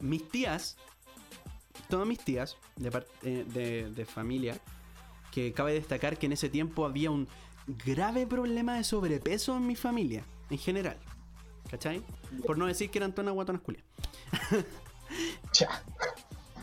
mis 0.00 0.28
tías, 0.28 0.76
todas 1.88 2.06
mis 2.06 2.18
tías 2.18 2.56
de, 2.76 3.04
eh, 3.22 3.44
de, 3.48 3.90
de 3.90 4.04
familia, 4.06 4.58
que 5.30 5.52
cabe 5.52 5.72
destacar 5.74 6.18
que 6.18 6.26
en 6.26 6.32
ese 6.32 6.48
tiempo 6.48 6.84
había 6.84 7.10
un 7.10 7.28
grave 7.66 8.26
problema 8.26 8.76
de 8.76 8.84
sobrepeso 8.84 9.56
en 9.56 9.66
mi 9.66 9.76
familia, 9.76 10.24
en 10.50 10.58
general. 10.58 10.96
¿Cachai? 11.70 12.02
Por 12.46 12.58
no 12.58 12.66
decir 12.66 12.90
que 12.90 12.98
eran 12.98 13.14
todas 13.14 13.32
guatonas 13.32 13.62
culias. 13.62 13.84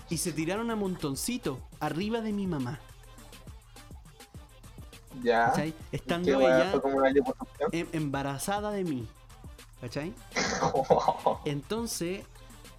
Y 0.09 0.17
se 0.17 0.31
tiraron 0.31 0.71
a 0.71 0.75
montoncito 0.75 1.59
arriba 1.79 2.21
de 2.21 2.33
mi 2.33 2.47
mamá. 2.47 2.79
Ya. 5.21 5.51
¿Cachai? 5.51 5.73
Estando 5.91 6.41
ella 6.41 6.73
em- 7.71 7.87
embarazada 7.93 8.71
de 8.71 8.83
mí. 8.83 9.07
¿Cachai? 9.79 10.13
Entonces, 11.45 12.25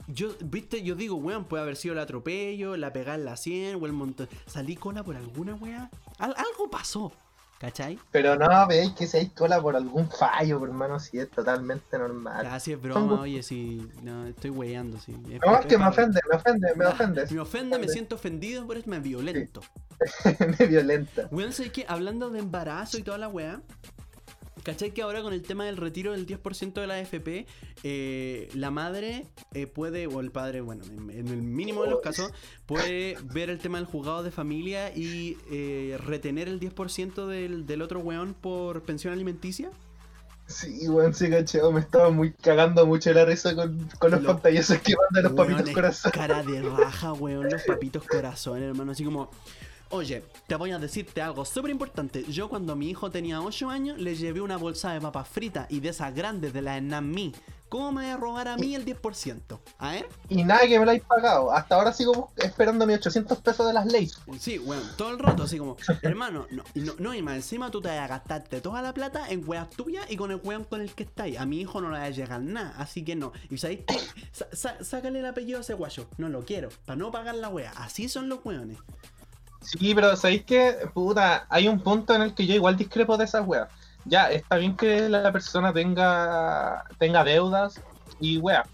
yo, 0.08 0.34
viste, 0.40 0.82
yo 0.82 0.94
digo, 0.94 1.16
weón, 1.16 1.44
puede 1.44 1.62
haber 1.62 1.76
sido 1.76 1.92
el 1.94 2.00
atropello, 2.00 2.76
la 2.76 2.92
pegada 2.92 3.16
en 3.16 3.24
la 3.24 3.36
100 3.36 3.82
o 3.82 3.86
el 3.86 3.92
montón. 3.92 4.28
Salí 4.46 4.76
cola 4.76 5.02
por 5.02 5.16
alguna 5.16 5.54
weá. 5.54 5.90
Al- 6.18 6.34
algo 6.36 6.70
pasó. 6.70 7.12
¿Cachai? 7.58 7.98
Pero 8.10 8.36
no, 8.36 8.66
veis 8.66 8.92
que 8.92 9.06
se 9.06 9.18
hay 9.18 9.28
cola 9.28 9.60
por 9.60 9.76
algún 9.76 10.08
fallo, 10.10 10.64
hermano, 10.64 10.98
si 10.98 11.18
es 11.18 11.30
totalmente 11.30 11.98
normal. 11.98 12.38
Gracias, 12.42 12.80
Son 12.80 12.90
broma, 12.90 13.20
oye, 13.20 13.42
sí. 13.42 13.86
No, 14.02 14.26
estoy 14.26 14.48
weyando. 14.48 14.96
Es- 14.96 15.08
No, 15.08 15.54
es 15.54 15.60
es 15.60 15.66
que 15.66 15.76
me 15.76 15.86
ofende, 15.86 16.20
me 16.30 16.36
ofende, 16.38 16.74
me 16.74 16.86
ofendes. 16.86 17.30
Me 17.30 17.38
ofende, 17.40 17.78
me 17.78 17.86
siento 17.88 18.14
ofendido, 18.14 18.66
pero 18.66 18.80
es 18.80 18.86
me 18.86 18.98
violento. 18.98 19.60
me 20.58 20.66
violenta. 20.66 21.28
Weón, 21.30 21.52
sé 21.52 21.70
que 21.70 21.84
hablando 21.86 22.30
de 22.30 22.38
embarazo 22.38 22.96
y 22.96 23.02
toda 23.02 23.18
la 23.18 23.28
weá, 23.28 23.60
¿cachai 24.62 24.92
que 24.92 25.02
ahora 25.02 25.22
con 25.22 25.32
el 25.32 25.42
tema 25.42 25.64
del 25.64 25.76
retiro 25.76 26.12
del 26.12 26.26
10% 26.26 26.74
de 26.80 26.86
la 26.86 26.94
AFP, 26.94 27.46
eh, 27.82 28.48
la 28.54 28.70
madre 28.70 29.26
eh, 29.54 29.66
puede, 29.66 30.06
o 30.06 30.20
el 30.20 30.30
padre, 30.30 30.60
bueno, 30.60 30.84
en, 30.84 31.10
en 31.10 31.28
el 31.28 31.42
mínimo 31.42 31.82
de 31.84 31.90
los 31.90 32.00
casos, 32.00 32.32
puede 32.66 33.16
ver 33.32 33.50
el 33.50 33.58
tema 33.58 33.78
del 33.78 33.86
juzgado 33.86 34.22
de 34.22 34.30
familia 34.30 34.94
y 34.96 35.36
eh, 35.50 35.96
retener 36.04 36.48
el 36.48 36.60
10% 36.60 37.26
del, 37.26 37.66
del 37.66 37.82
otro 37.82 38.00
weón 38.00 38.34
por 38.34 38.82
pensión 38.82 39.12
alimenticia? 39.12 39.70
Sí, 40.46 40.88
weón, 40.88 41.14
sí, 41.14 41.30
cachado, 41.30 41.70
me 41.70 41.78
estaba 41.78 42.10
muy 42.10 42.32
cagando 42.32 42.84
mucho 42.84 43.12
la 43.12 43.24
risa 43.24 43.54
con, 43.54 43.88
con 44.00 44.10
los 44.10 44.20
Lo- 44.22 44.32
pantallazos 44.32 44.78
que 44.80 44.94
mandan 44.96 45.22
los 45.24 45.32
Weón, 45.32 45.52
papitos 45.52 45.74
corazón. 45.74 46.10
Cara 46.10 46.42
de 46.42 46.60
raja, 46.62 47.12
weón, 47.12 47.48
los 47.48 47.62
papitos 47.62 48.04
corazón, 48.04 48.60
hermano, 48.62 48.90
así 48.92 49.04
como... 49.04 49.30
Oye, 49.92 50.22
te 50.46 50.54
voy 50.54 50.70
a 50.70 50.78
decirte 50.78 51.20
algo 51.20 51.44
súper 51.44 51.70
importante. 51.72 52.24
Yo 52.28 52.48
cuando 52.48 52.76
mi 52.76 52.90
hijo 52.90 53.10
tenía 53.10 53.42
8 53.42 53.68
años 53.70 53.98
le 53.98 54.14
llevé 54.14 54.40
una 54.40 54.56
bolsa 54.56 54.92
de 54.92 55.00
papas 55.00 55.28
fritas 55.28 55.66
y 55.68 55.80
de 55.80 55.88
esas 55.88 56.14
grandes 56.14 56.52
de 56.52 56.62
la 56.62 56.76
Enami. 56.76 57.32
¿Cómo 57.68 57.92
me 57.92 58.02
voy 58.02 58.10
a 58.10 58.16
robar 58.16 58.48
a 58.48 58.56
mí 58.56 58.74
el 58.74 58.84
10%? 58.84 59.58
A 59.78 59.92
ver. 59.92 60.08
Y 60.28 60.42
nada 60.42 60.60
que 60.66 60.78
me 60.78 60.84
lo 60.84 60.90
hayáis 60.90 61.04
pagado. 61.06 61.52
Hasta 61.52 61.76
ahora 61.76 61.92
sigo 61.92 62.30
esperando 62.36 62.84
mis 62.86 62.96
800 62.96 63.38
pesos 63.40 63.66
de 63.66 63.72
las 63.72 63.86
leyes. 63.86 64.18
Sí, 64.40 64.58
weón, 64.58 64.82
todo 64.96 65.10
el 65.10 65.18
rato 65.20 65.44
así 65.44 65.56
como, 65.58 65.76
hermano, 66.02 66.46
no, 66.50 66.64
no, 66.74 66.92
no, 66.98 67.14
y 67.14 67.22
más 67.22 67.36
encima 67.36 67.70
tú 67.70 67.80
te 67.80 67.86
vas 67.88 67.98
a 67.98 68.08
gastarte 68.08 68.60
toda 68.60 68.82
la 68.82 68.92
plata 68.92 69.28
en 69.28 69.48
weas 69.48 69.70
tuyas 69.70 70.04
y 70.10 70.16
con 70.16 70.32
el 70.32 70.40
weón 70.42 70.64
con 70.64 70.80
el 70.80 70.92
que 70.94 71.04
estáis. 71.04 71.38
A 71.38 71.46
mi 71.46 71.60
hijo 71.60 71.80
no 71.80 71.90
le 71.90 71.98
va 71.98 72.04
a 72.04 72.10
llegar 72.10 72.40
nada, 72.42 72.74
así 72.76 73.04
que 73.04 73.14
no. 73.14 73.32
Y 73.50 73.58
sabéis 73.58 73.80
qué? 73.86 73.98
Sa- 74.32 74.48
sa- 74.52 74.84
sácale 74.84 75.20
el 75.20 75.26
apellido 75.26 75.58
a 75.58 75.60
ese 75.62 75.74
guayo. 75.74 76.06
No 76.18 76.28
lo 76.28 76.44
quiero, 76.44 76.70
para 76.86 76.96
no 76.96 77.10
pagar 77.12 77.36
la 77.36 77.48
wea. 77.50 77.72
Así 77.76 78.08
son 78.08 78.28
los 78.28 78.40
weones. 78.44 78.78
Sí, 79.60 79.94
pero 79.94 80.16
¿sabéis 80.16 80.44
qué? 80.44 80.76
Puta, 80.94 81.46
hay 81.48 81.68
un 81.68 81.80
punto 81.80 82.14
en 82.14 82.22
el 82.22 82.34
que 82.34 82.46
yo 82.46 82.54
igual 82.54 82.76
discrepo 82.76 83.16
de 83.16 83.24
esas 83.24 83.46
weas. 83.46 83.68
Ya, 84.04 84.30
está 84.30 84.56
bien 84.56 84.76
que 84.76 85.08
la 85.08 85.30
persona 85.30 85.72
tenga, 85.72 86.84
tenga 86.98 87.22
deudas 87.22 87.80
y 88.18 88.38
wea. 88.38 88.64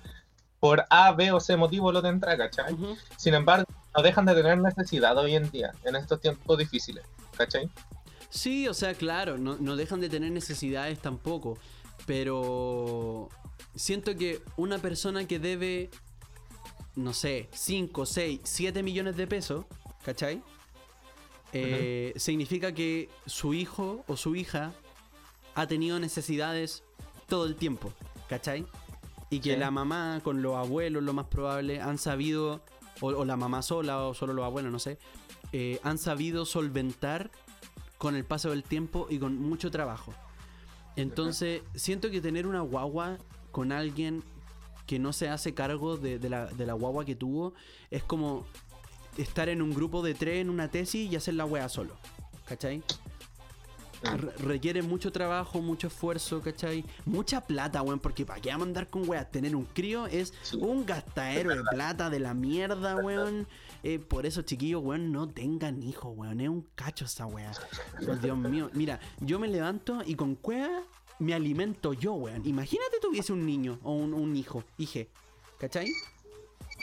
Por 0.61 0.85
A, 0.89 1.13
B 1.13 1.33
o 1.33 1.41
C 1.41 1.57
motivo 1.57 1.93
lo 1.93 2.01
tendrá, 2.01 2.37
¿cachai? 2.37 2.73
Ujú. 2.73 2.97
Sin 3.17 3.35
embargo, 3.35 3.67
no 3.97 4.03
dejan 4.03 4.25
de 4.25 4.35
tener 4.35 4.59
necesidad 4.59 5.17
hoy 5.19 5.35
en 5.35 5.51
día, 5.51 5.73
en 5.85 5.97
estos 5.97 6.21
tiempos 6.21 6.59
difíciles, 6.59 7.05
¿cachai? 7.37 7.69
Sí, 8.31 8.69
o 8.69 8.75
sea, 8.75 8.95
claro, 8.95 9.39
no, 9.39 9.57
no 9.59 9.77
dejan 9.77 10.01
de 10.01 10.09
tener 10.09 10.31
necesidades 10.31 11.01
tampoco. 11.01 11.59
Pero 12.07 13.29
siento 13.75 14.15
que 14.17 14.43
una 14.57 14.79
persona 14.79 15.27
que 15.27 15.39
debe, 15.39 15.91
no 16.95 17.13
sé, 17.13 17.49
5, 17.53 18.07
6, 18.07 18.41
7 18.45 18.83
millones 18.83 19.17
de 19.17 19.27
pesos, 19.27 19.65
¿cachai? 20.05 20.43
Eh, 21.65 22.13
significa 22.17 22.73
que 22.73 23.09
su 23.27 23.55
hijo 23.55 24.05
o 24.07 24.17
su 24.17 24.35
hija 24.37 24.73
ha 25.55 25.67
tenido 25.67 25.99
necesidades 25.99 26.83
todo 27.29 27.47
el 27.47 27.57
tiempo, 27.57 27.93
¿cachai? 28.29 28.67
Y 29.31 29.41
que 29.41 29.55
Sí. 29.55 29.57
la 29.59 29.71
mamá 29.71 30.21
con 30.23 30.43
los 30.43 30.55
abuelos, 30.57 31.03
lo 31.03 31.13
más 31.13 31.27
probable, 31.27 31.81
han 31.81 31.99
sabido, 31.99 32.63
o, 33.01 33.07
o 33.09 33.25
la 33.25 33.37
mamá 33.37 33.63
sola 33.63 34.03
o 34.07 34.15
solo 34.15 34.33
los 34.33 34.45
abuelos, 34.45 34.71
no 34.71 34.79
sé, 34.79 34.99
eh, 35.53 35.81
han 35.83 35.99
sabido 35.99 36.45
solventar 36.45 37.31
con 37.99 38.15
el 38.15 38.25
paso 38.25 38.51
del 38.51 38.63
tiempo 38.63 39.07
y 39.11 39.19
con 39.19 39.37
mucho 39.39 39.71
trabajo. 39.71 40.13
Entonces, 40.97 41.63
siento 41.75 42.11
que 42.11 42.21
tener 42.21 42.47
una 42.47 42.61
guagua 42.61 43.19
con 43.53 43.73
alguien 43.73 44.23
que 44.87 44.99
no 44.99 45.13
se 45.13 45.29
hace 45.29 45.53
cargo 45.55 45.97
de, 45.97 46.19
de 46.19 46.29
la, 46.31 46.47
de 46.47 46.65
la 46.67 46.75
guagua 46.75 47.05
que 47.05 47.17
tuvo 47.17 47.55
es 47.91 48.03
como 48.05 48.47
estar 49.17 49.49
en 49.49 49.63
un 49.63 49.73
grupo 49.75 50.03
de 50.03 50.15
tres 50.15 50.41
en 50.41 50.51
una 50.51 50.71
tesis 50.71 51.11
y 51.11 51.17
hacer 51.17 51.35
la 51.35 51.45
wea 51.45 51.69
solo. 51.69 51.97
¿Cachai? 52.47 52.83
Re- 54.03 54.33
requiere 54.39 54.83
mucho 54.83 55.11
trabajo, 55.11 55.61
mucho 55.63 55.87
esfuerzo, 55.87 56.41
¿cachai? 56.43 56.85
Mucha 57.07 57.41
plata, 57.41 57.81
weón, 57.83 57.99
porque 57.99 58.27
para 58.27 58.41
qué 58.41 58.51
vamos 58.51 58.67
a 58.67 58.69
andar 58.69 58.89
con 58.91 59.09
weas. 59.09 59.31
Tener 59.31 59.57
un 59.57 59.65
crío 59.65 60.07
es 60.07 60.33
Sí. 60.43 60.59
un 60.61 60.85
gastadero 60.85 61.51
de 61.57 61.63
plata 61.65 62.11
de 62.11 62.21
la 62.21 62.35
mierda, 62.35 62.97
weón. 62.97 63.49
Eh, 63.83 63.99
por 63.99 64.27
eso, 64.27 64.43
chiquillos, 64.43 64.83
weón, 64.85 65.13
no 65.13 65.29
tengan 65.29 65.83
hijos, 65.83 66.13
weón. 66.15 66.41
Es 66.41 66.49
un 66.49 66.67
cacho 66.75 67.07
esa 67.07 67.27
wea. 67.27 67.51
Dios 68.23 68.37
mío. 68.37 68.71
Mira, 68.75 69.01
yo 69.21 69.39
me 69.39 69.49
levanto 69.49 70.03
y 70.07 70.15
con 70.15 70.35
cueva 70.37 70.83
me 71.19 71.33
alimento 71.35 71.95
yo, 71.95 72.13
weón. 72.13 72.47
Imagínate 72.47 72.99
tuviese 73.01 73.33
un 73.33 73.47
niño 73.47 73.79
o 73.83 73.93
un, 73.95 74.13
un 74.13 74.37
hijo, 74.37 74.63
hije. 74.77 75.09
¿Cachai? 75.59 75.89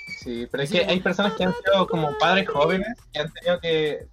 Sí, 0.05 0.47
pero 0.51 0.63
es 0.63 0.71
que 0.71 0.85
hay 0.85 0.99
personas 1.01 1.33
que 1.33 1.43
han 1.43 1.53
sido 1.53 1.87
como 1.87 2.17
padres 2.17 2.47
jóvenes 2.47 2.87
y 3.13 3.19
han 3.19 3.31
tenido 3.31 3.59
que 3.59 4.07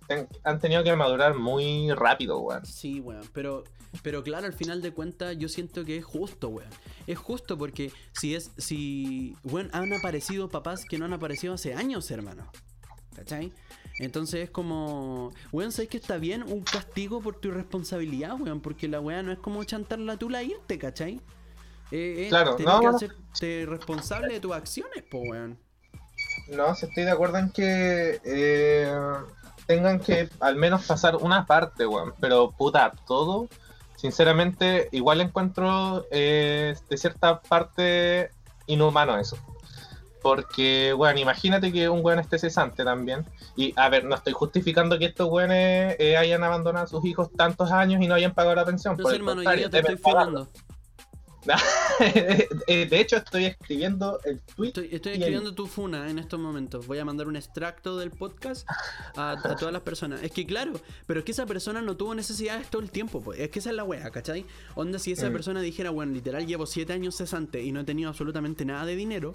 han 0.45 0.59
tenido 0.61 0.83
que 0.83 0.95
madurar 0.97 1.35
muy 1.35 1.93
rápido, 1.93 2.39
weón. 2.41 2.65
Sí, 2.65 3.01
weón, 3.01 3.29
pero, 3.33 3.65
pero 4.03 4.23
claro, 4.23 4.47
al 4.47 4.53
final 4.53 4.83
de 4.83 4.93
cuentas 4.93 5.37
yo 5.39 5.49
siento 5.49 5.85
que 5.85 5.97
es 5.97 6.05
justo, 6.05 6.49
weón. 6.49 6.71
Es 7.07 7.19
justo 7.19 7.59
porque 7.59 7.93
si 8.13 8.35
es, 8.35 8.53
si, 8.57 9.37
weón, 9.45 9.69
han 9.73 9.93
aparecido 9.93 10.49
papás 10.49 10.85
que 10.85 10.99
no 10.99 11.05
han 11.05 11.13
aparecido 11.13 11.55
hace 11.55 11.75
años, 11.75 12.11
hermano. 12.11 12.51
¿Cachai? 13.15 13.53
Entonces 13.99 14.45
es 14.45 14.51
como, 14.51 15.33
weón, 15.53 15.73
¿sabes 15.73 15.91
que 15.91 15.99
está 15.99 16.17
bien? 16.17 16.43
Un 16.45 16.63
castigo 16.63 17.21
por 17.21 17.37
tu 17.39 17.49
irresponsabilidad, 17.49 18.41
weón, 18.41 18.61
porque 18.61 18.89
la 18.89 19.01
weá 19.01 19.23
no 19.23 19.33
es 19.33 19.39
como 19.39 19.63
chantar 19.65 19.99
la 19.99 20.17
tula 20.17 20.41
e 20.41 20.47
irte, 20.47 20.79
¿cachai? 20.79 21.21
Eh, 21.91 22.25
eh, 22.25 22.27
Claro, 22.29 22.53
no, 22.53 22.81
que 22.81 22.87
no. 22.87 22.97
hacerte 22.97 23.67
responsable 23.67 24.35
de 24.35 24.41
tus 24.41 24.53
acciones, 24.53 25.03
po, 25.11 25.19
weón. 25.19 25.59
No, 26.51 26.75
si 26.75 26.87
estoy 26.87 27.05
de 27.05 27.11
acuerdo 27.11 27.39
en 27.39 27.51
que 27.51 28.21
eh, 28.25 28.93
tengan 29.67 30.01
que 30.01 30.29
al 30.41 30.57
menos 30.57 30.85
pasar 30.85 31.17
una 31.17 31.47
parte, 31.47 31.87
weón. 31.87 32.13
Pero 32.21 32.51
puta, 32.51 32.93
todo, 33.07 33.49
sinceramente, 33.97 34.89
igual 34.93 35.21
encuentro 35.21 36.07
eh, 36.11 36.75
de 36.89 36.97
cierta 36.97 37.41
parte 37.41 38.31
inhumano 38.67 39.17
eso. 39.19 39.37
Porque, 40.23 40.93
weón, 40.93 41.19
imagínate 41.19 41.73
que 41.73 41.89
un 41.89 42.05
weón 42.05 42.19
esté 42.19 42.39
cesante 42.39 42.85
también. 42.85 43.25
Y, 43.57 43.73
a 43.77 43.89
ver, 43.89 44.05
no 44.05 44.17
estoy 44.17 44.33
justificando 44.33 44.99
que 44.99 45.07
estos 45.07 45.29
weones 45.29 45.97
eh, 45.99 46.17
hayan 46.17 46.43
abandonado 46.43 46.85
a 46.85 46.89
sus 46.89 47.05
hijos 47.05 47.31
tantos 47.37 47.71
años 47.71 48.03
y 48.03 48.09
no 48.09 48.15
hayan 48.15 48.35
pagado 48.35 48.57
la 48.57 48.65
pensión. 48.65 48.95
Entonces, 48.95 49.21
Por 49.21 49.31
hermano, 49.31 49.57
yo 49.57 49.69
ya 49.69 49.71
te 49.71 49.79
estoy. 49.79 49.95
Eh, 49.95 50.47
de 52.69 53.01
hecho, 53.01 53.17
estoy 53.17 53.47
escribiendo 53.47 54.21
el 54.25 54.41
tweet. 54.41 54.69
Estoy, 54.69 54.89
estoy 54.93 55.13
y 55.13 55.15
el- 55.17 55.21
escribiendo 55.23 55.55
tu 55.55 55.67
funa 55.67 56.11
en 56.11 56.19
estos 56.19 56.39
momentos. 56.41 56.87
Voy 56.87 56.99
a 56.99 57.05
mandar 57.05 57.29
un 57.29 57.37
extracto 57.37 57.97
del 57.97 58.11
podcast 58.11 58.69
a, 59.17 59.33
a 59.33 59.57
todas 59.57 59.73
las 59.73 59.83
personas. 59.83 60.23
Es 60.23 60.31
que 60.33 60.47
claro, 60.47 60.73
pero 61.07 61.21
es 61.21 61.25
que 61.25 61.33
esa 61.33 61.47
persona 61.47 61.81
no 61.83 61.97
tuvo 61.97 62.15
necesidades 62.15 62.69
todo 62.69 62.83
el 62.83 62.91
tiempo. 62.91 63.21
Pues. 63.23 63.39
Es 63.41 63.51
que 63.51 63.59
esa 63.61 63.71
es 63.71 63.77
la 63.77 63.85
wea, 63.85 64.11
¿cachai? 64.11 64.45
Onda, 64.75 64.99
si 64.99 65.13
esa 65.13 65.31
Mm. 65.31 65.33
persona 65.33 65.61
dijera, 65.61 65.91
bueno, 65.91 66.13
literal 66.13 66.47
llevo 66.47 66.67
7 66.67 66.93
años 66.93 67.17
cesante 67.17 67.63
y 67.63 67.73
no 67.73 67.81
he 67.81 67.85
tenido 67.85 68.09
absolutamente 68.11 68.65
nada 68.65 68.85
de 68.85 68.97
dinero. 68.97 69.35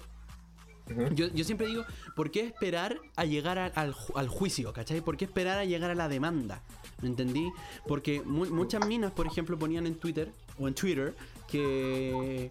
Yo, 1.14 1.26
yo 1.34 1.42
siempre 1.44 1.66
digo, 1.66 1.84
¿por 2.14 2.30
qué 2.30 2.42
esperar 2.46 2.96
a 3.16 3.24
llegar 3.24 3.58
a- 3.58 3.66
al, 3.66 3.92
ju- 3.92 4.12
al 4.14 4.28
juicio, 4.28 4.72
¿cachai? 4.72 5.00
¿Por 5.00 5.16
qué 5.16 5.24
esperar 5.24 5.58
a 5.58 5.64
llegar 5.64 5.90
a 5.90 5.96
la 5.96 6.08
demanda? 6.08 6.62
¿Me 7.02 7.08
entendí? 7.08 7.50
Porque 7.88 8.22
mu- 8.22 8.46
muchas 8.46 8.86
minas, 8.86 9.10
por 9.10 9.26
ejemplo, 9.26 9.58
ponían 9.58 9.86
en 9.88 9.96
Twitter 9.96 10.30
o 10.60 10.68
en 10.68 10.74
Twitter 10.74 11.12
que 11.48 12.50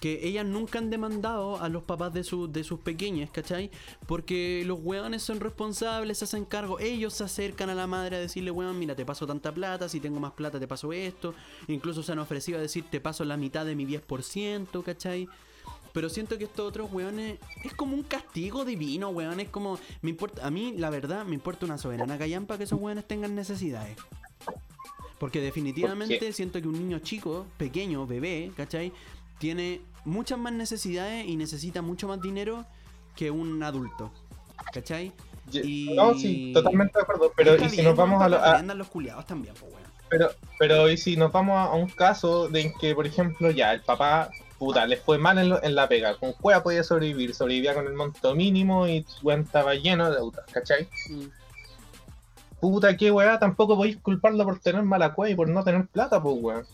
que 0.00 0.26
ellas 0.26 0.46
nunca 0.46 0.78
han 0.78 0.88
demandado 0.88 1.60
a 1.60 1.68
los 1.68 1.82
papás 1.82 2.12
de, 2.12 2.22
de 2.48 2.64
sus 2.64 2.80
pequeñas, 2.80 3.30
¿cachai? 3.30 3.70
Porque 4.06 4.64
los 4.66 4.78
weones 4.82 5.22
son 5.22 5.40
responsables, 5.40 6.18
se 6.18 6.24
hacen 6.24 6.46
cargo, 6.46 6.80
ellos 6.80 7.12
se 7.14 7.24
acercan 7.24 7.68
a 7.68 7.74
la 7.74 7.86
madre 7.86 8.16
a 8.16 8.18
decirle, 8.18 8.50
weón, 8.50 8.78
mira, 8.78 8.96
te 8.96 9.04
paso 9.04 9.26
tanta 9.26 9.52
plata, 9.52 9.88
si 9.88 10.00
tengo 10.00 10.18
más 10.18 10.32
plata 10.32 10.58
te 10.58 10.66
paso 10.66 10.92
esto, 10.92 11.34
incluso 11.68 12.02
se 12.02 12.12
han 12.12 12.18
ofrecido 12.18 12.58
a 12.58 12.62
decir, 12.62 12.84
te 12.90 13.00
paso 13.00 13.24
la 13.24 13.36
mitad 13.36 13.66
de 13.66 13.76
mi 13.76 13.86
10%, 13.86 14.82
¿cachai? 14.82 15.28
Pero 15.92 16.08
siento 16.08 16.38
que 16.38 16.44
estos 16.44 16.66
otros 16.66 16.90
weones 16.92 17.38
es 17.64 17.74
como 17.74 17.94
un 17.94 18.04
castigo 18.04 18.64
divino, 18.64 19.08
weón. 19.08 19.40
Es 19.40 19.48
como, 19.48 19.78
me 20.02 20.10
importa, 20.10 20.46
a 20.46 20.50
mí 20.50 20.74
la 20.76 20.88
verdad 20.88 21.26
me 21.26 21.34
importa 21.34 21.66
una 21.66 21.78
soberana 21.78 22.16
callampa 22.16 22.56
que 22.56 22.64
esos 22.64 22.80
weones 22.80 23.06
tengan 23.06 23.34
necesidades. 23.34 23.96
Porque 25.20 25.40
definitivamente 25.42 26.32
siento 26.32 26.60
que 26.62 26.66
un 26.66 26.72
niño 26.72 26.98
chico, 27.00 27.46
pequeño, 27.58 28.06
bebé, 28.06 28.50
¿cachai? 28.56 28.90
Tiene 29.38 29.82
muchas 30.06 30.38
más 30.38 30.52
necesidades 30.54 31.26
y 31.28 31.36
necesita 31.36 31.82
mucho 31.82 32.08
más 32.08 32.22
dinero 32.22 32.64
que 33.14 33.30
un 33.30 33.62
adulto. 33.62 34.10
¿Cachai? 34.72 35.12
No, 35.94 36.14
sí, 36.14 36.52
totalmente 36.54 36.98
de 36.98 37.02
acuerdo. 37.02 37.32
Pero 37.36 37.54
y 37.54 37.68
si 37.68 37.82
nos 37.82 37.94
vamos 37.96 38.22
a, 38.22 38.28
lo- 38.30 38.42
a- 38.42 38.62
los 38.62 38.88
culiados 38.88 39.26
también, 39.26 39.54
pues 39.60 39.70
pero, 40.08 40.30
pero 40.58 40.90
y 40.90 40.96
si 40.96 41.16
nos 41.16 41.30
vamos 41.30 41.56
a, 41.56 41.64
a 41.64 41.74
un 41.74 41.88
caso 41.88 42.48
de 42.48 42.72
que, 42.80 42.94
por 42.94 43.06
ejemplo, 43.06 43.50
ya 43.50 43.72
el 43.74 43.82
papá, 43.82 44.30
puta, 44.58 44.84
le 44.86 44.96
fue 44.96 45.18
mal 45.18 45.38
en, 45.38 45.50
lo- 45.50 45.62
en 45.62 45.74
la 45.74 45.86
pega, 45.88 46.16
con 46.16 46.32
cueva 46.32 46.62
podía 46.62 46.82
sobrevivir, 46.82 47.34
sobrevivía 47.34 47.74
con 47.74 47.86
el 47.86 47.92
monto 47.92 48.34
mínimo 48.34 48.88
y 48.88 49.04
su 49.06 49.30
estaba 49.30 49.74
lleno 49.74 50.08
de 50.10 50.16
deudas, 50.16 50.44
¿cachai? 50.50 50.88
Mm. 51.10 51.39
Puta, 52.60 52.96
qué 52.96 53.10
weá, 53.10 53.38
tampoco 53.38 53.76
podéis 53.76 53.96
culparlo 53.98 54.44
por 54.44 54.58
tener 54.58 54.82
mala 54.82 55.14
cueva 55.14 55.30
y 55.30 55.34
por 55.34 55.48
no 55.48 55.64
tener 55.64 55.86
plata, 55.86 56.22
pues 56.22 56.36
weón. 56.38 56.66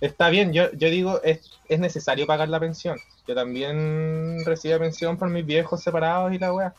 Está 0.00 0.28
bien, 0.28 0.52
yo, 0.52 0.70
yo 0.72 0.88
digo, 0.88 1.20
es, 1.22 1.50
es 1.68 1.80
necesario 1.80 2.26
pagar 2.26 2.48
la 2.48 2.60
pensión. 2.60 2.98
Yo 3.26 3.34
también 3.34 4.44
recibía 4.44 4.78
pensión 4.78 5.16
por 5.16 5.30
mis 5.30 5.46
viejos 5.46 5.82
separados 5.82 6.32
y 6.32 6.38
la 6.38 6.52
weá. 6.52 6.74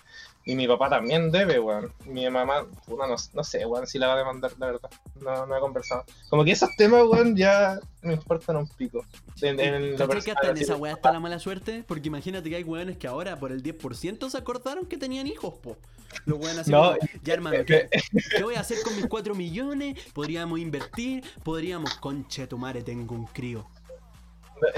Y 0.48 0.56
mi 0.56 0.68
papá 0.68 0.90
también 0.90 1.32
debe, 1.32 1.60
weón. 1.60 1.92
Mi 2.06 2.30
mamá, 2.30 2.68
puta, 2.86 3.08
no, 3.08 3.16
no 3.34 3.44
sé, 3.44 3.66
weón, 3.66 3.88
si 3.88 3.98
la 3.98 4.08
va 4.08 4.14
a 4.14 4.18
demandar, 4.18 4.52
la 4.60 4.68
verdad. 4.68 4.92
No, 5.20 5.48
no 5.48 5.58
he 5.58 5.60
conversado. 5.60 6.06
Como 6.30 6.46
que 6.46 6.52
esos 6.52 6.70
temas, 6.78 7.04
weón, 7.08 7.36
ya 7.36 7.80
me 8.04 8.14
importan 8.14 8.58
un 8.58 8.68
pico. 8.68 9.04
En, 9.42 9.60
en 9.60 9.98
¿Cachai 9.98 10.22
que 10.22 10.32
hasta 10.32 10.52
en 10.52 10.58
esa 10.58 10.76
weá 10.76 10.94
está 10.94 11.12
la 11.12 11.20
mala 11.20 11.40
suerte? 11.40 11.84
Porque 11.88 12.10
imagínate 12.10 12.48
que 12.48 12.58
hay 12.58 12.64
weones 12.64 12.98
que 12.98 13.08
ahora 13.08 13.40
por 13.40 13.52
el 13.52 13.64
10% 13.64 14.30
se 14.30 14.38
acordaron 14.38 14.86
que 14.86 14.98
tenían 14.98 15.26
hijos, 15.26 15.56
po. 15.56 15.78
Los 16.26 16.38
weones 16.38 16.60
así 16.60 16.72
No, 16.72 16.96
ya 17.24 17.34
hermano, 17.34 17.66
¿qué, 17.66 17.90
qué 18.38 18.44
voy 18.44 18.54
a 18.54 18.60
hacer 18.60 18.78
con 18.84 18.96
mis 18.96 19.08
4 19.08 19.34
millones? 19.34 19.98
Podríamos 20.14 20.60
invertir, 20.60 21.24
podríamos, 21.44 21.96
conche 21.96 22.46
tu 22.46 22.60
madre, 22.60 22.84
tengo 22.84 23.16
un 23.16 23.26
crío. 23.26 23.66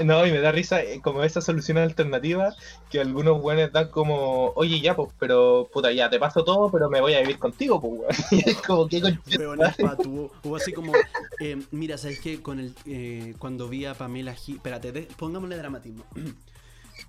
No, 0.04 0.26
y 0.26 0.32
me 0.32 0.40
da 0.40 0.50
risa 0.52 0.82
eh, 0.82 1.00
como 1.00 1.22
esa 1.22 1.40
solución 1.40 1.78
alternativa 1.78 2.54
que 2.90 3.00
algunos 3.00 3.40
weones 3.40 3.72
dan 3.72 3.88
como, 3.88 4.52
oye, 4.56 4.80
ya, 4.80 4.96
pues, 4.96 5.10
pero 5.18 5.68
puta, 5.72 5.92
ya 5.92 6.10
te 6.10 6.18
paso 6.18 6.44
todo, 6.44 6.70
pero 6.70 6.90
me 6.90 7.00
voy 7.00 7.14
a 7.14 7.20
vivir 7.20 7.38
contigo, 7.38 7.80
pues, 7.80 7.92
weón. 7.92 8.14
Y 8.46 8.50
es 8.50 8.56
como 8.62 8.88
que 8.88 9.00
Weones 9.38 9.76
patu. 9.76 10.30
O 10.42 10.56
así 10.56 10.72
como, 10.72 10.92
eh, 11.40 11.62
mira, 11.70 11.96
¿sabes 11.96 12.20
qué? 12.20 12.42
Con 12.42 12.58
el, 12.58 12.74
eh, 12.86 13.34
cuando 13.38 13.68
vi 13.68 13.84
a 13.84 13.94
Pamela 13.94 14.34
Gil, 14.34 14.56
espérate, 14.56 14.92
de- 14.92 15.08
pongámosle 15.16 15.56
dramatismo. 15.56 16.04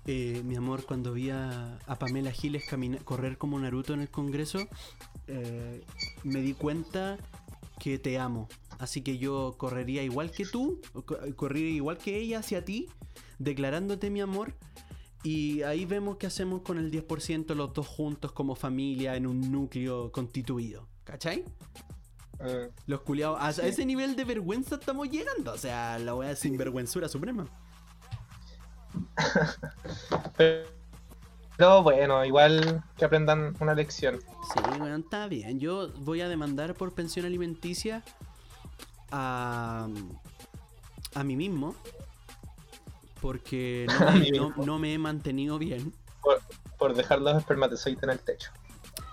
Eh, 0.06 0.40
mi 0.44 0.54
amor, 0.54 0.84
cuando 0.86 1.12
vi 1.12 1.30
a, 1.30 1.76
a 1.86 1.98
Pamela 1.98 2.30
Giles 2.30 2.64
correr 3.04 3.36
como 3.36 3.58
Naruto 3.58 3.92
en 3.92 4.00
el 4.00 4.08
Congreso, 4.08 4.60
me 6.22 6.40
di 6.40 6.54
cuenta 6.54 7.18
que 7.80 7.98
te 7.98 8.16
amo. 8.18 8.48
Así 8.80 9.02
que 9.02 9.18
yo 9.18 9.56
correría 9.58 10.02
igual 10.02 10.30
que 10.30 10.46
tú, 10.46 10.80
correría 11.36 11.68
igual 11.68 11.98
que 11.98 12.16
ella 12.18 12.38
hacia 12.38 12.64
ti, 12.64 12.88
declarándote 13.38 14.08
mi 14.08 14.22
amor. 14.22 14.54
Y 15.22 15.60
ahí 15.62 15.84
vemos 15.84 16.16
qué 16.16 16.26
hacemos 16.26 16.62
con 16.62 16.78
el 16.78 16.90
10% 16.90 17.54
los 17.54 17.74
dos 17.74 17.86
juntos 17.86 18.32
como 18.32 18.54
familia 18.54 19.16
en 19.16 19.26
un 19.26 19.52
núcleo 19.52 20.10
constituido. 20.12 20.88
¿Cachai? 21.04 21.44
Mm, 22.38 22.72
Los 22.86 23.02
culiados, 23.02 23.38
a 23.38 23.66
ese 23.66 23.84
nivel 23.84 24.16
de 24.16 24.24
vergüenza 24.24 24.76
estamos 24.76 25.10
llegando. 25.10 25.52
O 25.52 25.58
sea, 25.58 25.98
la 25.98 26.14
wea 26.14 26.34
sin 26.34 26.56
vergüenzura 26.56 27.06
suprema. 27.06 27.46
Pero 30.36 31.82
bueno, 31.82 32.24
igual 32.24 32.82
que 32.96 33.04
aprendan 33.04 33.54
una 33.60 33.74
lección. 33.74 34.20
Sí, 34.54 34.60
bueno, 34.78 34.96
está 34.96 35.28
bien. 35.28 35.60
Yo 35.60 35.92
voy 35.98 36.22
a 36.22 36.28
demandar 36.30 36.74
por 36.74 36.94
pensión 36.94 37.26
alimenticia 37.26 38.02
a, 39.10 39.88
a 41.14 41.24
mí 41.24 41.36
mismo. 41.36 41.74
Porque 43.20 43.86
no 44.00 44.12
me, 44.12 44.66
no- 44.66 44.78
me 44.78 44.94
he 44.94 44.98
mantenido 44.98 45.58
bien. 45.58 45.92
Por, 46.22 46.40
por 46.78 46.94
dejar 46.94 47.20
los 47.20 47.36
espermatozoides 47.36 48.02
en 48.02 48.10
el 48.10 48.18
techo. 48.20 48.50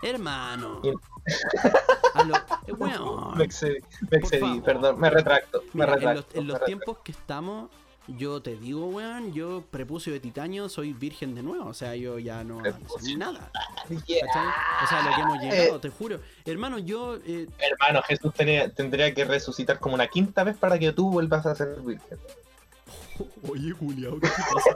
Hermano. 0.02 0.82
Lo, 0.84 2.36
eh. 2.36 2.36
Me 3.36 3.43
excedí, 3.43 3.80
me 4.12 4.18
excedí, 4.18 4.62
perdón, 4.62 5.00
me 5.00 5.10
retracto, 5.10 5.62
me 5.74 5.84
en 5.86 5.89
los, 5.89 6.26
en 6.34 6.41
me 6.41 6.48
los 6.48 6.60
retracto. 6.60 6.66
tiempos 6.66 6.98
que 7.04 7.12
estamos, 7.12 7.70
yo 8.08 8.41
te 8.41 8.55
digo, 8.55 8.86
weón, 8.88 9.34
yo 9.34 9.64
prepucio 9.70 10.14
de 10.14 10.20
titanio 10.20 10.70
soy 10.70 10.93
virgen 10.93 11.36
de 11.36 11.43
nuevo. 11.43 11.66
O 11.66 11.74
sea, 11.74 11.95
yo 11.95 12.20
ya 12.20 12.43
no 12.43 12.62
sé 12.99 13.16
nada. 13.18 13.51
O 13.89 14.88
sea, 14.88 15.01
lo 15.03 15.16
que 15.16 15.22
hemos 15.22 15.39
llegado, 15.41 15.80
te 15.80 15.89
juro. 15.89 16.20
Hermano, 16.45 16.80
yo. 16.80 17.18
eh, 17.26 17.47
Hermano, 17.60 18.01
Jesús 18.03 18.34
tenía- 18.34 18.70
tendría 18.70 19.14
que 19.14 19.26
resucitar 19.26 19.80
como 19.80 19.95
una 19.95 20.08
quinta 20.08 20.43
vez 20.43 20.58
para 20.58 20.80
que 20.80 20.91
tú 20.93 21.10
vuelvas 21.12 21.45
a 21.45 21.55
ser 21.55 21.80
virgen. 21.82 22.18
Oye, 23.49 23.72
Julián, 23.72 24.20
¿qué 24.22 24.28
te 24.28 24.43
pasa? 24.53 24.76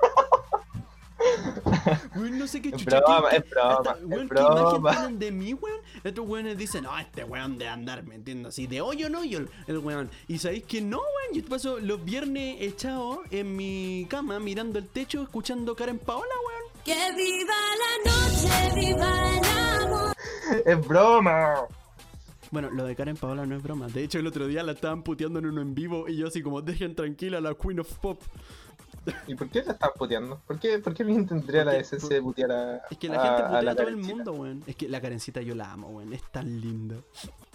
Weón, 2.16 2.38
no 2.40 2.48
sé 2.48 2.62
qué 2.62 2.70
Es 2.70 2.76
chucha. 2.78 3.00
broma, 3.00 3.30
¿qué- 3.30 3.38
es 3.38 3.50
broma, 3.50 3.96
es 4.00 4.04
weón, 4.06 4.30
¿qué 4.30 4.40
imagen 4.42 4.56
broma. 4.72 4.92
tienen 4.92 5.20
de 5.20 5.32
mí, 5.32 5.54
weón? 5.54 5.80
Estos 6.04 6.28
weones 6.28 6.58
dicen, 6.58 6.84
no, 6.84 6.98
este 6.98 7.24
weón 7.24 7.58
de 7.58 7.68
andar, 7.68 8.04
¿me 8.04 8.16
entiendes? 8.16 8.50
Así, 8.50 8.68
de 8.68 8.82
hoyo 8.82 9.10
no 9.10 9.20
hoyo 9.22 9.40
el, 9.40 9.50
el 9.68 9.78
weón. 9.80 10.10
Y 10.28 10.38
sabéis 10.38 10.64
que 10.64 10.82
no, 10.82 10.98
weón. 10.98 11.42
Yo 11.44 11.50
paso 11.50 11.80
los 11.80 12.04
viernes 12.04 12.58
echado 12.60 13.22
en 13.32 13.56
mi 13.56 14.06
cama, 14.10 14.40
mirando 14.40 14.80
el 14.80 14.88
techo, 14.88 15.22
escuchando 15.24 15.76
Karen 15.76 16.00
Paola, 16.00 16.26
weón. 16.48 16.62
Que 16.84 17.16
viva 17.16 17.54
la 17.78 18.12
noche, 18.12 18.76
viva 18.76 19.38
el 19.38 19.84
amor. 19.86 20.14
Es 20.66 20.88
broma. 20.88 21.56
Bueno, 22.50 22.70
lo 22.72 22.84
de 22.84 22.96
Karen 22.98 23.16
Paola 23.16 23.46
no 23.46 23.56
es 23.56 23.64
broma. 23.64 23.88
De 23.88 24.04
hecho, 24.04 24.20
el 24.20 24.28
otro 24.28 24.46
día 24.46 24.62
la 24.64 24.74
estaban 24.74 25.04
puteando 25.04 25.40
en 25.40 25.46
uno 25.46 25.62
en 25.62 25.74
vivo 25.74 26.10
y 26.10 26.18
yo 26.18 26.28
así 26.28 26.42
como, 26.42 26.62
dejen 26.62 26.96
tranquila 26.96 27.38
a 27.38 27.42
la 27.42 27.54
Queen 27.54 27.80
of 27.80 27.94
Pop. 28.00 28.22
¿Y 29.28 29.36
por 29.36 29.50
qué 29.50 29.62
te 29.64 29.72
están 29.72 29.90
puteando? 29.98 30.40
¿Por 30.46 30.60
qué, 30.60 30.78
por 30.80 30.94
qué 30.94 31.04
alguien 31.04 31.26
tendría 31.28 31.66
la 31.66 31.74
decencia 31.74 32.10
de 32.10 32.22
putear 32.22 32.52
a. 32.52 32.78
Es 32.92 32.98
que 32.98 33.08
la 33.10 33.16
gente 33.16 33.30
a- 33.30 33.38
a 33.38 33.48
putea 33.48 33.62
la 33.64 33.72
a 33.72 33.76
todo 33.76 33.88
el 33.88 33.98
mundo, 33.98 34.34
weón. 34.34 34.64
Es 34.68 34.76
que 34.76 34.88
la 34.88 35.02
Karencita 35.02 35.42
yo 35.42 35.56
la 35.56 35.72
amo, 35.72 35.88
weón. 35.90 36.14
Es 36.14 36.22
tan 36.32 36.62
linda. 36.62 36.98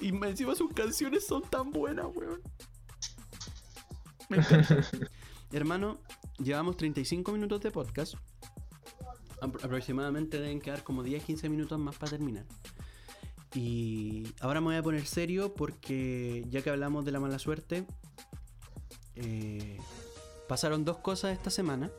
Y 0.00 0.08
encima 0.08 0.54
sus 0.54 0.72
canciones 0.72 1.24
son 1.26 1.42
tan 1.42 1.70
buenas, 1.70 2.06
weón. 2.14 2.40
Me 4.28 4.38
encanta. 4.38 4.76
Hermano, 5.52 5.98
llevamos 6.38 6.76
35 6.76 7.30
minutos 7.32 7.60
de 7.60 7.70
podcast. 7.70 8.14
Apro- 9.40 9.62
aproximadamente 9.64 10.40
deben 10.40 10.60
quedar 10.60 10.82
como 10.82 11.04
10-15 11.04 11.48
minutos 11.48 11.78
más 11.78 11.96
para 11.96 12.10
terminar. 12.10 12.44
Y 13.54 14.26
ahora 14.40 14.60
me 14.60 14.66
voy 14.66 14.76
a 14.76 14.82
poner 14.82 15.06
serio 15.06 15.54
porque 15.54 16.44
ya 16.50 16.60
que 16.62 16.70
hablamos 16.70 17.04
de 17.04 17.12
la 17.12 17.20
mala 17.20 17.38
suerte, 17.38 17.86
eh, 19.14 19.78
pasaron 20.48 20.84
dos 20.84 20.98
cosas 20.98 21.32
esta 21.32 21.50
semana 21.50 21.90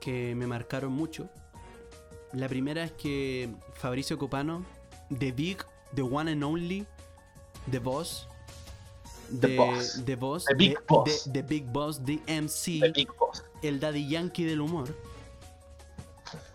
que 0.00 0.34
me 0.34 0.46
marcaron 0.46 0.92
mucho. 0.92 1.28
La 2.32 2.48
primera 2.48 2.82
es 2.84 2.92
que 2.92 3.50
Fabricio 3.74 4.18
Copano, 4.18 4.64
The 5.18 5.32
Big, 5.32 5.58
The 5.94 6.02
One 6.02 6.32
and 6.32 6.42
Only, 6.42 6.86
The 7.70 7.78
Boss, 7.78 8.26
The 9.40 9.48
The, 9.48 9.56
Boss. 9.56 10.02
The 10.04 10.16
Boss, 10.16 10.44
The 10.46 10.54
Big 10.54 10.74
The- 10.78 10.84
Boss. 10.88 11.24
The- 11.24 11.30
The 11.32 11.42
Big 11.42 11.64
Boss, 11.66 12.04
The 12.04 12.20
MC, 12.26 12.80
The 12.80 12.90
Big 12.90 13.08
Boss. 13.18 13.44
el 13.62 13.80
Daddy 13.80 14.08
Yankee 14.08 14.44
del 14.44 14.60
humor, 14.60 14.88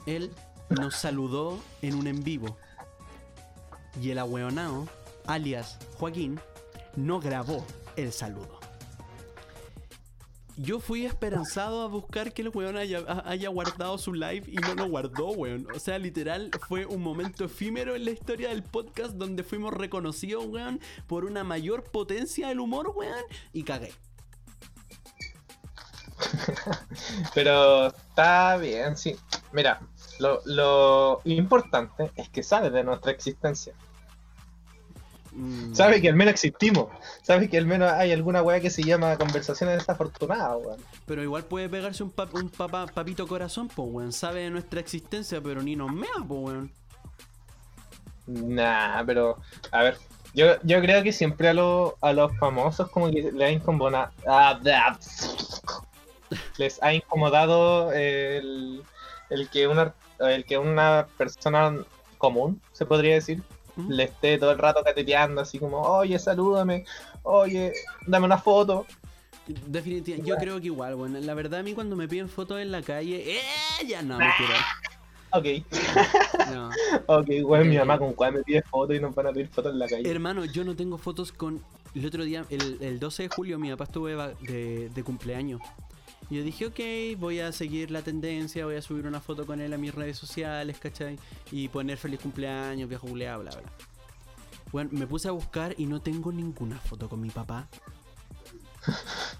él 0.05 0.31
nos 0.69 0.95
saludó 0.95 1.59
en 1.81 1.95
un 1.95 2.07
en 2.07 2.23
vivo. 2.23 2.57
Y 4.01 4.11
el 4.11 4.19
ahueonao, 4.19 4.87
alias 5.25 5.77
Joaquín, 5.97 6.39
no 6.95 7.19
grabó 7.19 7.63
el 7.95 8.11
saludo. 8.13 8.56
Yo 10.59 10.79
fui 10.79 11.05
esperanzado 11.05 11.83
a 11.83 11.87
buscar 11.87 12.33
que 12.33 12.41
el 12.41 12.49
weón 12.49 12.77
haya, 12.77 13.03
haya 13.25 13.47
guardado 13.49 13.99
su 13.99 14.11
live 14.11 14.43
y 14.47 14.55
no 14.55 14.73
lo 14.73 14.89
guardó, 14.89 15.27
weón. 15.27 15.67
O 15.75 15.79
sea, 15.79 15.99
literal, 15.99 16.49
fue 16.67 16.87
un 16.87 17.03
momento 17.03 17.45
efímero 17.45 17.95
en 17.95 18.05
la 18.05 18.11
historia 18.11 18.49
del 18.49 18.63
podcast 18.63 19.13
donde 19.13 19.43
fuimos 19.43 19.71
reconocidos, 19.71 20.45
weón, 20.47 20.81
por 21.05 21.25
una 21.25 21.43
mayor 21.43 21.83
potencia 21.83 22.47
del 22.47 22.59
humor, 22.59 22.91
weón, 22.95 23.23
y 23.53 23.61
cagué. 23.61 23.93
Pero 27.35 27.87
está 27.87 28.57
bien, 28.57 28.97
sí. 28.97 29.15
Mira, 29.51 29.79
lo, 30.17 30.41
lo 30.45 31.21
importante 31.25 32.11
es 32.15 32.29
que 32.29 32.41
sabe 32.41 32.71
de 32.71 32.83
nuestra 32.83 33.11
existencia. 33.11 33.75
Mm. 35.39 35.75
Sabe 35.75 36.01
que 36.01 36.09
al 36.09 36.15
menos 36.15 36.33
existimos. 36.33 36.87
Sabe 37.21 37.47
que 37.47 37.59
al 37.59 37.67
menos 37.67 37.91
hay 37.91 38.11
alguna 38.11 38.41
weá 38.41 38.59
que 38.59 38.71
se 38.71 38.81
llama 38.81 39.15
conversaciones 39.17 39.77
desafortunadas, 39.77 40.57
weón. 40.65 40.79
Pero 41.05 41.21
igual 41.21 41.43
puede 41.43 41.69
pegarse 41.69 42.01
un, 42.03 42.11
pap- 42.11 42.33
un 42.33 42.49
papá, 42.49 42.87
papito 42.87 43.27
corazón, 43.27 43.67
po, 43.67 43.83
weón. 43.83 44.11
Sabe 44.11 44.41
de 44.41 44.49
nuestra 44.49 44.79
existencia, 44.79 45.39
pero 45.39 45.61
ni 45.61 45.75
nos 45.75 45.91
mea, 45.91 46.09
po, 46.27 46.35
weón. 46.35 46.71
Nah, 48.25 49.03
pero, 49.05 49.37
a 49.71 49.83
ver, 49.83 49.97
yo, 50.33 50.55
yo 50.63 50.81
creo 50.81 51.03
que 51.03 51.13
siempre 51.13 51.49
a, 51.49 51.53
lo- 51.53 51.97
a 52.01 52.11
los 52.13 52.35
famosos 52.37 52.89
como 52.89 53.09
que 53.11 53.31
les 53.31 53.41
ha 53.47 53.51
incomodado, 53.51 54.11
les 56.57 56.81
ha 56.83 56.93
incomodado 56.93 57.91
el, 57.93 58.83
el 59.29 59.49
que 59.49 59.67
una 59.67 59.93
el 60.19 60.45
que 60.45 60.57
una 60.57 61.07
persona 61.17 61.77
común, 62.17 62.59
se 62.73 62.85
podría 62.87 63.13
decir, 63.13 63.43
¿Mm? 63.77 63.91
le 63.91 64.03
esté 64.03 64.37
todo 64.37 64.51
el 64.51 64.57
rato 64.57 64.83
cateteando 64.83 65.39
así 65.41 65.59
como, 65.59 65.81
oye, 65.81 66.17
salúdame, 66.19 66.83
oye, 67.23 67.73
dame 68.05 68.25
una 68.25 68.37
foto. 68.37 68.85
Definitivamente, 69.47 70.29
yo 70.29 70.35
creo 70.35 70.59
que 70.59 70.65
igual, 70.65 70.95
weón. 70.95 71.25
La 71.25 71.33
verdad, 71.33 71.61
a 71.61 71.63
mí 71.63 71.73
cuando 71.73 71.95
me 71.95 72.07
piden 72.07 72.27
fotos 72.27 72.59
en 72.59 72.71
la 72.71 72.81
calle, 72.81 73.37
¡eh! 73.37 73.87
Ya 73.87 74.01
no, 74.01 74.17
mentira. 74.17 74.55
Ok, 75.33 75.45
No. 76.53 76.69
ok, 77.05 77.27
weón, 77.43 77.69
mi 77.69 77.77
mamá 77.77 77.97
con 77.97 78.13
cuál 78.13 78.33
me 78.33 78.43
pide 78.43 78.61
fotos 78.61 78.95
y 78.95 78.99
nos 78.99 79.13
van 79.13 79.27
a 79.27 79.31
pedir 79.33 79.49
fotos 79.49 79.73
en 79.73 79.79
la 79.79 79.87
calle. 79.87 80.09
Hermano, 80.09 80.45
yo 80.45 80.63
no 80.63 80.73
tengo 80.75 80.97
fotos 80.97 81.31
con. 81.33 81.61
El 81.93 82.05
otro 82.05 82.23
día, 82.23 82.45
el, 82.49 82.77
el 82.81 82.97
12 82.99 83.23
de 83.23 83.29
julio, 83.29 83.59
mi 83.59 83.69
papá 83.69 83.83
estuvo 83.83 84.07
de, 84.07 84.89
de 84.93 85.03
cumpleaños. 85.03 85.61
Y 86.29 86.37
yo 86.37 86.43
dije, 86.43 86.65
ok, 86.67 87.19
voy 87.19 87.39
a 87.39 87.51
seguir 87.51 87.91
la 87.91 88.01
tendencia, 88.01 88.65
voy 88.65 88.75
a 88.75 88.81
subir 88.81 89.05
una 89.05 89.19
foto 89.19 89.45
con 89.45 89.61
él 89.61 89.73
a 89.73 89.77
mis 89.77 89.93
redes 89.93 90.17
sociales, 90.17 90.77
¿cachai? 90.79 91.17
Y 91.51 91.67
poner 91.69 91.97
feliz 91.97 92.19
cumpleaños, 92.19 92.89
viejo 92.89 93.07
culeado, 93.07 93.43
bla, 93.43 93.51
bla. 93.51 93.71
Bueno, 94.71 94.89
me 94.93 95.07
puse 95.07 95.29
a 95.29 95.31
buscar 95.31 95.73
y 95.77 95.85
no 95.85 96.01
tengo 96.01 96.31
ninguna 96.31 96.77
foto 96.79 97.07
con 97.07 97.21
mi 97.21 97.29
papá. 97.29 97.67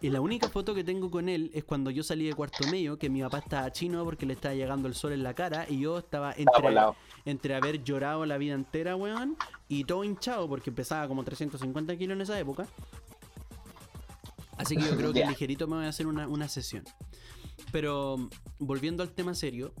Y 0.00 0.10
la 0.10 0.20
única 0.20 0.48
foto 0.48 0.74
que 0.74 0.84
tengo 0.84 1.10
con 1.10 1.28
él 1.28 1.50
es 1.52 1.64
cuando 1.64 1.90
yo 1.90 2.04
salí 2.04 2.26
de 2.26 2.34
cuarto 2.34 2.64
medio, 2.68 2.98
que 2.98 3.10
mi 3.10 3.20
papá 3.20 3.38
estaba 3.38 3.72
chino 3.72 4.04
porque 4.04 4.26
le 4.26 4.34
estaba 4.34 4.54
llegando 4.54 4.86
el 4.86 4.94
sol 4.94 5.12
en 5.12 5.24
la 5.24 5.34
cara 5.34 5.66
y 5.68 5.80
yo 5.80 5.98
estaba 5.98 6.32
entre, 6.36 6.76
entre 7.24 7.54
haber 7.56 7.82
llorado 7.82 8.24
la 8.24 8.38
vida 8.38 8.54
entera, 8.54 8.94
weón, 8.94 9.36
y 9.66 9.84
todo 9.84 10.04
hinchado 10.04 10.48
porque 10.48 10.70
pesaba 10.70 11.08
como 11.08 11.24
350 11.24 11.96
kilos 11.96 12.14
en 12.14 12.20
esa 12.20 12.38
época. 12.38 12.68
Así 14.58 14.76
que 14.76 14.82
yo 14.82 14.96
creo 14.96 15.12
que 15.12 15.20
Ya. 15.20 15.28
ligerito 15.30 15.66
me 15.66 15.76
voy 15.76 15.86
a 15.86 15.88
hacer 15.88 16.06
una, 16.06 16.28
una 16.28 16.48
sesión. 16.48 16.84
Pero 17.72 18.28
volviendo 18.58 19.02
al 19.02 19.10
tema 19.10 19.34
serio, 19.34 19.72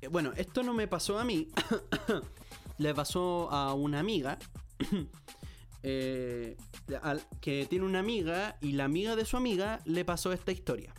eh, 0.00 0.08
bueno, 0.08 0.32
esto 0.36 0.62
no 0.62 0.74
me 0.74 0.88
pasó 0.88 1.18
a 1.18 1.24
mí, 1.24 1.48
le 2.78 2.94
pasó 2.94 3.50
a 3.52 3.74
una 3.74 4.00
amiga. 4.00 4.38
eh, 5.82 6.56
al- 7.02 7.22
que 7.40 7.66
tiene 7.68 7.84
una 7.84 7.98
amiga 8.00 8.56
y 8.60 8.72
la 8.72 8.84
amiga 8.84 9.16
de 9.16 9.24
su 9.24 9.36
amiga 9.36 9.80
le 9.84 10.04
pasó 10.04 10.32
esta 10.32 10.52
historia. 10.52 10.92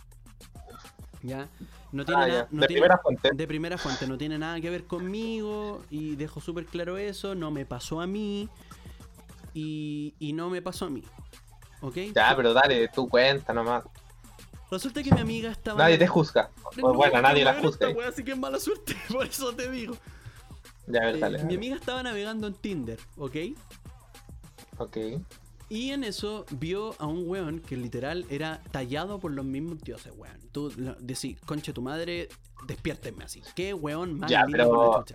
¿Ya? 1.21 1.49
No 1.91 2.05
tiene 2.05 2.23
Ah, 2.23 2.27
nada. 2.27 2.47
no 2.51 2.61
de 2.61 2.67
tiene- 2.67 2.81
primera 2.81 2.97
fuente. 2.99 3.29
de 3.33 3.47
primera 3.47 3.77
fuente, 3.77 4.07
no 4.07 4.17
tiene 4.17 4.37
nada 4.37 4.61
que 4.61 4.69
ver 4.69 4.85
conmigo 4.85 5.83
y 5.89 6.15
dejo 6.15 6.39
súper 6.39 6.65
claro 6.65 6.97
eso, 6.97 7.35
no 7.35 7.51
me 7.51 7.65
pasó 7.65 7.99
a 7.99 8.07
mí 8.07 8.47
y, 9.53 10.13
y 10.19 10.31
no 10.33 10.49
me 10.49 10.61
pasó 10.61 10.85
a 10.85 10.89
mí. 10.89 11.03
¿Ok? 11.81 11.95
Ya, 12.15 12.33
pero 12.35 12.53
dale, 12.53 12.87
tú 12.89 13.07
cuenta 13.07 13.53
nomás. 13.53 13.83
Resulta 14.71 15.01
que 15.01 15.11
mi 15.11 15.19
amiga 15.21 15.51
estaba... 15.51 15.79
Nadie 15.79 15.97
te 15.97 16.07
juzga. 16.07 16.49
No, 16.57 16.69
Pues 16.81 16.95
bueno, 16.95 17.21
nadie 17.21 17.43
la 17.43 17.55
juzga. 17.55 17.87
esta 17.89 17.97
wea 17.99 18.11
sí 18.11 18.23
que 18.23 18.31
es 18.33 18.37
mala 18.37 18.59
suerte, 18.59 18.95
por 19.11 19.25
eso 19.25 19.53
te 19.53 19.69
digo. 19.71 19.95
Ya, 20.87 21.01
a 21.01 21.05
ver, 21.07 21.15
Eh, 21.15 21.19
dale. 21.19 21.37
mi 21.39 21.43
dale. 21.43 21.55
amiga 21.57 21.75
estaba 21.75 22.03
navegando 22.03 22.47
en 22.47 22.53
Tinder, 22.53 22.99
¿ok? 23.17 23.35
Ok. 24.77 24.97
Y 25.69 25.91
en 25.91 26.03
eso 26.03 26.45
vio 26.51 26.95
a 26.99 27.05
un 27.05 27.27
weón 27.29 27.59
que 27.59 27.77
literal 27.77 28.25
era 28.29 28.61
tallado 28.71 29.19
por 29.19 29.31
los 29.31 29.45
mismos 29.45 29.79
dioses, 29.81 30.11
weón. 30.15 30.39
Tú 30.51 30.71
decís, 30.99 31.39
conche 31.45 31.73
tu 31.73 31.81
madre, 31.81 32.27
despiértenme 32.65 33.23
así. 33.23 33.41
¿Qué 33.55 33.73
weón 33.73 34.19
más 34.19 34.31
Ya, 34.31 34.45
pero-? 34.49 35.05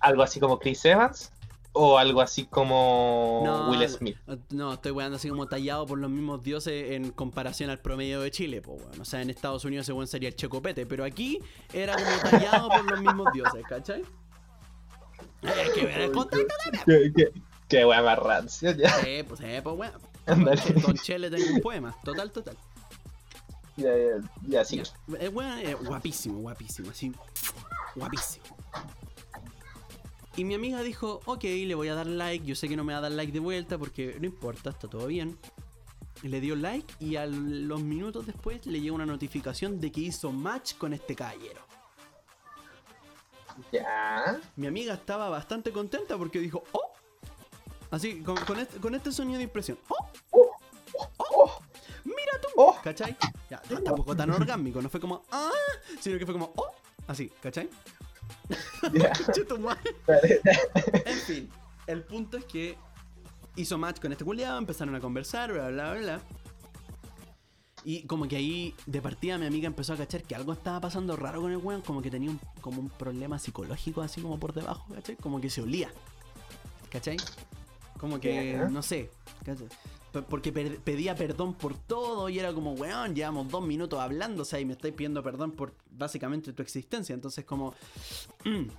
¿Algo 0.00 0.22
así 0.22 0.40
como 0.40 0.58
Chris 0.58 0.84
Evans? 0.84 1.32
¿O 1.76 1.98
algo 1.98 2.20
así 2.20 2.46
como 2.46 3.42
No, 3.44 3.70
Will 3.70 3.88
Smith? 3.88 4.16
No, 4.50 4.74
estoy 4.74 4.92
weando 4.92 5.16
así 5.16 5.28
como 5.28 5.48
tallado 5.48 5.86
por 5.86 5.98
los 5.98 6.08
mismos 6.08 6.40
dioses 6.40 6.92
en 6.92 7.10
comparación 7.10 7.68
al 7.68 7.80
promedio 7.80 8.20
de 8.20 8.30
Chile, 8.30 8.62
pues 8.62 8.80
weón. 8.80 9.00
O 9.00 9.04
sea, 9.04 9.20
en 9.22 9.28
Estados 9.28 9.64
Unidos 9.64 9.86
ese 9.86 9.92
weón 9.92 10.06
sería 10.06 10.28
el 10.28 10.36
checopete, 10.36 10.86
pero 10.86 11.04
aquí 11.04 11.40
era 11.72 11.96
como 11.96 12.30
tallado 12.30 12.68
por 12.68 12.90
los 12.92 13.00
mismos 13.00 13.26
dioses, 13.32 13.62
¿cachai? 13.68 14.04
Hay 15.42 15.70
que 15.74 15.84
ver 15.84 16.00
el 16.02 16.12
contacto 16.12 16.54
¿Qué, 16.86 17.12
qué, 17.14 17.32
qué 17.68 17.84
wea 17.84 18.02
más 18.02 18.20
rancia, 18.20 18.74
ya. 18.76 18.90
Sí, 19.02 19.24
pues, 19.26 19.40
eh, 19.40 19.60
pues 19.62 19.76
weón. 19.76 20.00
Ándale. 20.26 20.62
Don 20.80 20.96
Chele 20.96 21.28
tengo 21.28 21.54
un 21.54 21.60
poema, 21.60 21.94
total, 22.04 22.30
total. 22.30 22.56
Ya, 23.76 23.90
ya, 23.96 24.30
ya, 24.46 24.64
sí. 24.64 24.78
Es 24.78 24.94
es 25.18 25.32
guapísimo, 25.84 26.38
guapísimo, 26.38 26.90
así. 26.90 27.12
Guapísimo. 27.96 28.44
Y 30.36 30.44
mi 30.44 30.54
amiga 30.54 30.82
dijo, 30.82 31.20
ok, 31.26 31.44
le 31.44 31.74
voy 31.74 31.88
a 31.88 31.94
dar 31.94 32.06
like, 32.06 32.44
yo 32.44 32.54
sé 32.54 32.68
que 32.68 32.76
no 32.76 32.84
me 32.84 32.92
va 32.92 32.98
a 32.98 33.02
dar 33.02 33.12
like 33.12 33.32
de 33.32 33.38
vuelta 33.38 33.78
porque 33.78 34.16
no 34.18 34.26
importa, 34.26 34.70
está 34.70 34.88
todo 34.88 35.06
bien. 35.06 35.38
Le 36.22 36.40
dio 36.40 36.56
like 36.56 36.92
y 36.98 37.16
a 37.16 37.26
los 37.26 37.82
minutos 37.82 38.26
después 38.26 38.66
le 38.66 38.80
llegó 38.80 38.96
una 38.96 39.06
notificación 39.06 39.80
de 39.80 39.92
que 39.92 40.00
hizo 40.00 40.32
match 40.32 40.74
con 40.74 40.92
este 40.92 41.14
caballero. 41.14 41.60
Ya. 43.70 44.40
Mi 44.56 44.66
amiga 44.66 44.94
estaba 44.94 45.28
bastante 45.28 45.70
contenta 45.70 46.18
porque 46.18 46.40
dijo, 46.40 46.64
oh, 46.72 46.92
así, 47.90 48.20
con, 48.22 48.36
con 48.36 48.58
este, 48.58 48.80
con 48.80 48.94
este 48.94 49.12
sonido 49.12 49.38
de 49.38 49.44
impresión, 49.44 49.78
oh, 49.88 50.08
Oh, 51.18 51.60
mira 52.04 52.40
tú, 52.40 52.48
oh. 52.56 52.76
¿cachai? 52.82 53.16
Ya, 53.50 53.60
tampoco 53.60 54.16
tan 54.16 54.30
orgánico, 54.30 54.80
no 54.80 54.88
fue 54.88 55.00
como, 55.00 55.22
ah, 55.30 55.50
sino 56.00 56.18
que 56.18 56.24
fue 56.24 56.34
como, 56.34 56.52
oh, 56.56 56.72
así, 57.06 57.30
¿cachai? 57.40 57.68
En 61.06 61.18
fin, 61.18 61.50
el 61.86 62.02
punto 62.02 62.36
es 62.36 62.44
que 62.44 62.76
hizo 63.56 63.78
match 63.78 64.00
con 64.00 64.12
este 64.12 64.24
culiado, 64.24 64.58
empezaron 64.58 64.94
a 64.94 65.00
conversar, 65.00 65.52
bla, 65.52 65.68
bla, 65.68 65.92
bla, 65.92 66.00
bla. 66.00 66.20
Y 67.84 68.06
como 68.06 68.26
que 68.26 68.36
ahí, 68.36 68.74
de 68.86 69.02
partida, 69.02 69.36
mi 69.36 69.46
amiga 69.46 69.66
empezó 69.66 69.92
a 69.92 69.96
cachar 69.96 70.22
que 70.22 70.34
algo 70.34 70.54
estaba 70.54 70.80
pasando 70.80 71.16
raro 71.16 71.42
con 71.42 71.52
el 71.52 71.58
weón, 71.58 71.82
como 71.82 72.00
que 72.00 72.10
tenía 72.10 72.30
un, 72.30 72.40
como 72.62 72.80
un 72.80 72.88
problema 72.88 73.38
psicológico 73.38 74.00
así 74.00 74.22
como 74.22 74.40
por 74.40 74.54
debajo, 74.54 74.86
¿cachai? 74.94 75.16
Como 75.16 75.38
que 75.40 75.50
se 75.50 75.60
olía, 75.60 75.90
¿cachai? 76.90 77.18
Como 77.98 78.18
que, 78.20 78.66
no 78.70 78.82
sé, 78.82 79.10
¿cachai? 79.44 79.68
Porque 80.22 80.52
per- 80.52 80.78
pedía 80.80 81.14
perdón 81.16 81.54
por 81.54 81.76
todo 81.76 82.28
y 82.28 82.38
era 82.38 82.52
como, 82.52 82.72
weón, 82.74 83.14
llevamos 83.14 83.48
dos 83.48 83.66
minutos 83.66 83.98
hablando, 84.00 84.42
o 84.42 84.44
sea, 84.44 84.60
y 84.60 84.64
me 84.64 84.74
estáis 84.74 84.94
pidiendo 84.94 85.22
perdón 85.22 85.52
por 85.52 85.74
básicamente 85.90 86.52
tu 86.52 86.62
existencia. 86.62 87.14
Entonces, 87.14 87.44
como, 87.44 87.74
mm, 88.44 88.66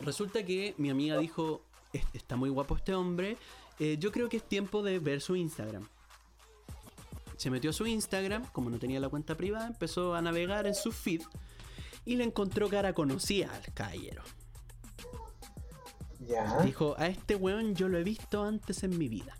Resulta 0.00 0.44
que 0.44 0.74
mi 0.78 0.90
amiga 0.90 1.18
dijo, 1.18 1.62
"Es- 1.92 2.06
está 2.12 2.36
muy 2.36 2.50
guapo 2.50 2.76
este 2.76 2.94
hombre, 2.94 3.36
eh, 3.80 3.96
yo 3.98 4.12
creo 4.12 4.28
que 4.28 4.36
es 4.36 4.44
tiempo 4.48 4.82
de 4.82 5.00
ver 5.00 5.20
su 5.20 5.34
Instagram. 5.34 5.88
Se 7.36 7.50
metió 7.50 7.70
a 7.70 7.72
su 7.72 7.84
Instagram, 7.86 8.44
como 8.52 8.70
no 8.70 8.78
tenía 8.78 9.00
la 9.00 9.08
cuenta 9.08 9.36
privada, 9.36 9.66
empezó 9.66 10.14
a 10.14 10.22
navegar 10.22 10.66
en 10.68 10.74
su 10.76 10.92
feed 10.92 11.22
y 12.04 12.14
le 12.16 12.24
encontró 12.24 12.68
cara 12.68 12.92
conocida 12.94 13.52
al 13.54 13.72
caballero. 13.74 14.22
Dijo, 16.64 16.94
a 16.98 17.06
este 17.08 17.34
weón 17.36 17.74
yo 17.74 17.88
lo 17.88 17.98
he 17.98 18.04
visto 18.04 18.42
antes 18.44 18.82
en 18.82 18.96
mi 18.98 19.08
vida. 19.08 19.36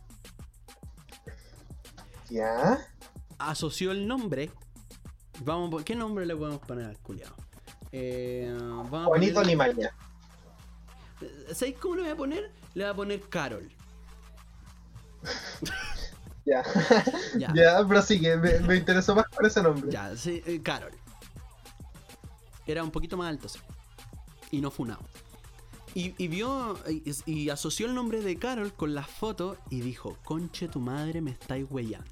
Ya. 2.30 2.78
Asoció 3.38 3.92
el 3.92 4.06
nombre. 4.06 4.50
Vamos, 5.44 5.82
¿qué 5.84 5.94
nombre 5.94 6.26
le 6.26 6.34
podemos 6.36 6.60
poner 6.60 6.86
al 6.86 6.98
culiado? 6.98 7.34
Eh, 7.92 8.52
a 8.60 8.84
Juanito 9.04 9.40
ponerle- 9.40 9.46
Limaña. 9.46 9.90
¿Sabéis 11.52 11.76
cómo 11.78 11.96
le 11.96 12.02
voy 12.02 12.10
a 12.10 12.16
poner? 12.16 12.52
Le 12.74 12.84
voy 12.84 12.92
a 12.92 12.94
poner 12.96 13.20
Carol. 13.28 13.68
Ya. 16.44 16.62
Ya. 17.36 17.52
Ya, 17.54 17.84
pero 17.86 18.00
sigue. 18.00 18.34
Me, 18.38 18.58
me 18.60 18.76
interesó 18.76 19.14
más 19.14 19.26
por 19.34 19.44
ese 19.44 19.62
nombre. 19.62 19.92
Ya, 19.92 20.16
sí, 20.16 20.42
eh, 20.46 20.62
Carol. 20.62 20.92
Era 22.66 22.82
un 22.82 22.90
poquito 22.90 23.18
más 23.18 23.28
alto, 23.28 23.50
sí. 23.50 23.58
Y 24.50 24.62
no 24.62 24.70
funado. 24.70 25.02
Y, 25.94 26.14
y 26.22 26.28
vio 26.28 26.78
y, 26.88 27.02
y 27.26 27.48
asoció 27.50 27.86
el 27.86 27.94
nombre 27.94 28.20
de 28.20 28.36
Carol 28.36 28.72
con 28.72 28.94
las 28.94 29.08
fotos 29.08 29.58
y 29.70 29.80
dijo, 29.80 30.16
conche 30.24 30.68
tu 30.68 30.80
madre, 30.80 31.20
me 31.20 31.30
estáis 31.32 31.66
huellando. 31.68 32.10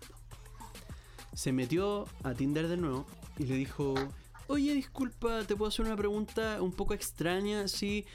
Se 1.34 1.52
metió 1.52 2.06
a 2.24 2.34
Tinder 2.34 2.66
de 2.68 2.76
nuevo 2.78 3.06
y 3.38 3.44
le 3.44 3.56
dijo, 3.56 3.94
oye, 4.48 4.74
disculpa, 4.74 5.44
te 5.44 5.54
puedo 5.54 5.68
hacer 5.68 5.84
una 5.84 5.96
pregunta 5.96 6.62
un 6.62 6.72
poco 6.72 6.94
extraña, 6.94 7.68
sí. 7.68 8.06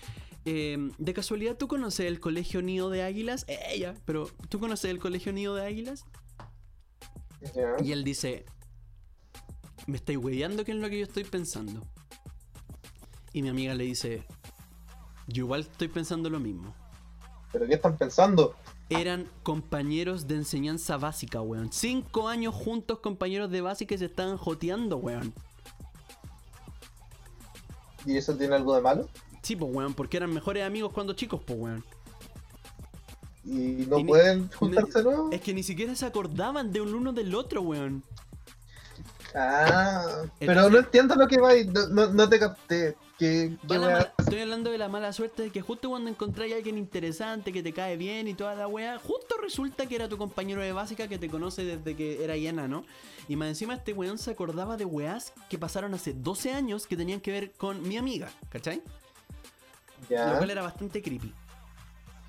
eh, 0.45 0.77
de 0.97 1.13
casualidad, 1.13 1.55
¿tú 1.55 1.67
conoces 1.67 2.07
el 2.07 2.19
Colegio 2.19 2.61
Nido 2.61 2.89
de 2.89 3.03
Águilas? 3.03 3.45
Eh, 3.47 3.59
Ella, 3.69 3.93
pero 4.05 4.27
¿tú 4.49 4.59
conoces 4.59 4.89
el 4.89 4.97
Colegio 4.97 5.31
Nido 5.31 5.55
de 5.55 5.65
Águilas? 5.65 6.05
Y 7.83 7.91
él 7.91 8.03
dice, 8.03 8.45
me 9.87 9.97
estáis 9.97 10.17
hueveando 10.17 10.65
que 10.65 10.71
es 10.71 10.77
lo 10.77 10.89
que 10.89 10.99
yo 10.99 11.05
estoy 11.05 11.23
pensando. 11.23 11.85
Y 13.33 13.41
mi 13.41 13.49
amiga 13.49 13.73
le 13.73 13.83
dice, 13.83 14.25
yo 15.31 15.45
igual 15.45 15.61
estoy 15.61 15.87
pensando 15.87 16.29
lo 16.29 16.39
mismo. 16.39 16.73
¿Pero 17.51 17.67
qué 17.67 17.73
están 17.75 17.97
pensando? 17.97 18.55
Eran 18.89 19.27
compañeros 19.43 20.27
de 20.27 20.35
enseñanza 20.35 20.97
básica, 20.97 21.41
weón. 21.41 21.71
Cinco 21.71 22.27
años 22.29 22.53
juntos, 22.55 22.99
compañeros 22.99 23.49
de 23.51 23.61
básica 23.61 23.95
y 23.95 23.97
se 23.97 24.05
estaban 24.05 24.37
joteando, 24.37 24.97
weón. 24.97 25.33
¿Y 28.05 28.17
eso 28.17 28.35
tiene 28.35 28.55
algo 28.55 28.75
de 28.75 28.81
malo? 28.81 29.09
Sí, 29.41 29.55
pues, 29.55 29.73
weón, 29.73 29.93
porque 29.93 30.17
eran 30.17 30.33
mejores 30.33 30.63
amigos 30.65 30.91
cuando 30.93 31.13
chicos, 31.13 31.41
pues, 31.45 31.59
weón. 31.59 31.83
¿Y 33.43 33.85
no 33.89 33.99
Y 33.99 34.03
ni- 34.03 34.09
pueden 34.09 34.49
juntarse 34.51 34.99
de 34.99 35.03
nuevo? 35.03 35.29
Es 35.31 35.41
que 35.41 35.53
ni 35.53 35.63
siquiera 35.63 35.95
se 35.95 36.05
acordaban 36.05 36.71
de 36.71 36.81
un 36.81 36.93
uno 36.93 37.11
del 37.13 37.33
otro, 37.35 37.61
weón. 37.61 38.03
Ah, 39.33 40.23
pero 40.39 40.69
no 40.69 40.79
entiendo 40.79 41.15
lo 41.15 41.27
que 41.27 41.39
va 41.39 41.55
y 41.55 41.65
no, 41.65 41.87
no, 41.87 42.07
no 42.07 42.27
te 42.29 42.37
capté. 42.39 42.95
Estoy 44.17 44.39
hablando 44.39 44.71
de 44.71 44.77
la 44.77 44.89
mala 44.89 45.13
suerte 45.13 45.43
de 45.43 45.49
que 45.51 45.61
justo 45.61 45.89
cuando 45.89 46.09
encontráis 46.09 46.53
a 46.53 46.57
alguien 46.57 46.77
interesante 46.77 47.51
que 47.51 47.61
te 47.61 47.71
cae 47.73 47.95
bien 47.97 48.27
y 48.27 48.33
toda 48.33 48.55
la 48.55 48.67
weá, 48.67 48.97
justo 48.97 49.35
resulta 49.41 49.85
que 49.85 49.95
era 49.95 50.09
tu 50.09 50.17
compañero 50.17 50.61
de 50.61 50.71
básica 50.71 51.07
que 51.07 51.17
te 51.19 51.29
conoce 51.29 51.63
desde 51.63 51.95
que 51.95 52.23
era 52.23 52.35
llena, 52.35 52.67
¿no? 52.67 52.83
Y 53.27 53.35
más 53.35 53.49
encima 53.49 53.75
este 53.75 53.93
weón 53.93 54.17
se 54.17 54.31
acordaba 54.31 54.75
de 54.77 54.85
weás 54.85 55.33
que 55.49 55.57
pasaron 55.59 55.93
hace 55.93 56.13
12 56.13 56.51
años 56.53 56.87
que 56.87 56.97
tenían 56.97 57.21
que 57.21 57.31
ver 57.31 57.51
con 57.51 57.87
mi 57.87 57.97
amiga, 57.97 58.29
¿cachai? 58.49 58.81
Lo 60.09 60.15
Ya. 60.15 60.37
cual 60.37 60.49
era 60.49 60.63
bastante 60.63 61.01
creepy. 61.01 61.33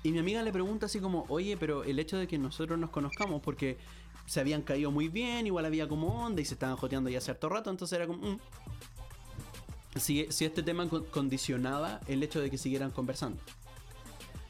Y 0.03 0.11
mi 0.11 0.19
amiga 0.19 0.43
le 0.43 0.51
pregunta 0.51 0.85
así 0.85 0.99
como, 0.99 1.25
oye, 1.29 1.57
pero 1.57 1.83
el 1.83 1.97
hecho 1.97 2.17
de 2.17 2.27
que 2.27 2.37
nosotros 2.37 2.77
nos 2.77 2.89
conozcamos, 2.91 3.41
porque 3.41 3.77
se 4.25 4.39
habían 4.39 4.61
caído 4.61 4.91
muy 4.91 5.07
bien, 5.07 5.47
igual 5.47 5.65
había 5.65 5.87
como 5.87 6.23
onda 6.25 6.41
y 6.41 6.45
se 6.45 6.53
estaban 6.53 6.75
joteando 6.75 7.09
ya 7.09 7.17
hace 7.17 7.31
harto 7.31 7.49
rato, 7.49 7.69
entonces 7.69 7.95
era 7.95 8.05
como... 8.05 8.19
mm. 8.21 8.39
Si, 9.95 10.27
si 10.31 10.45
este 10.45 10.63
tema 10.63 10.87
con- 10.89 11.05
condicionaba 11.05 11.99
el 12.07 12.23
hecho 12.23 12.41
de 12.41 12.49
que 12.49 12.57
siguieran 12.57 12.91
conversando. 12.91 13.39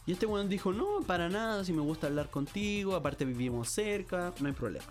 Y 0.06 0.12
este 0.14 0.26
weón 0.26 0.50
dijo, 0.50 0.74
no, 0.74 1.00
para 1.08 1.30
nada, 1.30 1.64
si 1.64 1.72
me 1.74 1.82
gusta 1.82 2.08
hablar 2.08 2.30
contigo, 2.30 2.96
aparte 2.96 3.24
vivimos 3.26 3.70
cerca, 3.70 4.34
no 4.39 4.48
hay 4.48 4.54
problema. 4.54 4.86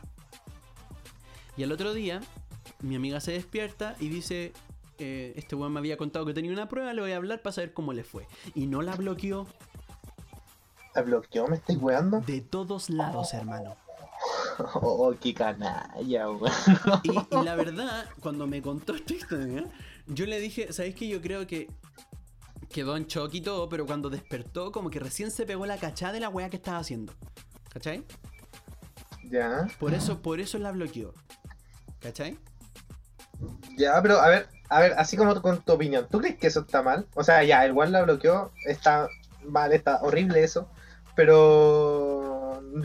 Y 1.57 1.62
al 1.64 1.72
otro 1.72 1.92
día, 1.92 2.22
mi 2.80 2.96
amiga 2.96 3.20
se 3.20 3.32
despierta 3.32 3.94
y 4.00 4.09
dice, 4.09 4.53
eh, 4.98 5.34
este 5.36 5.55
weón 5.55 5.72
me 5.72 5.80
había 5.80 5.96
contado 5.98 6.24
que 6.24 6.32
tenía 6.32 6.50
una 6.53 6.68
prueba, 6.68 6.92
le 6.94 7.03
voy 7.03 7.12
a 7.12 7.16
hablar 7.16 7.42
para 7.42 7.53
saber 7.53 7.74
cómo 7.74 7.92
le 7.92 8.05
fue. 8.05 8.26
Y 8.55 8.66
no 8.66 8.80
la 8.82 8.94
bloqueó 8.96 9.46
¿La 10.94 11.00
bloqueó? 11.03 11.48
¿Me 11.48 11.57
estáis 11.57 11.78
weando? 11.80 12.20
de 12.20 12.40
todos 12.42 12.90
lados, 12.90 13.32
hermano. 13.34 13.76
Oh, 14.74 15.12
qué 15.20 15.32
canalla, 15.34 16.28
weón. 16.30 16.53
Y, 17.03 17.11
y 17.11 17.42
la 17.42 17.55
verdad, 17.57 18.05
cuando 18.20 18.46
me 18.46 18.61
contó 18.61 18.94
esta 18.94 19.14
historia, 19.14 19.64
yo 20.07 20.26
le 20.26 20.40
dije, 20.40 20.72
¿sabéis 20.72 20.94
que 20.94 21.09
yo 21.09 21.20
creo 21.20 21.46
que 21.46 21.68
quedó 22.72 22.96
en 22.96 23.07
shock 23.07 23.34
y 23.34 23.40
todo, 23.40 23.68
pero 23.68 23.86
cuando 23.86 24.11
despertó, 24.11 24.72
como 24.72 24.90
que 24.90 24.98
recién 24.98 25.30
se 25.30 25.46
pegó 25.46 25.66
la 25.66 25.76
cachada 25.76 26.12
de 26.12 26.20
la 26.20 26.28
weá 26.28 26.50
que 26.50 26.57
estaba 26.57 26.78
haciendo. 26.78 27.12
¿Cachai? 27.72 28.05
Ya. 29.30 29.68
Por 29.78 29.94
eso, 29.94 30.20
por 30.20 30.40
eso 30.40 30.59
la 30.59 30.72
bloqueó. 30.72 31.14
¿Cachai? 32.00 32.38
Ya, 33.76 34.00
pero 34.03 34.20
a 34.20 34.28
ver, 34.28 34.48
a 34.68 34.80
ver, 34.80 34.94
así 34.96 35.16
como 35.16 35.40
con 35.40 35.62
tu 35.62 35.72
opinión, 35.72 36.09
¿tú 36.11 36.18
crees 36.18 36.36
que 36.36 36.48
eso 36.48 36.61
está 36.61 36.82
mal? 36.82 37.07
O 37.14 37.22
sea, 37.22 37.44
ya, 37.44 37.64
el 37.64 37.72
One 37.72 37.90
la 37.90 38.03
bloqueó, 38.03 38.53
está 38.66 39.09
mal, 39.44 39.72
está 39.72 40.03
horrible 40.03 40.42
eso, 40.42 40.68
pero 41.14 42.11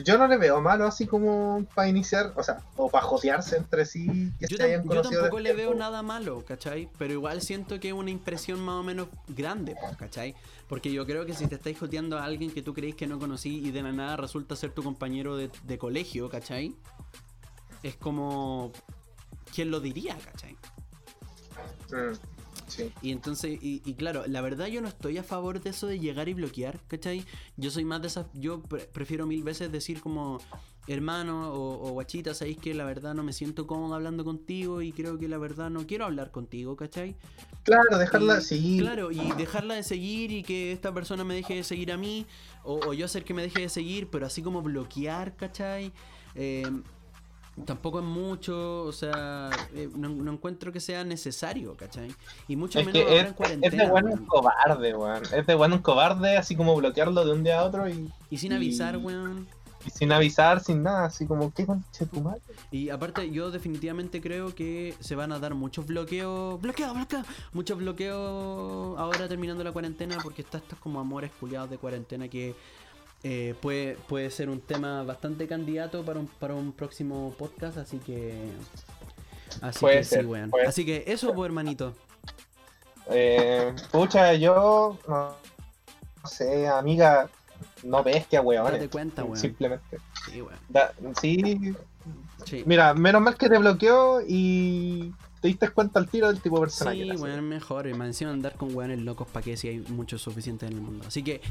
yo 0.03 0.17
no 0.17 0.27
le 0.27 0.37
veo 0.37 0.61
malo 0.61 0.85
así 0.85 1.05
como 1.05 1.65
para 1.73 1.87
iniciar, 1.87 2.33
o 2.35 2.43
sea, 2.43 2.61
o 2.75 2.89
para 2.89 3.05
josearse 3.05 3.57
entre 3.57 3.85
sí, 3.85 4.31
que 4.39 4.47
Yo, 4.47 4.57
se 4.57 4.63
hayan 4.63 4.87
yo 4.87 5.01
tampoco 5.01 5.39
le 5.39 5.53
veo 5.53 5.73
nada 5.73 6.01
malo, 6.01 6.43
¿cachai? 6.45 6.89
Pero 6.97 7.13
igual 7.13 7.41
siento 7.41 7.79
que 7.79 7.89
es 7.89 7.93
una 7.93 8.09
impresión 8.09 8.59
más 8.59 8.75
o 8.75 8.83
menos 8.83 9.07
grande, 9.27 9.75
¿cachai? 9.97 10.35
Porque 10.67 10.91
yo 10.91 11.05
creo 11.05 11.25
que 11.25 11.33
si 11.33 11.47
te 11.47 11.55
estáis 11.55 11.79
joteando 11.79 12.17
a 12.17 12.25
alguien 12.25 12.51
que 12.51 12.61
tú 12.61 12.73
creéis 12.73 12.95
que 12.95 13.07
no 13.07 13.19
conocí 13.19 13.65
y 13.65 13.71
de 13.71 13.81
la 13.81 13.91
nada 13.91 14.17
resulta 14.17 14.55
ser 14.55 14.71
tu 14.71 14.83
compañero 14.83 15.37
de, 15.37 15.49
de 15.63 15.77
colegio, 15.77 16.29
¿cachai? 16.29 16.75
Es 17.83 17.95
como... 17.95 18.71
¿Quién 19.53 19.71
lo 19.71 19.79
diría, 19.79 20.17
cachai? 20.17 20.57
Mm, 21.91 22.36
sí. 22.67 22.91
Y 23.01 23.11
entonces, 23.11 23.59
y, 23.61 23.81
y 23.85 23.93
claro, 23.95 24.23
la 24.27 24.41
verdad 24.41 24.67
yo 24.67 24.81
no 24.81 24.87
estoy 24.87 25.17
a 25.17 25.23
favor 25.23 25.61
de 25.61 25.69
eso 25.69 25.87
de 25.87 25.99
llegar 25.99 26.29
y 26.29 26.33
bloquear, 26.33 26.79
¿cachai? 26.87 27.25
Yo 27.55 27.71
soy 27.71 27.85
más 27.85 28.01
de 28.01 28.07
esas, 28.07 28.25
yo 28.33 28.61
pre- 28.61 28.85
prefiero 28.85 29.25
mil 29.25 29.43
veces 29.43 29.71
decir 29.71 30.01
como, 30.01 30.39
hermano 30.87 31.51
o, 31.53 31.87
o 31.89 31.91
guachita, 31.91 32.33
sabéis 32.33 32.57
que 32.57 32.73
la 32.73 32.85
verdad 32.85 33.13
no 33.13 33.23
me 33.23 33.33
siento 33.33 33.67
cómodo 33.67 33.93
hablando 33.95 34.23
contigo 34.23 34.81
y 34.81 34.91
creo 34.93 35.17
que 35.19 35.27
la 35.27 35.37
verdad 35.37 35.69
no 35.69 35.85
quiero 35.85 36.05
hablar 36.05 36.31
contigo, 36.31 36.75
¿cachai? 36.75 37.15
Claro, 37.63 37.97
dejarla, 37.97 38.37
Y- 38.37 38.41
sí. 38.41 38.77
Claro, 38.79 39.11
y 39.11 39.31
dejarla 39.33 39.73
de 39.75 39.83
seguir 39.83 40.31
y 40.31 40.43
que 40.43 40.71
esta 40.71 40.93
persona 40.93 41.23
me 41.23 41.33
deje 41.35 41.55
de 41.55 41.63
seguir 41.63 41.91
a 41.91 41.97
mí, 41.97 42.25
o, 42.63 42.73
o 42.89 42.93
yo 42.93 43.05
hacer 43.05 43.23
que 43.23 43.33
me 43.33 43.41
deje 43.41 43.61
de 43.61 43.69
seguir, 43.69 44.07
pero 44.09 44.25
así 44.25 44.41
como 44.41 44.61
bloquear, 44.61 45.35
¿cachai? 45.35 45.91
Eh, 46.35 46.71
Tampoco 47.65 47.99
es 47.99 48.05
mucho, 48.05 48.83
o 48.83 48.91
sea, 48.91 49.49
eh, 49.73 49.89
no, 49.95 50.09
no 50.09 50.31
encuentro 50.33 50.71
que 50.71 50.79
sea 50.79 51.03
necesario, 51.03 51.75
¿cachai? 51.75 52.15
Y 52.47 52.55
mucho 52.55 52.79
Es 52.79 52.85
menos 52.85 53.03
que 53.03 53.17
es, 53.17 53.25
en 53.25 53.27
es 53.27 53.33
cuarentena. 53.33 53.83
de 53.85 53.89
bueno 53.89 54.11
un 54.13 54.25
cobarde, 54.25 54.95
weón. 54.95 55.23
Es 55.33 55.45
de 55.47 55.55
bueno 55.55 55.75
un 55.75 55.81
cobarde, 55.81 56.37
así 56.37 56.55
como 56.55 56.75
bloquearlo 56.75 57.25
de 57.25 57.31
un 57.33 57.43
día 57.43 57.59
a 57.59 57.63
otro 57.65 57.89
y, 57.89 58.13
Y 58.29 58.37
sin 58.37 58.53
avisar, 58.53 58.97
weón. 58.97 59.47
y 59.85 59.89
sin 59.89 60.11
avisar, 60.11 60.59
sin 60.63 60.83
nada, 60.83 61.05
así 61.05 61.25
como, 61.25 61.51
¿qué 61.53 61.65
concha 61.65 62.05
de 62.05 62.07
tu 62.07 62.21
madre? 62.21 62.41
Y 62.71 62.89
aparte, 62.89 63.31
yo 63.31 63.51
definitivamente 63.51 64.21
creo 64.21 64.53
que 64.53 64.95
se 64.99 65.15
van 65.15 65.31
a 65.31 65.39
dar 65.39 65.55
muchos 65.55 65.85
bloqueos. 65.87 66.61
¡Bloqueo, 66.61 66.93
bloqueo! 66.93 67.23
Muchos 67.53 67.77
bloqueos 67.77 68.99
ahora 68.99 69.27
terminando 69.27 69.63
la 69.63 69.71
cuarentena, 69.71 70.19
porque 70.21 70.41
está 70.41 70.57
estos 70.59 70.77
como 70.79 70.99
amores 70.99 71.31
culiados 71.39 71.69
de 71.69 71.77
cuarentena 71.77 72.27
que 72.27 72.55
eh, 73.23 73.55
puede, 73.61 73.95
puede 74.07 74.29
ser 74.31 74.49
un 74.49 74.61
tema 74.61 75.03
bastante 75.03 75.47
candidato 75.47 76.03
para 76.03 76.19
un, 76.19 76.27
para 76.27 76.53
un 76.53 76.71
próximo 76.71 77.33
podcast, 77.37 77.77
así 77.77 77.97
que. 77.97 78.51
Así 79.61 79.79
Puede 79.79 79.97
que 79.97 80.03
ser, 80.03 80.21
sí, 80.21 80.25
weón. 80.25 80.51
Así 80.67 80.85
que 80.85 81.03
eso, 81.07 81.33
pues, 81.33 81.47
hermanito. 81.47 81.93
Eh, 83.09 83.73
pucha, 83.91 84.33
yo 84.33 84.97
no, 85.07 85.35
no 86.23 86.29
sé, 86.29 86.67
amiga, 86.67 87.29
no 87.83 88.03
bestia, 88.03 88.41
weón. 88.41 88.65
Date 88.71 88.89
cuenta, 88.89 89.23
weón. 89.23 89.37
Simplemente. 89.37 89.97
Sí, 90.25 90.41
weón. 90.41 90.59
Da- 90.69 90.93
sí, 91.21 91.73
Sí. 92.45 92.63
mira, 92.65 92.93
menos 92.93 93.21
mal 93.21 93.35
que 93.35 93.49
te 93.49 93.57
bloqueó 93.57 94.21
y 94.25 95.13
te 95.41 95.47
diste 95.47 95.69
cuenta 95.69 95.99
al 95.99 96.09
tiro 96.09 96.27
del 96.27 96.41
tipo 96.41 96.57
de 96.57 96.61
persona 96.61 96.91
que 96.91 97.03
Sí, 97.03 97.11
weón, 97.11 97.47
mejor. 97.47 97.87
Y 97.87 97.93
me 97.93 98.05
encima 98.05 98.31
andar 98.31 98.55
con 98.55 98.75
weones 98.75 98.99
locos 98.99 99.27
para 99.27 99.43
que 99.43 99.57
si 99.57 99.67
hay 99.67 99.79
muchos 99.79 100.21
suficientes 100.21 100.69
en 100.69 100.77
el 100.77 100.81
mundo. 100.81 101.05
Así 101.07 101.23
que, 101.23 101.41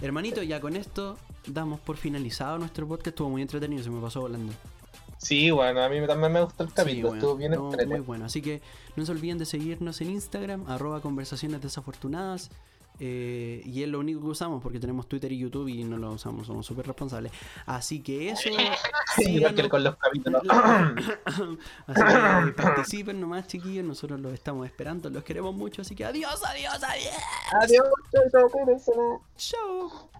hermanito, 0.00 0.42
ya 0.42 0.60
con 0.60 0.76
esto 0.76 1.16
damos 1.46 1.80
por 1.80 1.96
finalizado 1.96 2.58
nuestro 2.58 2.86
podcast. 2.86 3.08
Estuvo 3.08 3.30
muy 3.30 3.42
entretenido, 3.42 3.82
se 3.82 3.90
me 3.90 4.00
pasó 4.00 4.22
volando. 4.22 4.52
Sí, 5.18 5.50
bueno, 5.50 5.82
a 5.82 5.88
mí 5.88 5.96
también 6.06 6.32
me 6.32 6.42
gustó 6.42 6.64
el 6.64 6.72
capítulo, 6.72 7.08
weón, 7.08 7.18
estuvo 7.18 7.36
bien 7.36 7.52
estuvo 7.52 7.86
muy 7.86 8.00
bueno. 8.00 8.24
Así 8.26 8.42
que 8.42 8.60
no 8.96 9.06
se 9.06 9.12
olviden 9.12 9.38
de 9.38 9.46
seguirnos 9.46 10.00
en 10.00 10.10
Instagram, 10.10 10.68
arroba 10.68 11.00
conversaciones 11.00 11.62
desafortunadas. 11.62 12.50
Eh, 12.98 13.62
y 13.64 13.82
es 13.82 13.88
lo 13.88 13.98
único 13.98 14.20
que 14.20 14.28
usamos 14.28 14.62
porque 14.62 14.80
tenemos 14.80 15.08
Twitter 15.08 15.30
y 15.32 15.38
YouTube 15.38 15.68
y 15.68 15.84
no 15.84 15.96
lo 15.96 16.12
usamos, 16.12 16.46
somos 16.46 16.66
súper 16.66 16.86
responsables. 16.86 17.32
Así 17.66 18.02
que 18.02 18.30
eso. 18.30 18.48
síganos, 19.16 19.68
con 19.68 19.84
los 19.84 19.96
así 21.86 22.02
que 22.02 22.48
eh, 22.48 22.52
participen 22.56 23.20
nomás, 23.20 23.46
chiquillos. 23.46 23.84
Nosotros 23.84 24.20
los 24.20 24.32
estamos 24.32 24.66
esperando, 24.66 25.10
los 25.10 25.24
queremos 25.24 25.54
mucho. 25.54 25.82
Así 25.82 25.94
que 25.94 26.04
adiós, 26.04 26.42
adiós, 26.44 26.82
adiós. 26.82 27.14
Adiós, 27.52 27.88
chao, 28.32 29.22
chao. 29.36 30.10